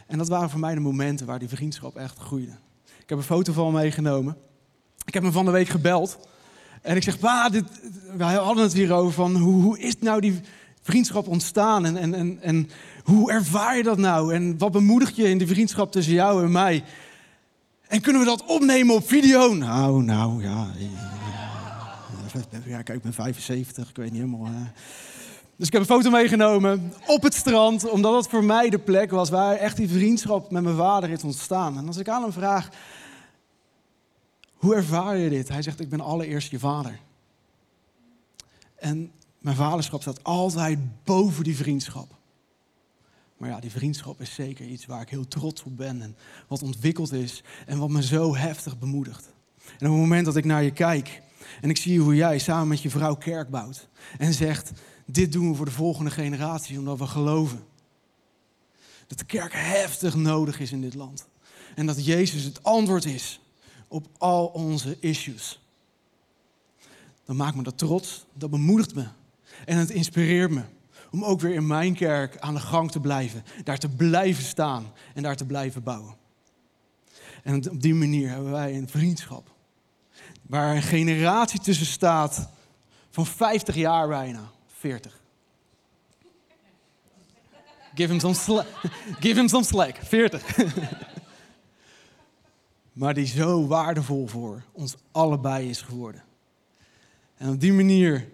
En 0.06 0.18
dat 0.18 0.28
waren 0.28 0.50
voor 0.50 0.60
mij 0.60 0.74
de 0.74 0.80
momenten 0.80 1.26
waar 1.26 1.38
die 1.38 1.48
vriendschap 1.48 1.96
echt 1.96 2.18
groeide. 2.18 2.56
Ik 3.06 3.12
heb 3.12 3.18
een 3.18 3.36
foto 3.36 3.52
van 3.52 3.72
meegenomen. 3.72 4.36
Ik 5.04 5.14
heb 5.14 5.22
hem 5.22 5.32
van 5.32 5.44
de 5.44 5.50
week 5.50 5.68
gebeld. 5.68 6.18
En 6.82 6.96
ik 6.96 7.02
zeg, 7.02 7.18
pa, 7.18 7.48
dit, 7.48 7.64
wij 8.16 8.34
hadden 8.34 8.62
het 8.62 8.72
hierover 8.72 9.12
van 9.12 9.36
hoe, 9.36 9.62
hoe 9.62 9.78
is 9.78 9.98
nou 10.00 10.20
die 10.20 10.40
vriendschap 10.82 11.28
ontstaan? 11.28 11.86
En, 11.86 11.96
en, 11.96 12.14
en, 12.14 12.38
en 12.40 12.70
hoe 13.04 13.32
ervaar 13.32 13.76
je 13.76 13.82
dat 13.82 13.98
nou? 13.98 14.34
En 14.34 14.58
wat 14.58 14.72
bemoedigt 14.72 15.16
je 15.16 15.28
in 15.28 15.38
de 15.38 15.46
vriendschap 15.46 15.92
tussen 15.92 16.14
jou 16.14 16.44
en 16.44 16.52
mij? 16.52 16.84
En 17.88 18.00
kunnen 18.00 18.22
we 18.22 18.28
dat 18.28 18.44
opnemen 18.44 18.94
op 18.94 19.08
video? 19.08 19.54
Nou, 19.54 20.02
nou, 20.02 20.42
ja. 20.42 20.66
Ja, 22.64 22.82
kijk, 22.82 22.98
ik 22.98 23.02
ben 23.02 23.12
75, 23.12 23.88
ik 23.88 23.96
weet 23.96 24.10
niet 24.10 24.20
helemaal. 24.20 24.50
Dus 25.56 25.66
ik 25.66 25.72
heb 25.72 25.82
een 25.82 25.88
foto 25.88 26.10
meegenomen 26.10 26.92
op 27.06 27.22
het 27.22 27.34
strand, 27.34 27.88
omdat 27.88 28.14
het 28.14 28.28
voor 28.28 28.44
mij 28.44 28.70
de 28.70 28.78
plek 28.78 29.10
was 29.10 29.30
waar 29.30 29.56
echt 29.56 29.76
die 29.76 29.88
vriendschap 29.88 30.50
met 30.50 30.62
mijn 30.62 30.76
vader 30.76 31.10
is 31.10 31.22
ontstaan. 31.22 31.78
En 31.78 31.86
als 31.86 31.96
ik 31.96 32.08
aan 32.08 32.22
hem 32.22 32.32
vraag, 32.32 32.68
hoe 34.56 34.74
ervaar 34.74 35.16
je 35.16 35.30
dit? 35.30 35.48
Hij 35.48 35.62
zegt, 35.62 35.80
ik 35.80 35.88
ben 35.88 36.00
allereerst 36.00 36.50
je 36.50 36.58
vader. 36.58 37.00
En 38.74 39.12
mijn 39.38 39.56
vaderschap 39.56 40.00
staat 40.00 40.24
altijd 40.24 40.78
boven 41.04 41.44
die 41.44 41.56
vriendschap. 41.56 42.14
Maar 43.36 43.48
ja, 43.48 43.60
die 43.60 43.70
vriendschap 43.70 44.20
is 44.20 44.34
zeker 44.34 44.66
iets 44.66 44.86
waar 44.86 45.00
ik 45.00 45.08
heel 45.08 45.28
trots 45.28 45.62
op 45.62 45.76
ben 45.76 46.02
en 46.02 46.16
wat 46.48 46.62
ontwikkeld 46.62 47.12
is 47.12 47.42
en 47.66 47.78
wat 47.78 47.88
me 47.88 48.02
zo 48.02 48.36
heftig 48.36 48.78
bemoedigt. 48.78 49.34
En 49.58 49.86
op 49.86 49.92
het 49.92 50.00
moment 50.00 50.24
dat 50.24 50.36
ik 50.36 50.44
naar 50.44 50.62
je 50.62 50.72
kijk 50.72 51.22
en 51.60 51.70
ik 51.70 51.76
zie 51.76 52.00
hoe 52.00 52.14
jij 52.14 52.38
samen 52.38 52.68
met 52.68 52.82
je 52.82 52.90
vrouw 52.90 53.14
kerk 53.14 53.50
bouwt 53.50 53.88
en 54.18 54.32
zegt, 54.32 54.72
dit 55.06 55.32
doen 55.32 55.50
we 55.50 55.56
voor 55.56 55.64
de 55.64 55.70
volgende 55.70 56.10
generatie 56.10 56.78
omdat 56.78 56.98
we 56.98 57.06
geloven. 57.06 57.64
Dat 59.06 59.18
de 59.18 59.24
kerk 59.24 59.52
heftig 59.52 60.14
nodig 60.14 60.60
is 60.60 60.72
in 60.72 60.80
dit 60.80 60.94
land. 60.94 61.26
En 61.74 61.86
dat 61.86 62.04
Jezus 62.04 62.44
het 62.44 62.62
antwoord 62.62 63.04
is 63.04 63.40
op 63.88 64.06
al 64.18 64.46
onze 64.46 64.96
issues. 65.00 65.60
Dan 67.24 67.36
maakt 67.36 67.56
me 67.56 67.62
dat 67.62 67.78
trots, 67.78 68.24
dat 68.32 68.50
bemoedigt 68.50 68.94
me. 68.94 69.06
En 69.64 69.76
het 69.76 69.90
inspireert 69.90 70.50
me 70.50 70.62
om 71.10 71.24
ook 71.24 71.40
weer 71.40 71.54
in 71.54 71.66
mijn 71.66 71.94
kerk 71.94 72.38
aan 72.38 72.54
de 72.54 72.60
gang 72.60 72.90
te 72.90 73.00
blijven. 73.00 73.44
Daar 73.64 73.78
te 73.78 73.88
blijven 73.88 74.44
staan 74.44 74.92
en 75.14 75.22
daar 75.22 75.36
te 75.36 75.46
blijven 75.46 75.82
bouwen. 75.82 76.14
En 77.42 77.70
op 77.70 77.82
die 77.82 77.94
manier 77.94 78.28
hebben 78.28 78.50
wij 78.50 78.76
een 78.76 78.88
vriendschap. 78.88 79.54
Waar 80.42 80.76
een 80.76 80.82
generatie 80.82 81.60
tussen 81.60 81.86
staat 81.86 82.48
van 83.10 83.26
50 83.26 83.74
jaar 83.74 84.08
bijna. 84.08 84.50
40. 84.66 85.20
Give 87.94 88.12
him 88.12 88.34
some. 88.34 88.64
Give 89.20 89.38
him 89.38 89.48
some 89.48 89.64
slack. 89.64 89.96
40. 90.02 90.56
maar 92.96 93.14
die 93.14 93.26
zo 93.26 93.66
waardevol 93.66 94.26
voor 94.26 94.62
ons 94.72 94.96
allebei 95.12 95.68
is 95.68 95.82
geworden. 95.82 96.22
En 97.36 97.48
op 97.48 97.60
die 97.60 97.72
manier 97.72 98.28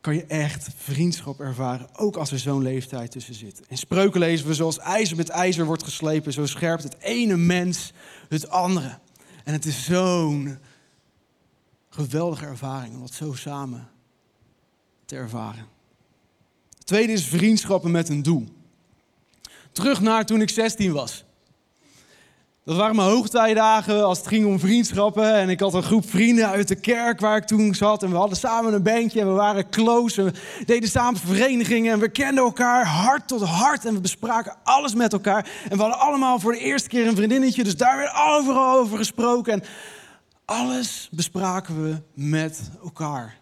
kan 0.00 0.14
je 0.14 0.24
echt 0.26 0.68
vriendschap 0.76 1.40
ervaren, 1.40 1.88
ook 1.96 2.16
als 2.16 2.30
er 2.30 2.38
zo'n 2.38 2.62
leeftijd 2.62 3.10
tussen 3.10 3.34
zit. 3.34 3.60
In 3.68 3.78
spreuken 3.78 4.20
lezen 4.20 4.46
we 4.46 4.54
zoals 4.54 4.78
ijzer 4.78 5.16
met 5.16 5.28
ijzer 5.28 5.64
wordt 5.64 5.82
geslepen, 5.82 6.32
zo 6.32 6.46
scherpt 6.46 6.82
het 6.82 6.96
ene 6.98 7.36
mens 7.36 7.92
het 8.28 8.48
andere. 8.48 8.98
En 9.44 9.52
het 9.52 9.64
is 9.64 9.84
zo'n 9.84 10.58
geweldige 11.88 12.46
ervaring 12.46 12.94
om 12.94 13.00
dat 13.00 13.12
zo 13.12 13.32
samen 13.32 13.88
te 15.04 15.16
ervaren 15.16 15.76
tweede 16.88 17.12
is 17.12 17.24
vriendschappen 17.24 17.90
met 17.90 18.08
een 18.08 18.22
doel. 18.22 18.48
Terug 19.72 20.00
naar 20.00 20.26
toen 20.26 20.40
ik 20.40 20.50
16 20.50 20.92
was. 20.92 21.24
Dat 22.68 22.76
waren 22.76 22.96
mijn 22.96 23.08
hoogtijdagen 23.08 24.04
als 24.04 24.18
het 24.18 24.26
ging 24.26 24.46
om 24.46 24.58
vriendschappen. 24.58 25.34
En 25.34 25.48
ik 25.48 25.60
had 25.60 25.74
een 25.74 25.82
groep 25.82 26.10
vrienden 26.10 26.48
uit 26.48 26.68
de 26.68 26.74
kerk 26.74 27.20
waar 27.20 27.36
ik 27.36 27.44
toen 27.44 27.74
zat. 27.74 28.02
En 28.02 28.10
we 28.10 28.16
hadden 28.16 28.38
samen 28.38 28.72
een 28.72 28.82
bandje 28.82 29.20
en 29.20 29.26
we 29.26 29.32
waren 29.32 29.68
close. 29.68 30.22
En 30.22 30.32
we 30.32 30.64
deden 30.64 30.88
samen 30.88 31.20
verenigingen 31.20 31.92
en 31.92 31.98
we 31.98 32.08
kenden 32.08 32.44
elkaar 32.44 32.86
hart 32.86 33.28
tot 33.28 33.42
hart. 33.42 33.84
En 33.84 33.94
we 33.94 34.00
bespraken 34.00 34.56
alles 34.62 34.94
met 34.94 35.12
elkaar. 35.12 35.50
En 35.68 35.76
we 35.76 35.82
hadden 35.82 36.00
allemaal 36.00 36.38
voor 36.38 36.52
de 36.52 36.58
eerste 36.58 36.88
keer 36.88 37.06
een 37.06 37.16
vriendinnetje. 37.16 37.64
Dus 37.64 37.76
daar 37.76 37.96
werd 37.96 38.12
overal 38.14 38.78
over 38.78 38.98
gesproken. 38.98 39.52
En 39.52 39.62
alles 40.44 41.08
bespraken 41.10 41.82
we 41.82 41.96
met 42.14 42.70
elkaar. 42.82 43.38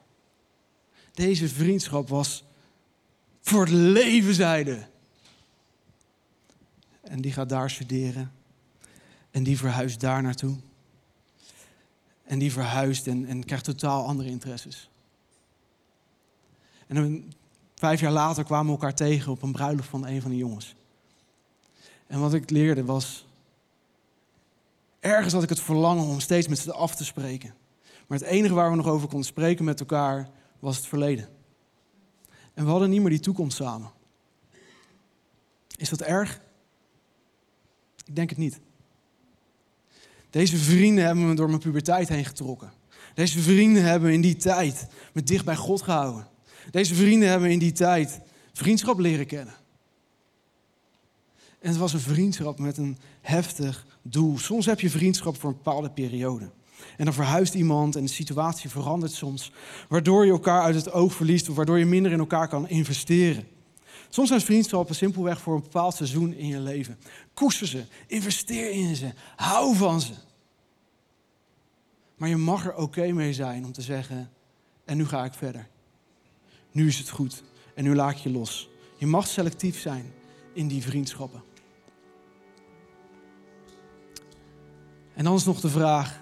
Deze 1.12 1.48
vriendschap 1.48 2.08
was 2.08 2.44
voor 3.42 3.60
het 3.60 3.72
leven 3.72 4.34
zeiden. 4.34 4.88
En 7.02 7.20
die 7.20 7.32
gaat 7.32 7.48
daar 7.48 7.70
studeren. 7.70 8.35
En 9.36 9.42
die 9.42 9.58
verhuist 9.58 10.00
daar 10.00 10.22
naartoe. 10.22 10.56
En 12.24 12.38
die 12.38 12.52
verhuist 12.52 13.06
en, 13.06 13.26
en 13.26 13.44
krijgt 13.44 13.64
totaal 13.64 14.06
andere 14.06 14.28
interesses. 14.28 14.90
En 16.86 17.32
vijf 17.74 18.00
jaar 18.00 18.12
later 18.12 18.44
kwamen 18.44 18.66
we 18.66 18.72
elkaar 18.72 18.94
tegen 18.94 19.32
op 19.32 19.42
een 19.42 19.52
bruiloft 19.52 19.88
van 19.88 20.06
een 20.06 20.22
van 20.22 20.30
de 20.30 20.36
jongens. 20.36 20.74
En 22.06 22.20
wat 22.20 22.34
ik 22.34 22.50
leerde 22.50 22.84
was. 22.84 23.26
Ergens 25.00 25.32
had 25.32 25.42
ik 25.42 25.48
het 25.48 25.60
verlangen 25.60 26.04
om 26.04 26.20
steeds 26.20 26.48
met 26.48 26.58
ze 26.58 26.72
af 26.72 26.94
te 26.94 27.04
spreken. 27.04 27.54
Maar 28.06 28.18
het 28.18 28.26
enige 28.26 28.54
waar 28.54 28.70
we 28.70 28.76
nog 28.76 28.86
over 28.86 29.08
konden 29.08 29.26
spreken 29.26 29.64
met 29.64 29.80
elkaar 29.80 30.30
was 30.58 30.76
het 30.76 30.86
verleden. 30.86 31.28
En 32.54 32.64
we 32.64 32.70
hadden 32.70 32.90
niet 32.90 33.00
meer 33.00 33.10
die 33.10 33.20
toekomst 33.20 33.56
samen. 33.56 33.90
Is 35.76 35.88
dat 35.88 36.00
erg? 36.00 36.40
Ik 38.04 38.16
denk 38.16 38.28
het 38.30 38.38
niet. 38.38 38.60
Deze 40.30 40.56
vrienden 40.56 41.04
hebben 41.04 41.28
me 41.28 41.34
door 41.34 41.48
mijn 41.48 41.60
puberteit 41.60 42.08
heen 42.08 42.24
getrokken. 42.24 42.72
Deze 43.14 43.40
vrienden 43.40 43.82
hebben 43.82 44.12
in 44.12 44.20
die 44.20 44.36
tijd 44.36 44.86
me 45.12 45.22
dicht 45.22 45.44
bij 45.44 45.56
God 45.56 45.82
gehouden. 45.82 46.26
Deze 46.70 46.94
vrienden 46.94 47.28
hebben 47.28 47.50
in 47.50 47.58
die 47.58 47.72
tijd 47.72 48.20
vriendschap 48.52 48.98
leren 48.98 49.26
kennen. 49.26 49.54
En 51.60 51.68
het 51.68 51.76
was 51.76 51.92
een 51.92 52.00
vriendschap 52.00 52.58
met 52.58 52.76
een 52.76 52.98
heftig 53.20 53.86
doel. 54.02 54.38
Soms 54.38 54.66
heb 54.66 54.80
je 54.80 54.90
vriendschap 54.90 55.40
voor 55.40 55.50
een 55.50 55.56
bepaalde 55.56 55.90
periode. 55.90 56.50
En 56.96 57.04
dan 57.04 57.14
verhuist 57.14 57.54
iemand 57.54 57.96
en 57.96 58.04
de 58.04 58.10
situatie 58.10 58.70
verandert 58.70 59.12
soms, 59.12 59.52
waardoor 59.88 60.24
je 60.24 60.32
elkaar 60.32 60.62
uit 60.62 60.74
het 60.74 60.92
oog 60.92 61.14
verliest 61.14 61.48
of 61.48 61.56
waardoor 61.56 61.78
je 61.78 61.84
minder 61.84 62.12
in 62.12 62.18
elkaar 62.18 62.48
kan 62.48 62.68
investeren. 62.68 63.46
Soms 64.16 64.28
zijn 64.28 64.40
vriendschappen 64.40 64.94
simpelweg 64.94 65.40
voor 65.40 65.54
een 65.54 65.62
bepaald 65.62 65.94
seizoen 65.94 66.32
in 66.32 66.46
je 66.46 66.60
leven. 66.60 66.98
Koester 67.34 67.66
ze, 67.66 67.84
investeer 68.06 68.70
in 68.70 68.96
ze, 68.96 69.10
hou 69.36 69.76
van 69.76 70.00
ze. 70.00 70.12
Maar 72.16 72.28
je 72.28 72.36
mag 72.36 72.66
er 72.66 72.74
oké 72.74 73.12
mee 73.12 73.32
zijn 73.32 73.64
om 73.64 73.72
te 73.72 73.82
zeggen, 73.82 74.30
en 74.84 74.96
nu 74.96 75.06
ga 75.06 75.24
ik 75.24 75.34
verder. 75.34 75.68
Nu 76.72 76.86
is 76.86 76.98
het 76.98 77.08
goed 77.08 77.42
en 77.74 77.84
nu 77.84 77.94
laat 77.94 78.22
je 78.22 78.30
los. 78.30 78.68
Je 78.96 79.06
mag 79.06 79.26
selectief 79.26 79.80
zijn 79.80 80.12
in 80.52 80.68
die 80.68 80.82
vriendschappen. 80.82 81.42
En 85.14 85.24
dan 85.24 85.34
is 85.34 85.44
nog 85.44 85.60
de 85.60 85.70
vraag, 85.70 86.20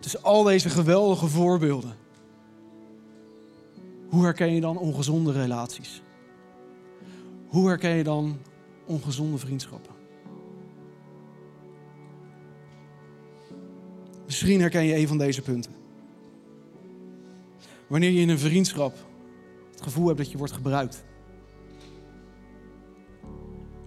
Tussen 0.00 0.22
al 0.22 0.42
deze 0.42 0.70
geweldige 0.70 1.26
voorbeelden. 1.26 1.96
Hoe 4.08 4.24
herken 4.24 4.54
je 4.54 4.60
dan 4.60 4.78
ongezonde 4.78 5.32
relaties? 5.32 6.03
Hoe 7.54 7.68
herken 7.68 7.90
je 7.90 8.04
dan 8.04 8.38
ongezonde 8.86 9.38
vriendschappen? 9.38 9.94
Misschien 14.24 14.60
herken 14.60 14.84
je 14.84 14.96
een 14.96 15.08
van 15.08 15.18
deze 15.18 15.42
punten. 15.42 15.72
Wanneer 17.86 18.10
je 18.10 18.20
in 18.20 18.28
een 18.28 18.38
vriendschap 18.38 18.94
het 19.70 19.82
gevoel 19.82 20.06
hebt 20.06 20.18
dat 20.18 20.30
je 20.30 20.38
wordt 20.38 20.52
gebruikt. 20.52 21.04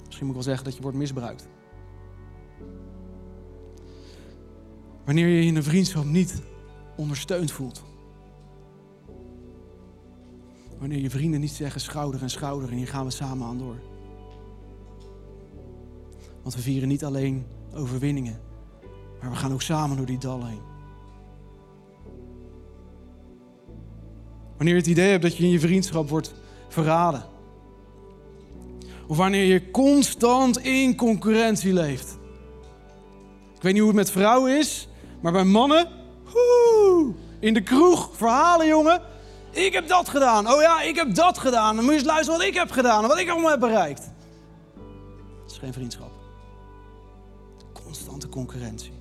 Misschien 0.06 0.26
moet 0.28 0.36
ik 0.36 0.44
wel 0.44 0.54
zeggen 0.54 0.64
dat 0.64 0.76
je 0.76 0.82
wordt 0.82 0.98
misbruikt. 0.98 1.48
Wanneer 5.06 5.28
je 5.28 5.36
je 5.36 5.48
in 5.48 5.56
een 5.56 5.64
vriendschap 5.64 6.06
niet 6.06 6.42
ondersteund 6.96 7.52
voelt. 7.52 7.84
Wanneer 10.80 11.00
je 11.00 11.10
vrienden 11.10 11.40
niet 11.40 11.52
zeggen 11.52 11.82
schouder 11.82 12.22
en 12.22 12.30
schouder 12.30 12.70
en 12.70 12.76
hier 12.76 12.88
gaan 12.88 13.06
we 13.06 13.12
samen 13.12 13.48
aan 13.48 13.58
door. 13.58 13.76
Want 16.42 16.56
we 16.56 16.62
vieren 16.62 16.88
niet 16.88 17.04
alleen 17.04 17.46
overwinningen, 17.76 18.40
maar 19.22 19.30
we 19.30 19.36
gaan 19.36 19.54
ook 19.54 19.62
samen 19.62 19.98
door 19.98 20.06
die 20.06 20.18
dal 20.18 20.46
heen. 20.46 20.62
Wanneer 24.58 24.76
je 24.76 24.82
het 24.82 24.90
idee 24.90 25.10
hebt 25.10 25.24
dat 25.24 25.38
je 25.38 25.44
in 25.44 25.50
je 25.50 25.60
vriendschap 25.60 26.10
wordt 26.10 26.34
verraden. 26.68 27.24
Of 29.08 29.18
wanneer 29.18 29.44
je 29.44 29.72
constant 29.72 30.58
in 30.58 30.96
concurrentie 30.96 31.74
leeft. 31.74 32.18
Ik 33.56 33.62
weet 33.62 33.74
niet 33.74 33.82
hoe 33.82 33.92
het 33.92 34.00
met 34.00 34.12
vrouwen 34.12 34.58
is, 34.58 34.88
maar 35.22 35.32
bij 35.32 35.44
mannen, 35.44 35.88
woe, 36.24 37.14
in 37.40 37.54
de 37.54 37.64
kroeg, 37.64 38.10
verhalen 38.14 38.68
jongen. 38.68 39.02
Ik 39.66 39.74
heb 39.74 39.88
dat 39.88 40.10
gedaan. 40.10 40.52
Oh 40.52 40.62
ja, 40.62 40.82
ik 40.82 40.96
heb 40.96 41.16
dat 41.16 41.38
gedaan. 41.38 41.76
Dan 41.76 41.84
moet 41.84 41.94
je 41.94 42.00
eens 42.00 42.08
luisteren 42.08 42.40
wat 42.40 42.48
ik 42.48 42.54
heb 42.54 42.72
gedaan 42.72 43.08
wat 43.08 43.20
ik 43.20 43.30
allemaal 43.30 43.52
heb 43.52 43.60
bereikt. 43.60 44.12
Dat 45.42 45.52
is 45.52 45.58
geen 45.58 45.74
vriendschap. 45.74 46.12
Constante 47.74 48.30
concurrentie. 48.30 48.94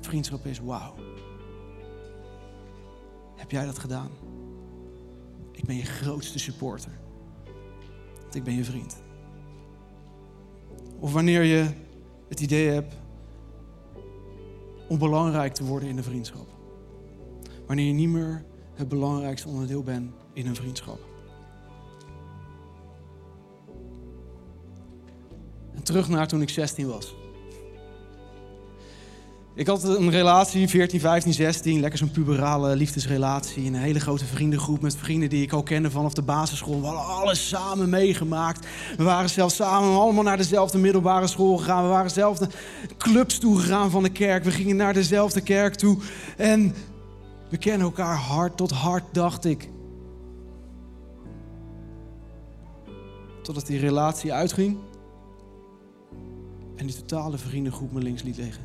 Vriendschap 0.00 0.46
is 0.46 0.58
wauw. 0.58 0.94
Heb 3.36 3.50
jij 3.50 3.64
dat 3.64 3.78
gedaan? 3.78 4.10
Ik 5.52 5.64
ben 5.64 5.76
je 5.76 5.84
grootste 5.84 6.38
supporter. 6.38 6.98
Want 8.20 8.34
ik 8.34 8.44
ben 8.44 8.54
je 8.54 8.64
vriend. 8.64 9.02
Of 10.98 11.12
wanneer 11.12 11.42
je 11.42 11.66
het 12.28 12.40
idee 12.40 12.68
hebt 12.68 12.94
om 14.88 14.98
belangrijk 14.98 15.54
te 15.54 15.64
worden 15.64 15.88
in 15.88 15.96
de 15.96 16.02
vriendschap. 16.02 16.48
Wanneer 17.66 17.86
je 17.86 17.92
niet 17.92 18.08
meer 18.08 18.44
het 18.80 18.88
belangrijkste 18.88 19.48
onderdeel 19.48 19.82
bent 19.82 20.12
in 20.32 20.46
een 20.46 20.54
vriendschap. 20.54 20.98
En 25.74 25.82
terug 25.82 26.08
naar 26.08 26.28
toen 26.28 26.42
ik 26.42 26.48
16 26.48 26.88
was. 26.88 27.14
Ik 29.54 29.66
had 29.66 29.84
een 29.84 30.10
relatie, 30.10 30.68
14, 30.68 31.00
15, 31.00 31.32
16, 31.32 31.80
lekker 31.80 31.98
zo'n 31.98 32.10
puberale 32.10 32.76
liefdesrelatie. 32.76 33.66
Een 33.66 33.74
hele 33.74 34.00
grote 34.00 34.24
vriendengroep 34.24 34.80
met 34.80 34.96
vrienden 34.96 35.28
die 35.28 35.42
ik 35.42 35.52
al 35.52 35.62
kende 35.62 35.90
vanaf 35.90 36.14
de 36.14 36.22
basisschool. 36.22 36.80
We 36.80 36.86
hadden 36.86 37.06
alles 37.06 37.48
samen 37.48 37.88
meegemaakt. 37.88 38.66
We 38.96 39.02
waren 39.02 39.30
zelfs 39.30 39.56
samen 39.56 40.00
allemaal 40.00 40.22
naar 40.22 40.36
dezelfde 40.36 40.78
middelbare 40.78 41.26
school 41.26 41.56
gegaan. 41.56 41.82
We 41.82 41.88
waren 41.88 42.06
dezelfde 42.06 42.48
clubs 42.98 43.38
toegegaan 43.38 43.90
van 43.90 44.02
de 44.02 44.10
kerk. 44.10 44.44
We 44.44 44.50
gingen 44.50 44.76
naar 44.76 44.92
dezelfde 44.92 45.40
kerk 45.40 45.74
toe. 45.74 45.98
En 46.36 46.74
we 47.50 47.58
kennen 47.58 47.86
elkaar 47.86 48.16
hart 48.16 48.56
tot 48.56 48.70
hart, 48.70 49.14
dacht 49.14 49.44
ik. 49.44 49.70
Totdat 53.42 53.66
die 53.66 53.78
relatie 53.78 54.32
uitging. 54.32 54.78
En 56.76 56.86
die 56.86 56.96
totale 56.96 57.38
vriendengroep 57.38 57.92
me 57.92 58.00
links 58.00 58.22
liet 58.22 58.36
liggen. 58.36 58.64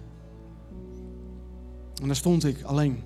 En 2.01 2.07
daar 2.07 2.15
stond 2.15 2.43
ik 2.43 2.63
alleen. 2.63 3.03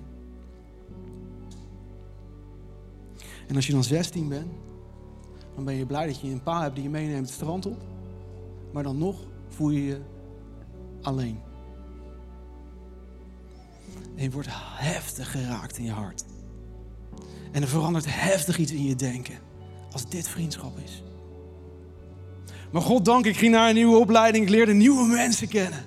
En 3.46 3.56
als 3.56 3.66
je 3.66 3.72
dan 3.72 3.84
16 3.84 4.28
bent, 4.28 4.52
dan 5.54 5.64
ben 5.64 5.74
je 5.74 5.86
blij 5.86 6.06
dat 6.06 6.20
je 6.20 6.30
een 6.30 6.42
pa 6.42 6.62
hebt 6.62 6.74
die 6.74 6.84
je 6.84 6.90
meeneemt 6.90 7.26
het 7.26 7.34
strand 7.34 7.66
op. 7.66 7.82
Maar 8.72 8.82
dan 8.82 8.98
nog 8.98 9.16
voel 9.48 9.70
je 9.70 9.84
je 9.84 10.00
alleen. 11.02 11.49
En 14.20 14.30
wordt 14.30 14.48
heftig 14.52 15.30
geraakt 15.30 15.78
in 15.78 15.84
je 15.84 15.90
hart. 15.90 16.24
En 17.52 17.62
er 17.62 17.68
verandert 17.68 18.04
heftig 18.08 18.58
iets 18.58 18.72
in 18.72 18.84
je 18.84 18.94
denken. 18.94 19.38
Als 19.92 20.08
dit 20.08 20.28
vriendschap 20.28 20.78
is. 20.84 21.02
Maar 22.72 22.82
God 22.82 23.04
dank, 23.04 23.26
ik 23.26 23.36
ging 23.36 23.52
naar 23.52 23.68
een 23.68 23.74
nieuwe 23.74 23.96
opleiding. 23.96 24.44
Ik 24.44 24.50
leerde 24.50 24.72
nieuwe 24.72 25.06
mensen 25.06 25.48
kennen. 25.48 25.84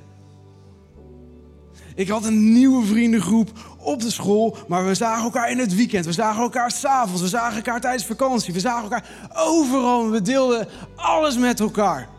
Ik 1.95 2.07
had 2.07 2.25
een 2.25 2.53
nieuwe 2.53 2.85
vriendengroep 2.85 3.75
op 3.79 4.01
de 4.01 4.11
school, 4.11 4.57
maar 4.67 4.85
we 4.85 4.95
zagen 4.95 5.23
elkaar 5.23 5.51
in 5.51 5.59
het 5.59 5.75
weekend. 5.75 6.05
We 6.05 6.11
zagen 6.11 6.41
elkaar 6.41 6.71
s'avonds, 6.71 7.21
we 7.21 7.27
zagen 7.27 7.55
elkaar 7.55 7.81
tijdens 7.81 8.05
vakantie. 8.05 8.53
We 8.53 8.59
zagen 8.59 8.83
elkaar 8.83 9.29
overal. 9.33 10.09
We 10.09 10.21
deelden 10.21 10.67
alles 10.95 11.37
met 11.37 11.59
elkaar. 11.59 12.09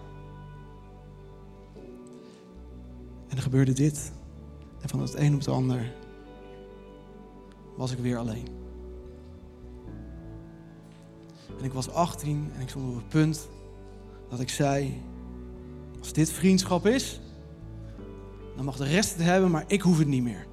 En 3.29 3.37
er 3.37 3.43
gebeurde 3.43 3.73
dit. 3.73 4.13
En 4.81 4.89
van 4.89 5.01
het 5.01 5.15
een 5.15 5.33
op 5.33 5.39
het 5.39 5.49
ander 5.49 5.93
was 7.77 7.93
ik 7.93 7.99
weer 7.99 8.17
alleen. 8.17 8.49
En 11.59 11.65
ik 11.65 11.73
was 11.73 11.91
18 11.91 12.51
en 12.55 12.61
ik 12.61 12.69
stond 12.69 12.89
op 12.89 12.95
het 12.95 13.09
punt 13.09 13.49
dat 14.29 14.41
ik 14.41 14.49
zei: 14.49 15.03
Als 15.99 16.13
dit 16.13 16.31
vriendschap 16.31 16.87
is, 16.87 17.21
dan 18.57 18.65
mag 18.65 18.77
de 18.77 18.85
rest 18.85 19.11
het 19.11 19.23
hebben, 19.23 19.51
maar 19.51 19.65
ik 19.67 19.81
hoef 19.81 19.99
het 19.99 20.09
niet 20.09 20.23
meer. 20.23 20.47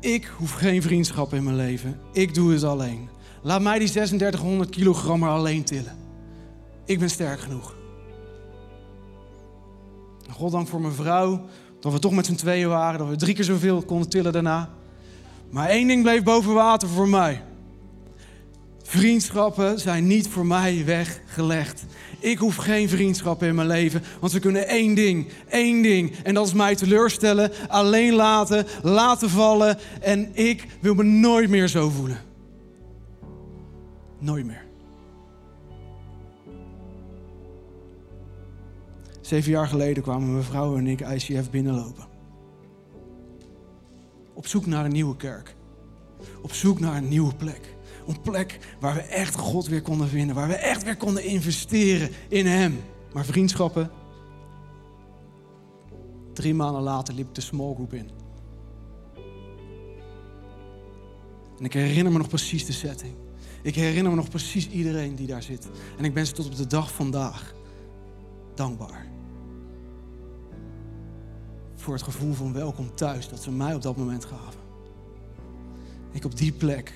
Ik 0.00 0.24
hoef 0.24 0.52
geen 0.52 0.82
vriendschap 0.82 1.34
in 1.34 1.44
mijn 1.44 1.56
leven. 1.56 2.00
Ik 2.12 2.34
doe 2.34 2.52
het 2.52 2.62
alleen. 2.62 3.08
Laat 3.42 3.62
mij 3.62 3.78
die 3.78 3.90
3600 3.90 4.70
kilogram 4.70 5.22
alleen 5.22 5.64
tillen. 5.64 5.96
Ik 6.84 6.98
ben 6.98 7.10
sterk 7.10 7.40
genoeg. 7.40 7.76
Goddank 10.30 10.68
voor 10.68 10.80
mijn 10.80 10.92
vrouw, 10.92 11.44
dat 11.80 11.92
we 11.92 11.98
toch 11.98 12.12
met 12.12 12.26
z'n 12.26 12.34
tweeën 12.34 12.68
waren, 12.68 12.98
dat 12.98 13.08
we 13.08 13.16
drie 13.16 13.34
keer 13.34 13.44
zoveel 13.44 13.82
konden 13.82 14.08
tillen 14.08 14.32
daarna. 14.32 14.70
Maar 15.50 15.68
één 15.68 15.88
ding 15.88 16.02
bleef 16.02 16.22
boven 16.22 16.54
water 16.54 16.88
voor 16.88 17.08
mij. 17.08 17.42
Vriendschappen 18.82 19.78
zijn 19.78 20.06
niet 20.06 20.28
voor 20.28 20.46
mij 20.46 20.82
weggelegd. 20.84 21.84
Ik 22.18 22.38
hoef 22.38 22.56
geen 22.56 22.88
vriendschappen 22.88 23.48
in 23.48 23.54
mijn 23.54 23.68
leven, 23.68 24.02
want 24.20 24.32
ze 24.32 24.38
kunnen 24.38 24.68
één 24.68 24.94
ding, 24.94 25.28
één 25.48 25.82
ding. 25.82 26.12
En 26.22 26.34
dat 26.34 26.46
is 26.46 26.52
mij 26.52 26.74
teleurstellen, 26.74 27.52
alleen 27.68 28.14
laten, 28.14 28.66
laten 28.82 29.30
vallen. 29.30 29.78
En 30.00 30.30
ik 30.32 30.66
wil 30.80 30.94
me 30.94 31.02
nooit 31.02 31.50
meer 31.50 31.68
zo 31.68 31.90
voelen. 31.90 32.20
Nooit 34.18 34.46
meer. 34.46 34.65
Zeven 39.26 39.50
jaar 39.50 39.68
geleden 39.68 40.02
kwamen 40.02 40.32
mijn 40.32 40.44
vrouw 40.44 40.76
en 40.76 40.86
ik 40.86 41.00
ICF 41.00 41.50
binnenlopen. 41.50 42.06
Op 44.34 44.46
zoek 44.46 44.66
naar 44.66 44.84
een 44.84 44.92
nieuwe 44.92 45.16
kerk. 45.16 45.54
Op 46.42 46.52
zoek 46.52 46.80
naar 46.80 46.96
een 46.96 47.08
nieuwe 47.08 47.34
plek. 47.34 47.74
Een 48.06 48.20
plek 48.20 48.76
waar 48.80 48.94
we 48.94 49.00
echt 49.00 49.34
God 49.34 49.66
weer 49.66 49.82
konden 49.82 50.08
vinden. 50.08 50.34
Waar 50.34 50.48
we 50.48 50.54
echt 50.54 50.82
weer 50.82 50.96
konden 50.96 51.24
investeren 51.24 52.10
in 52.28 52.46
Hem. 52.46 52.80
Maar 53.12 53.24
vriendschappen. 53.24 53.90
Drie 56.32 56.54
maanden 56.54 56.82
later 56.82 57.14
liep 57.14 57.34
de 57.34 57.40
small 57.40 57.74
group 57.74 57.94
in. 57.94 58.10
En 61.58 61.64
ik 61.64 61.72
herinner 61.72 62.12
me 62.12 62.18
nog 62.18 62.28
precies 62.28 62.66
de 62.66 62.72
setting. 62.72 63.14
Ik 63.62 63.74
herinner 63.74 64.10
me 64.10 64.16
nog 64.16 64.28
precies 64.28 64.68
iedereen 64.68 65.14
die 65.14 65.26
daar 65.26 65.42
zit. 65.42 65.68
En 65.98 66.04
ik 66.04 66.14
ben 66.14 66.26
ze 66.26 66.32
tot 66.32 66.46
op 66.46 66.56
de 66.56 66.66
dag 66.66 66.92
vandaag 66.92 67.54
dankbaar. 68.54 69.05
Voor 71.86 71.94
het 71.94 72.04
gevoel 72.04 72.32
van 72.32 72.52
welkom 72.52 72.94
thuis 72.94 73.28
dat 73.28 73.42
ze 73.42 73.50
mij 73.50 73.74
op 73.74 73.82
dat 73.82 73.96
moment 73.96 74.24
gaven. 74.24 74.60
Ik 76.12 76.24
op 76.24 76.36
die 76.36 76.52
plek 76.52 76.92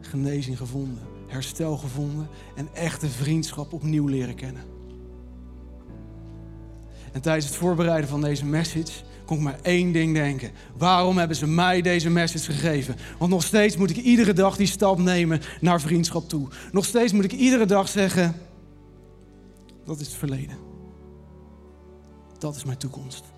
genezing 0.00 0.56
gevonden, 0.56 1.02
herstel 1.26 1.76
gevonden 1.76 2.28
en 2.54 2.68
echte 2.74 3.08
vriendschap 3.08 3.72
opnieuw 3.72 4.06
leren 4.06 4.34
kennen. 4.34 4.62
En 7.12 7.20
tijdens 7.20 7.46
het 7.46 7.54
voorbereiden 7.54 8.08
van 8.10 8.20
deze 8.20 8.44
message 8.44 8.92
kon 9.24 9.36
ik 9.36 9.42
maar 9.42 9.58
één 9.62 9.92
ding 9.92 10.14
denken. 10.14 10.50
Waarom 10.76 11.18
hebben 11.18 11.36
ze 11.36 11.46
mij 11.46 11.82
deze 11.82 12.10
message 12.10 12.52
gegeven? 12.52 12.96
Want 13.18 13.30
nog 13.30 13.42
steeds 13.42 13.76
moet 13.76 13.90
ik 13.90 13.96
iedere 13.96 14.32
dag 14.32 14.56
die 14.56 14.66
stap 14.66 14.98
nemen 14.98 15.40
naar 15.60 15.80
vriendschap 15.80 16.28
toe. 16.28 16.48
Nog 16.72 16.84
steeds 16.84 17.12
moet 17.12 17.24
ik 17.24 17.32
iedere 17.32 17.66
dag 17.66 17.88
zeggen, 17.88 18.34
dat 19.84 20.00
is 20.00 20.06
het 20.06 20.16
verleden. 20.16 20.56
Dat 22.38 22.56
is 22.56 22.64
mijn 22.64 22.78
toekomst. 22.78 23.34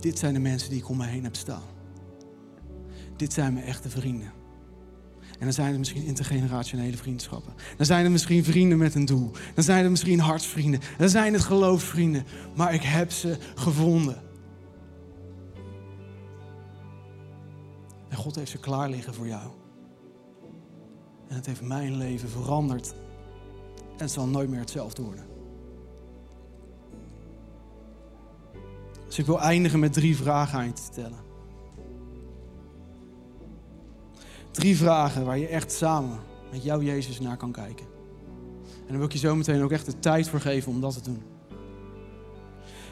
Dit 0.00 0.18
zijn 0.18 0.34
de 0.34 0.40
mensen 0.40 0.70
die 0.70 0.78
ik 0.78 0.88
om 0.88 0.96
me 0.96 1.06
heen 1.06 1.24
heb 1.24 1.36
staan. 1.36 1.62
Dit 3.16 3.32
zijn 3.32 3.52
mijn 3.52 3.66
echte 3.66 3.90
vrienden. 3.90 4.32
En 5.38 5.44
dan 5.44 5.52
zijn 5.52 5.68
het 5.68 5.78
misschien 5.78 6.04
intergenerationele 6.04 6.96
vriendschappen. 6.96 7.54
Dan 7.76 7.86
zijn 7.86 8.02
het 8.02 8.12
misschien 8.12 8.44
vrienden 8.44 8.78
met 8.78 8.94
een 8.94 9.04
doel. 9.04 9.30
Dan 9.54 9.64
zijn 9.64 9.82
het 9.82 9.90
misschien 9.90 10.20
hartsvrienden. 10.20 10.80
Dan 10.98 11.08
zijn 11.08 11.32
het 11.32 11.42
geloofsvrienden. 11.42 12.24
Maar 12.56 12.74
ik 12.74 12.82
heb 12.82 13.10
ze 13.10 13.36
gevonden. 13.54 14.22
En 18.08 18.16
God 18.16 18.34
heeft 18.34 18.50
ze 18.50 18.58
klaar 18.58 18.90
liggen 18.90 19.14
voor 19.14 19.26
jou. 19.26 19.50
En 21.28 21.34
het 21.34 21.46
heeft 21.46 21.62
mijn 21.62 21.96
leven 21.96 22.28
veranderd. 22.28 22.94
En 23.76 24.04
het 24.04 24.10
zal 24.10 24.26
nooit 24.26 24.48
meer 24.48 24.60
hetzelfde 24.60 25.02
worden. 25.02 25.37
Dus 29.08 29.18
ik 29.18 29.26
wil 29.26 29.40
eindigen 29.40 29.78
met 29.78 29.92
drie 29.92 30.16
vragen 30.16 30.58
aan 30.58 30.66
je 30.66 30.72
te 30.72 30.82
stellen. 30.82 31.18
Drie 34.50 34.76
vragen 34.76 35.24
waar 35.24 35.38
je 35.38 35.46
echt 35.46 35.72
samen 35.72 36.18
met 36.50 36.64
jouw 36.64 36.82
Jezus 36.82 37.20
naar 37.20 37.36
kan 37.36 37.52
kijken. 37.52 37.86
En 38.64 38.86
daar 38.86 38.96
wil 38.96 39.06
ik 39.06 39.12
je 39.12 39.18
zo 39.18 39.36
meteen 39.36 39.62
ook 39.62 39.72
echt 39.72 39.86
de 39.86 39.98
tijd 39.98 40.28
voor 40.28 40.40
geven 40.40 40.72
om 40.72 40.80
dat 40.80 40.92
te 40.92 41.00
doen. 41.00 41.22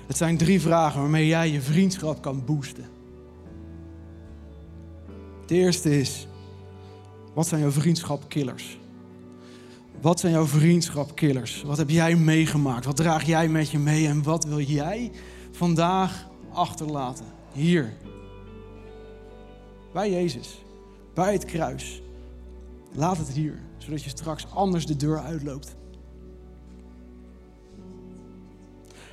Het 0.07 0.17
zijn 0.17 0.37
drie 0.37 0.61
vragen 0.61 1.01
waarmee 1.01 1.27
jij 1.27 1.51
je 1.51 1.61
vriendschap 1.61 2.23
kan 2.23 2.45
boosten. 2.45 2.85
De 5.47 5.55
eerste 5.55 5.99
is, 5.99 6.27
wat 7.35 7.47
zijn 7.47 7.61
jouw 7.61 7.71
vriendschapkillers? 7.71 8.79
Wat 10.01 10.21
zijn 10.21 10.33
jouw 10.33 10.47
vriendschapkillers? 10.47 11.63
Wat 11.63 11.77
heb 11.77 11.91
jij 11.91 12.17
meegemaakt? 12.17 12.85
Wat 12.85 12.97
draag 12.97 13.25
jij 13.25 13.49
met 13.49 13.71
je 13.71 13.79
mee? 13.79 14.07
En 14.07 14.23
wat 14.23 14.45
wil 14.45 14.61
jij 14.61 15.11
vandaag 15.57 16.29
achterlaten? 16.53 17.25
Hier. 17.53 17.93
Bij 19.93 20.11
Jezus. 20.11 20.63
Bij 21.15 21.33
het 21.33 21.45
kruis. 21.45 22.03
Laat 22.93 23.17
het 23.17 23.29
hier, 23.29 23.59
zodat 23.79 24.03
je 24.03 24.11
straks 24.11 24.47
anders 24.55 24.87
de 24.87 24.97
deur 24.97 25.19
uitloopt. 25.19 25.77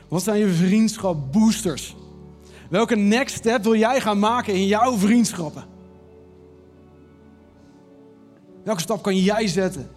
Wat 0.07 0.23
zijn 0.23 0.39
je 0.39 0.53
vriendschap 0.53 1.31
boosters? 1.31 1.95
Welke 2.69 2.95
next 2.95 3.35
step 3.35 3.63
wil 3.63 3.75
jij 3.75 4.01
gaan 4.01 4.19
maken 4.19 4.53
in 4.53 4.67
jouw 4.67 4.97
vriendschappen? 4.97 5.63
Welke 8.63 8.81
stap 8.81 9.03
kan 9.03 9.17
jij 9.17 9.47
zetten 9.47 9.89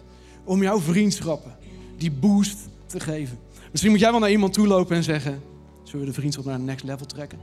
om 0.43 0.61
jouw 0.61 0.79
vriendschappen 0.79 1.55
die 1.97 2.11
boost 2.11 2.57
te 2.85 2.99
geven? 2.99 3.39
Misschien 3.71 3.91
moet 3.91 3.99
jij 3.99 4.11
wel 4.11 4.19
naar 4.19 4.31
iemand 4.31 4.53
toe 4.53 4.67
lopen 4.67 4.95
en 4.95 5.03
zeggen: 5.03 5.41
Zullen 5.87 6.05
we 6.05 6.11
de 6.11 6.17
vriendschap 6.19 6.45
naar 6.45 6.55
een 6.55 6.65
next 6.65 6.83
level 6.83 7.05
trekken? 7.05 7.39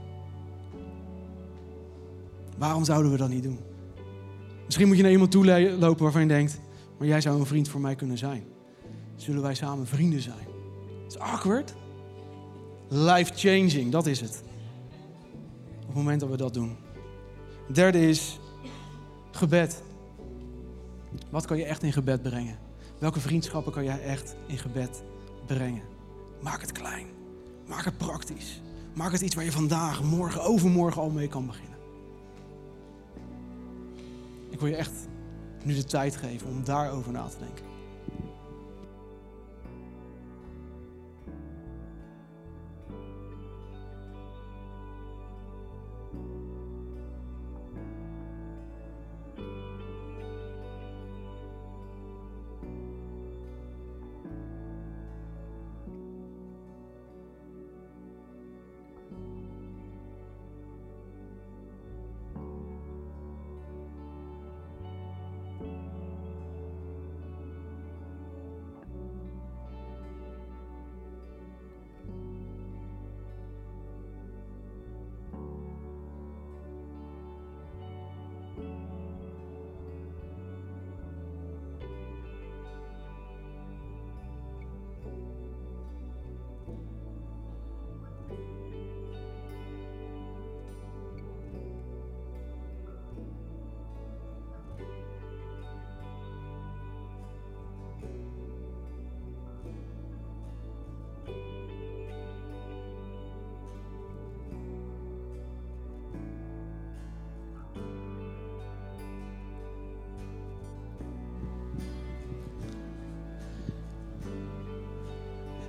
Waarom 2.57 2.83
zouden 2.83 3.11
we 3.11 3.17
dat 3.17 3.29
niet 3.29 3.43
doen? 3.43 3.59
Misschien 4.65 4.87
moet 4.87 4.95
je 4.97 5.01
naar 5.01 5.11
iemand 5.11 5.31
toe 5.31 5.75
lopen 5.79 6.03
waarvan 6.03 6.21
je 6.21 6.27
denkt: 6.27 6.59
Maar 6.97 7.07
jij 7.07 7.21
zou 7.21 7.39
een 7.39 7.45
vriend 7.45 7.69
voor 7.69 7.81
mij 7.81 7.95
kunnen 7.95 8.17
zijn. 8.17 8.43
Zullen 9.15 9.41
wij 9.41 9.55
samen 9.55 9.87
vrienden 9.87 10.21
zijn? 10.21 10.47
Het 11.03 11.13
is 11.13 11.19
awkward. 11.19 11.73
Life 12.89 13.33
changing, 13.33 13.91
dat 13.91 14.05
is 14.05 14.21
het. 14.21 14.43
Op 15.81 15.85
het 15.85 15.95
moment 15.95 16.19
dat 16.19 16.29
we 16.29 16.37
dat 16.37 16.53
doen. 16.53 16.75
Derde 17.71 18.07
is 18.07 18.39
gebed. 19.31 19.83
Wat 21.29 21.45
kan 21.45 21.57
je 21.57 21.65
echt 21.65 21.83
in 21.83 21.93
gebed 21.93 22.21
brengen? 22.21 22.57
Welke 22.99 23.19
vriendschappen 23.19 23.71
kan 23.71 23.83
jij 23.83 24.01
echt 24.01 24.35
in 24.47 24.57
gebed 24.57 25.03
brengen? 25.45 25.83
Maak 26.41 26.61
het 26.61 26.71
klein. 26.71 27.15
Maak 27.67 27.85
het 27.85 27.97
praktisch. 27.97 28.61
Maak 28.93 29.11
het 29.11 29.21
iets 29.21 29.35
waar 29.35 29.43
je 29.43 29.51
vandaag, 29.51 30.03
morgen, 30.03 30.41
overmorgen 30.41 31.01
al 31.01 31.09
mee 31.09 31.27
kan 31.27 31.45
beginnen. 31.45 31.77
Ik 34.49 34.59
wil 34.59 34.69
je 34.69 34.75
echt 34.75 34.93
nu 35.63 35.73
de 35.73 35.83
tijd 35.83 36.15
geven 36.15 36.47
om 36.47 36.63
daarover 36.63 37.11
na 37.11 37.27
te 37.27 37.37
denken. 37.39 37.74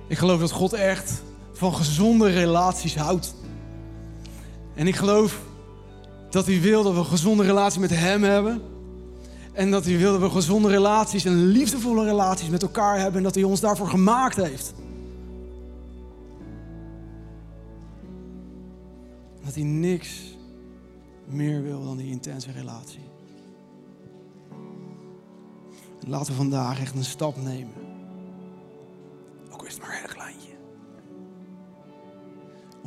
Ik 0.07 0.17
geloof 0.17 0.39
dat 0.39 0.51
God 0.51 0.73
echt 0.73 1.21
van 1.51 1.73
gezonde 1.73 2.29
relaties 2.29 2.95
houdt. 2.95 3.35
En 4.75 4.87
ik 4.87 4.95
geloof 4.95 5.39
dat 6.29 6.45
hij 6.45 6.61
wil 6.61 6.83
dat 6.83 6.93
we 6.93 6.99
een 6.99 7.05
gezonde 7.05 7.43
relatie 7.43 7.79
met 7.79 7.89
hem 7.89 8.23
hebben. 8.23 8.61
En 9.53 9.71
dat 9.71 9.85
hij 9.85 9.97
wil 9.97 10.11
dat 10.11 10.21
we 10.21 10.29
gezonde 10.29 10.69
relaties 10.69 11.25
en 11.25 11.45
liefdevolle 11.45 12.05
relaties 12.05 12.49
met 12.49 12.61
elkaar 12.61 12.99
hebben. 12.99 13.17
En 13.17 13.23
dat 13.23 13.35
hij 13.35 13.43
ons 13.43 13.59
daarvoor 13.59 13.89
gemaakt 13.89 14.35
heeft. 14.35 14.73
Dat 19.45 19.53
hij 19.53 19.63
niks 19.63 20.37
meer 21.25 21.63
wil 21.63 21.83
dan 21.83 21.97
die 21.97 22.11
intense 22.11 22.51
relatie. 22.51 23.05
laten 26.07 26.31
we 26.31 26.37
vandaag 26.37 26.79
echt 26.79 26.95
een 26.95 27.03
stap 27.03 27.37
nemen 27.37 27.86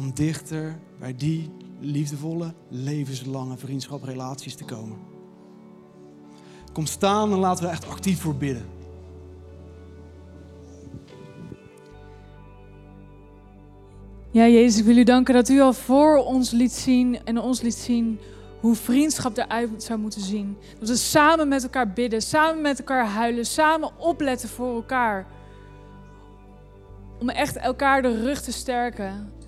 Om 0.00 0.14
dichter 0.14 0.78
bij 0.98 1.14
die 1.16 1.50
liefdevolle, 1.80 2.54
levenslange 2.68 3.56
vriendschaprelaties 3.56 4.54
te 4.54 4.64
komen. 4.64 4.98
Kom 6.72 6.86
staan 6.86 7.32
en 7.32 7.38
laten 7.38 7.64
we 7.64 7.70
echt 7.70 7.88
actief 7.88 8.20
voor 8.20 8.34
bidden. 8.34 8.66
Ja, 14.30 14.46
Jezus, 14.46 14.78
ik 14.80 14.84
wil 14.84 14.96
u 14.96 15.04
danken 15.04 15.34
dat 15.34 15.48
u 15.48 15.60
al 15.60 15.72
voor 15.72 16.16
ons 16.16 16.50
liet 16.50 16.72
zien 16.72 17.24
en 17.24 17.38
ons 17.38 17.60
liet 17.60 17.74
zien 17.74 18.20
hoe 18.60 18.74
vriendschap 18.74 19.36
eruit 19.36 19.82
zou 19.82 19.98
moeten 19.98 20.20
zien. 20.20 20.56
Dat 20.78 20.88
we 20.88 20.96
samen 20.96 21.48
met 21.48 21.62
elkaar 21.62 21.92
bidden, 21.92 22.22
samen 22.22 22.62
met 22.62 22.78
elkaar 22.78 23.06
huilen, 23.06 23.46
samen 23.46 23.90
opletten 23.98 24.48
voor 24.48 24.74
elkaar. 24.74 25.26
Om 27.18 27.28
echt 27.28 27.56
elkaar 27.56 28.02
de 28.02 28.22
rug 28.22 28.42
te 28.42 28.52
sterken. 28.52 29.38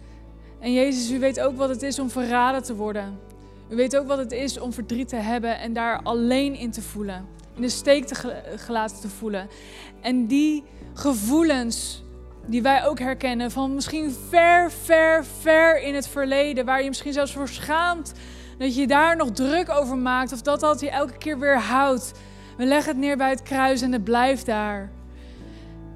En 0.63 0.73
Jezus, 0.73 1.11
u 1.11 1.19
weet 1.19 1.41
ook 1.41 1.57
wat 1.57 1.69
het 1.69 1.83
is 1.83 1.99
om 1.99 2.11
verraden 2.11 2.63
te 2.63 2.75
worden. 2.75 3.19
U 3.69 3.77
weet 3.77 3.97
ook 3.97 4.07
wat 4.07 4.19
het 4.19 4.33
is 4.33 4.59
om 4.59 4.73
verdriet 4.73 5.09
te 5.09 5.17
hebben 5.17 5.59
en 5.59 5.73
daar 5.73 6.01
alleen 6.03 6.55
in 6.55 6.71
te 6.71 6.83
voelen. 6.83 7.27
In 7.55 7.63
de 7.63 7.69
steek 7.69 8.07
te 8.07 8.43
gelaten 8.57 9.01
te 9.01 9.09
voelen. 9.09 9.49
En 10.01 10.27
die 10.27 10.65
gevoelens 10.95 12.03
die 12.47 12.63
wij 12.63 12.87
ook 12.87 12.99
herkennen 12.99 13.51
van 13.51 13.75
misschien 13.75 14.11
ver, 14.29 14.71
ver, 14.71 15.25
ver 15.41 15.83
in 15.83 15.95
het 15.95 16.09
verleden, 16.09 16.65
waar 16.65 16.83
je 16.83 16.89
misschien 16.89 17.13
zelfs 17.13 17.33
voor 17.33 17.49
schaamt 17.49 18.13
dat 18.59 18.75
je 18.75 18.87
daar 18.87 19.17
nog 19.17 19.31
druk 19.31 19.71
over 19.71 19.97
maakt 19.97 20.33
of 20.33 20.43
dat 20.43 20.61
dat 20.61 20.81
je 20.81 20.91
elke 20.91 21.19
keer 21.19 21.39
weer 21.39 21.59
houdt. 21.59 22.13
We 22.57 22.65
leggen 22.65 22.93
het 22.93 23.01
neer 23.01 23.17
bij 23.17 23.31
het 23.31 23.43
kruis 23.43 23.83
en 23.83 23.93
het 23.93 24.05
blijft 24.05 24.47
daar. 24.47 24.91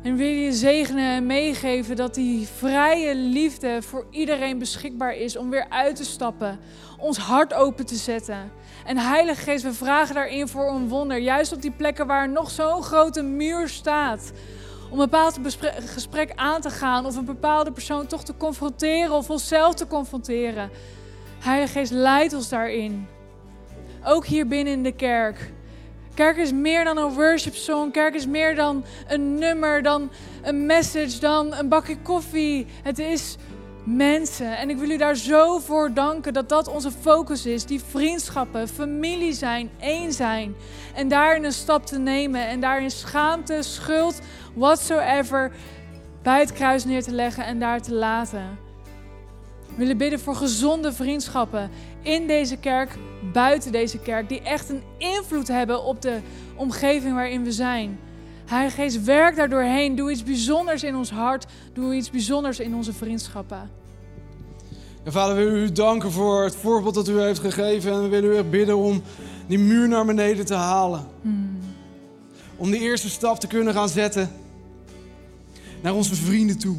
En 0.07 0.17
wil 0.17 0.27
je 0.27 0.53
zegenen 0.53 1.15
en 1.15 1.27
meegeven 1.27 1.97
dat 1.97 2.15
die 2.15 2.47
vrije 2.47 3.15
liefde 3.15 3.83
voor 3.83 4.07
iedereen 4.11 4.59
beschikbaar 4.59 5.17
is 5.17 5.37
om 5.37 5.51
weer 5.51 5.67
uit 5.69 5.97
te 5.97 6.05
stappen, 6.05 6.59
ons 6.99 7.19
hart 7.19 7.55
open 7.55 7.87
te 7.87 7.95
zetten. 7.95 8.53
En 8.85 8.99
Heilige 8.99 9.43
Geest, 9.43 9.65
we 9.65 9.73
vragen 9.73 10.15
daarin 10.15 10.49
voor 10.49 10.71
een 10.71 10.89
wonder, 10.89 11.19
juist 11.19 11.53
op 11.53 11.63
die 11.63 11.71
plekken 11.71 12.07
waar 12.07 12.29
nog 12.29 12.51
zo'n 12.51 12.83
grote 12.83 13.23
muur 13.23 13.69
staat. 13.69 14.33
Om 14.91 14.93
een 14.93 15.09
bepaald 15.11 15.39
gesprek 15.87 16.33
aan 16.35 16.61
te 16.61 16.71
gaan 16.71 17.07
of 17.07 17.17
een 17.17 17.25
bepaalde 17.25 17.73
persoon 17.73 18.07
toch 18.07 18.25
te 18.25 18.37
confronteren 18.37 19.13
of 19.13 19.31
onszelf 19.31 19.75
te 19.75 19.87
confronteren. 19.87 20.71
Heilige 21.39 21.73
Geest, 21.73 21.93
leid 21.93 22.35
ons 22.35 22.49
daarin. 22.49 23.07
Ook 24.05 24.27
hier 24.27 24.47
binnen 24.47 24.73
in 24.73 24.83
de 24.83 24.93
kerk. 24.93 25.55
Kerk 26.17 26.37
is 26.37 26.53
meer 26.53 26.85
dan 26.85 26.97
een 26.97 27.13
worship 27.13 27.55
song. 27.55 27.91
Kerk 27.91 28.15
is 28.15 28.27
meer 28.27 28.55
dan 28.55 28.85
een 29.09 29.35
nummer, 29.39 29.83
dan 29.83 30.11
een 30.43 30.67
message, 30.67 31.19
dan 31.19 31.55
een 31.55 31.69
bakje 31.69 31.99
koffie. 31.99 32.67
Het 32.83 32.99
is 32.99 33.37
mensen. 33.85 34.57
En 34.57 34.71
ik 34.71 34.77
wil 34.77 34.91
u 34.91 34.97
daar 34.97 35.17
zo 35.17 35.59
voor 35.59 35.93
danken 35.93 36.33
dat 36.33 36.49
dat 36.49 36.69
onze 36.69 36.91
focus 36.91 37.47
is. 37.47 37.65
Die 37.65 37.81
vriendschappen, 37.81 38.69
familie 38.69 39.33
zijn, 39.33 39.71
één 39.81 40.13
zijn. 40.13 40.55
En 40.95 41.09
daarin 41.09 41.45
een 41.45 41.53
stap 41.53 41.87
te 41.87 41.99
nemen. 41.99 42.47
En 42.47 42.61
daarin 42.61 42.91
schaamte, 42.91 43.63
schuld, 43.63 44.21
whatsoever 44.55 45.53
bij 46.23 46.41
het 46.41 46.53
kruis 46.53 46.85
neer 46.85 47.03
te 47.03 47.13
leggen 47.13 47.45
en 47.45 47.59
daar 47.59 47.83
te 47.83 47.95
laten. 47.95 48.66
We 49.77 49.83
willen 49.83 49.97
bidden 49.97 50.21
voor 50.21 50.37
gezonde 50.37 50.93
vriendschappen 50.93 51.71
in 52.03 52.27
deze 52.27 52.57
kerk, 52.57 52.99
buiten 53.33 53.73
deze 53.73 53.99
kerk, 53.99 54.29
die 54.29 54.43
echt 54.43 54.69
een 54.69 54.83
invloed 54.99 55.49
hebben 55.49 55.85
op 55.85 56.03
de 56.03 56.19
omgeving 56.55 57.15
waarin 57.15 57.45
we 57.45 57.53
zijn. 57.53 57.99
Heilige 58.47 58.81
Geest, 58.81 59.05
werk 59.05 59.37
daar 59.37 59.49
doorheen. 59.49 59.95
Doe 59.95 60.11
iets 60.11 60.23
bijzonders 60.23 60.83
in 60.83 60.97
ons 60.97 61.11
hart. 61.11 61.47
Doe 61.73 61.95
iets 61.95 62.11
bijzonders 62.11 62.61
in 62.61 62.75
onze 62.75 62.93
vriendschappen. 62.93 63.71
En 65.05 65.13
vader, 65.13 65.37
we 65.37 65.43
willen 65.43 65.63
u 65.63 65.73
danken 65.73 66.13
voor 66.13 66.45
het 66.45 66.57
voorbeeld 66.57 66.95
dat 66.95 67.09
u 67.09 67.21
heeft 67.21 67.41
gegeven. 67.41 67.93
En 67.93 68.03
we 68.03 68.09
willen 68.09 68.31
u 68.31 68.37
echt 68.37 68.51
bidden 68.51 68.77
om 68.77 69.03
die 69.47 69.59
muur 69.59 69.89
naar 69.89 70.07
beneden 70.07 70.47
te 70.47 70.55
halen. 70.55 71.07
Hmm. 71.23 71.59
Om 72.57 72.71
die 72.71 72.81
eerste 72.81 73.11
stap 73.11 73.41
te 73.41 73.47
kunnen 73.47 73.75
gaan 73.75 73.89
zetten 73.89 74.31
naar 75.83 75.95
onze 75.95 76.15
vrienden 76.15 76.59
toe. 76.59 76.77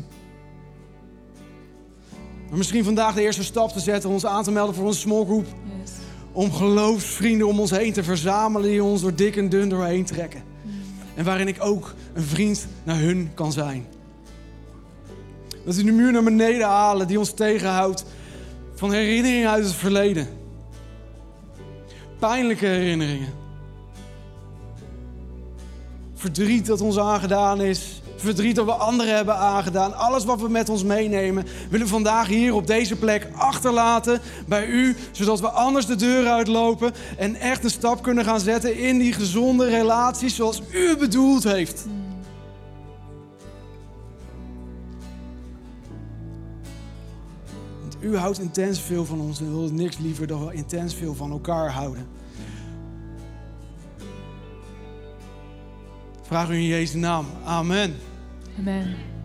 Maar 2.50 2.58
misschien 2.58 2.84
vandaag 2.84 3.16
de 3.16 3.22
eerste 3.22 3.44
stap 3.44 3.72
te 3.72 3.80
zetten, 3.80 4.10
ons 4.10 4.26
aan 4.26 4.44
te 4.44 4.52
melden 4.52 4.76
voor 4.76 4.86
onze 4.86 5.00
small 5.00 5.26
group. 5.26 5.46
Yes. 5.82 5.92
Om 6.32 6.52
geloofsvrienden 6.52 7.48
om 7.48 7.60
ons 7.60 7.72
heen 7.72 7.94
te 7.94 8.04
verzamelen 8.04 8.70
die 8.70 8.84
ons 8.84 9.02
door 9.02 9.16
dik 9.16 9.36
en 9.36 9.50
dun 9.50 9.70
doorheen 9.70 10.06
trekken. 10.06 10.44
Mm. 10.64 10.72
En 11.16 11.26
waarin 11.26 11.48
ik 11.48 11.58
ook 11.60 11.94
een 12.14 12.24
vriend 12.24 12.68
naar 12.84 13.00
hun 13.00 13.32
kan 13.34 13.52
zijn. 13.52 13.86
Dat 15.66 15.76
we 15.76 15.84
de 15.84 15.92
muur 15.92 16.12
naar 16.12 16.24
beneden 16.24 16.68
halen 16.68 17.08
die 17.08 17.20
ons 17.20 17.34
tegenhoudt 17.34 18.06
van 18.76 18.92
herinneringen 18.92 19.50
uit 19.50 19.64
het 19.64 19.74
verleden. 19.74 20.28
Pijnlijke 22.20 22.66
herinneringen. 22.66 23.34
Verdriet 26.14 26.66
dat 26.66 26.82
ons 26.82 27.00
aangedaan 27.00 27.62
is 27.62 28.02
verdriet 28.22 28.56
dat 28.56 28.66
we 28.66 28.72
anderen 28.72 29.16
hebben 29.16 29.38
aangedaan. 29.38 29.98
Alles 29.98 30.26
wat 30.26 30.42
we 30.42 30.50
met 30.50 30.70
ons 30.70 30.84
meenemen, 30.84 31.46
willen 31.70 31.86
we 31.86 31.92
vandaag 31.92 32.28
hier 32.28 32.54
op 32.54 32.68
deze 32.68 32.96
plek 32.96 33.28
achterlaten 33.36 34.22
bij 34.48 34.68
u. 34.68 34.96
Zodat 35.12 35.40
we 35.40 35.50
anders 35.50 35.86
de 35.86 35.96
deur 35.96 36.28
uitlopen 36.28 36.94
en 37.18 37.36
echt 37.36 37.64
een 37.64 37.70
stap 37.70 38.04
kunnen 38.04 38.26
gaan 38.26 38.40
zetten 38.40 38.78
in 38.78 38.98
die 38.98 39.14
gezonde 39.14 39.70
relaties 39.70 40.36
zoals 40.36 40.62
u 40.72 40.98
bedoeld 40.98 41.44
heeft. 41.44 41.86
Want 47.82 47.98
u 48.00 48.18
houdt 48.18 48.40
intens 48.40 48.82
veel 48.82 49.06
van 49.06 49.22
ons 49.22 49.40
en 49.40 49.52
wil 49.52 49.70
niks 49.72 49.98
liever 49.98 50.28
dan 50.28 50.46
we 50.46 50.54
intens 50.54 50.94
veel 50.96 51.16
van 51.16 51.32
elkaar 51.32 51.72
houden. 51.72 52.17
Vraag 56.28 56.50
u 56.50 56.54
in 56.54 56.68
Jezus' 56.68 57.00
naam. 57.00 57.26
Amen. 57.46 57.96
Amen. 58.60 59.17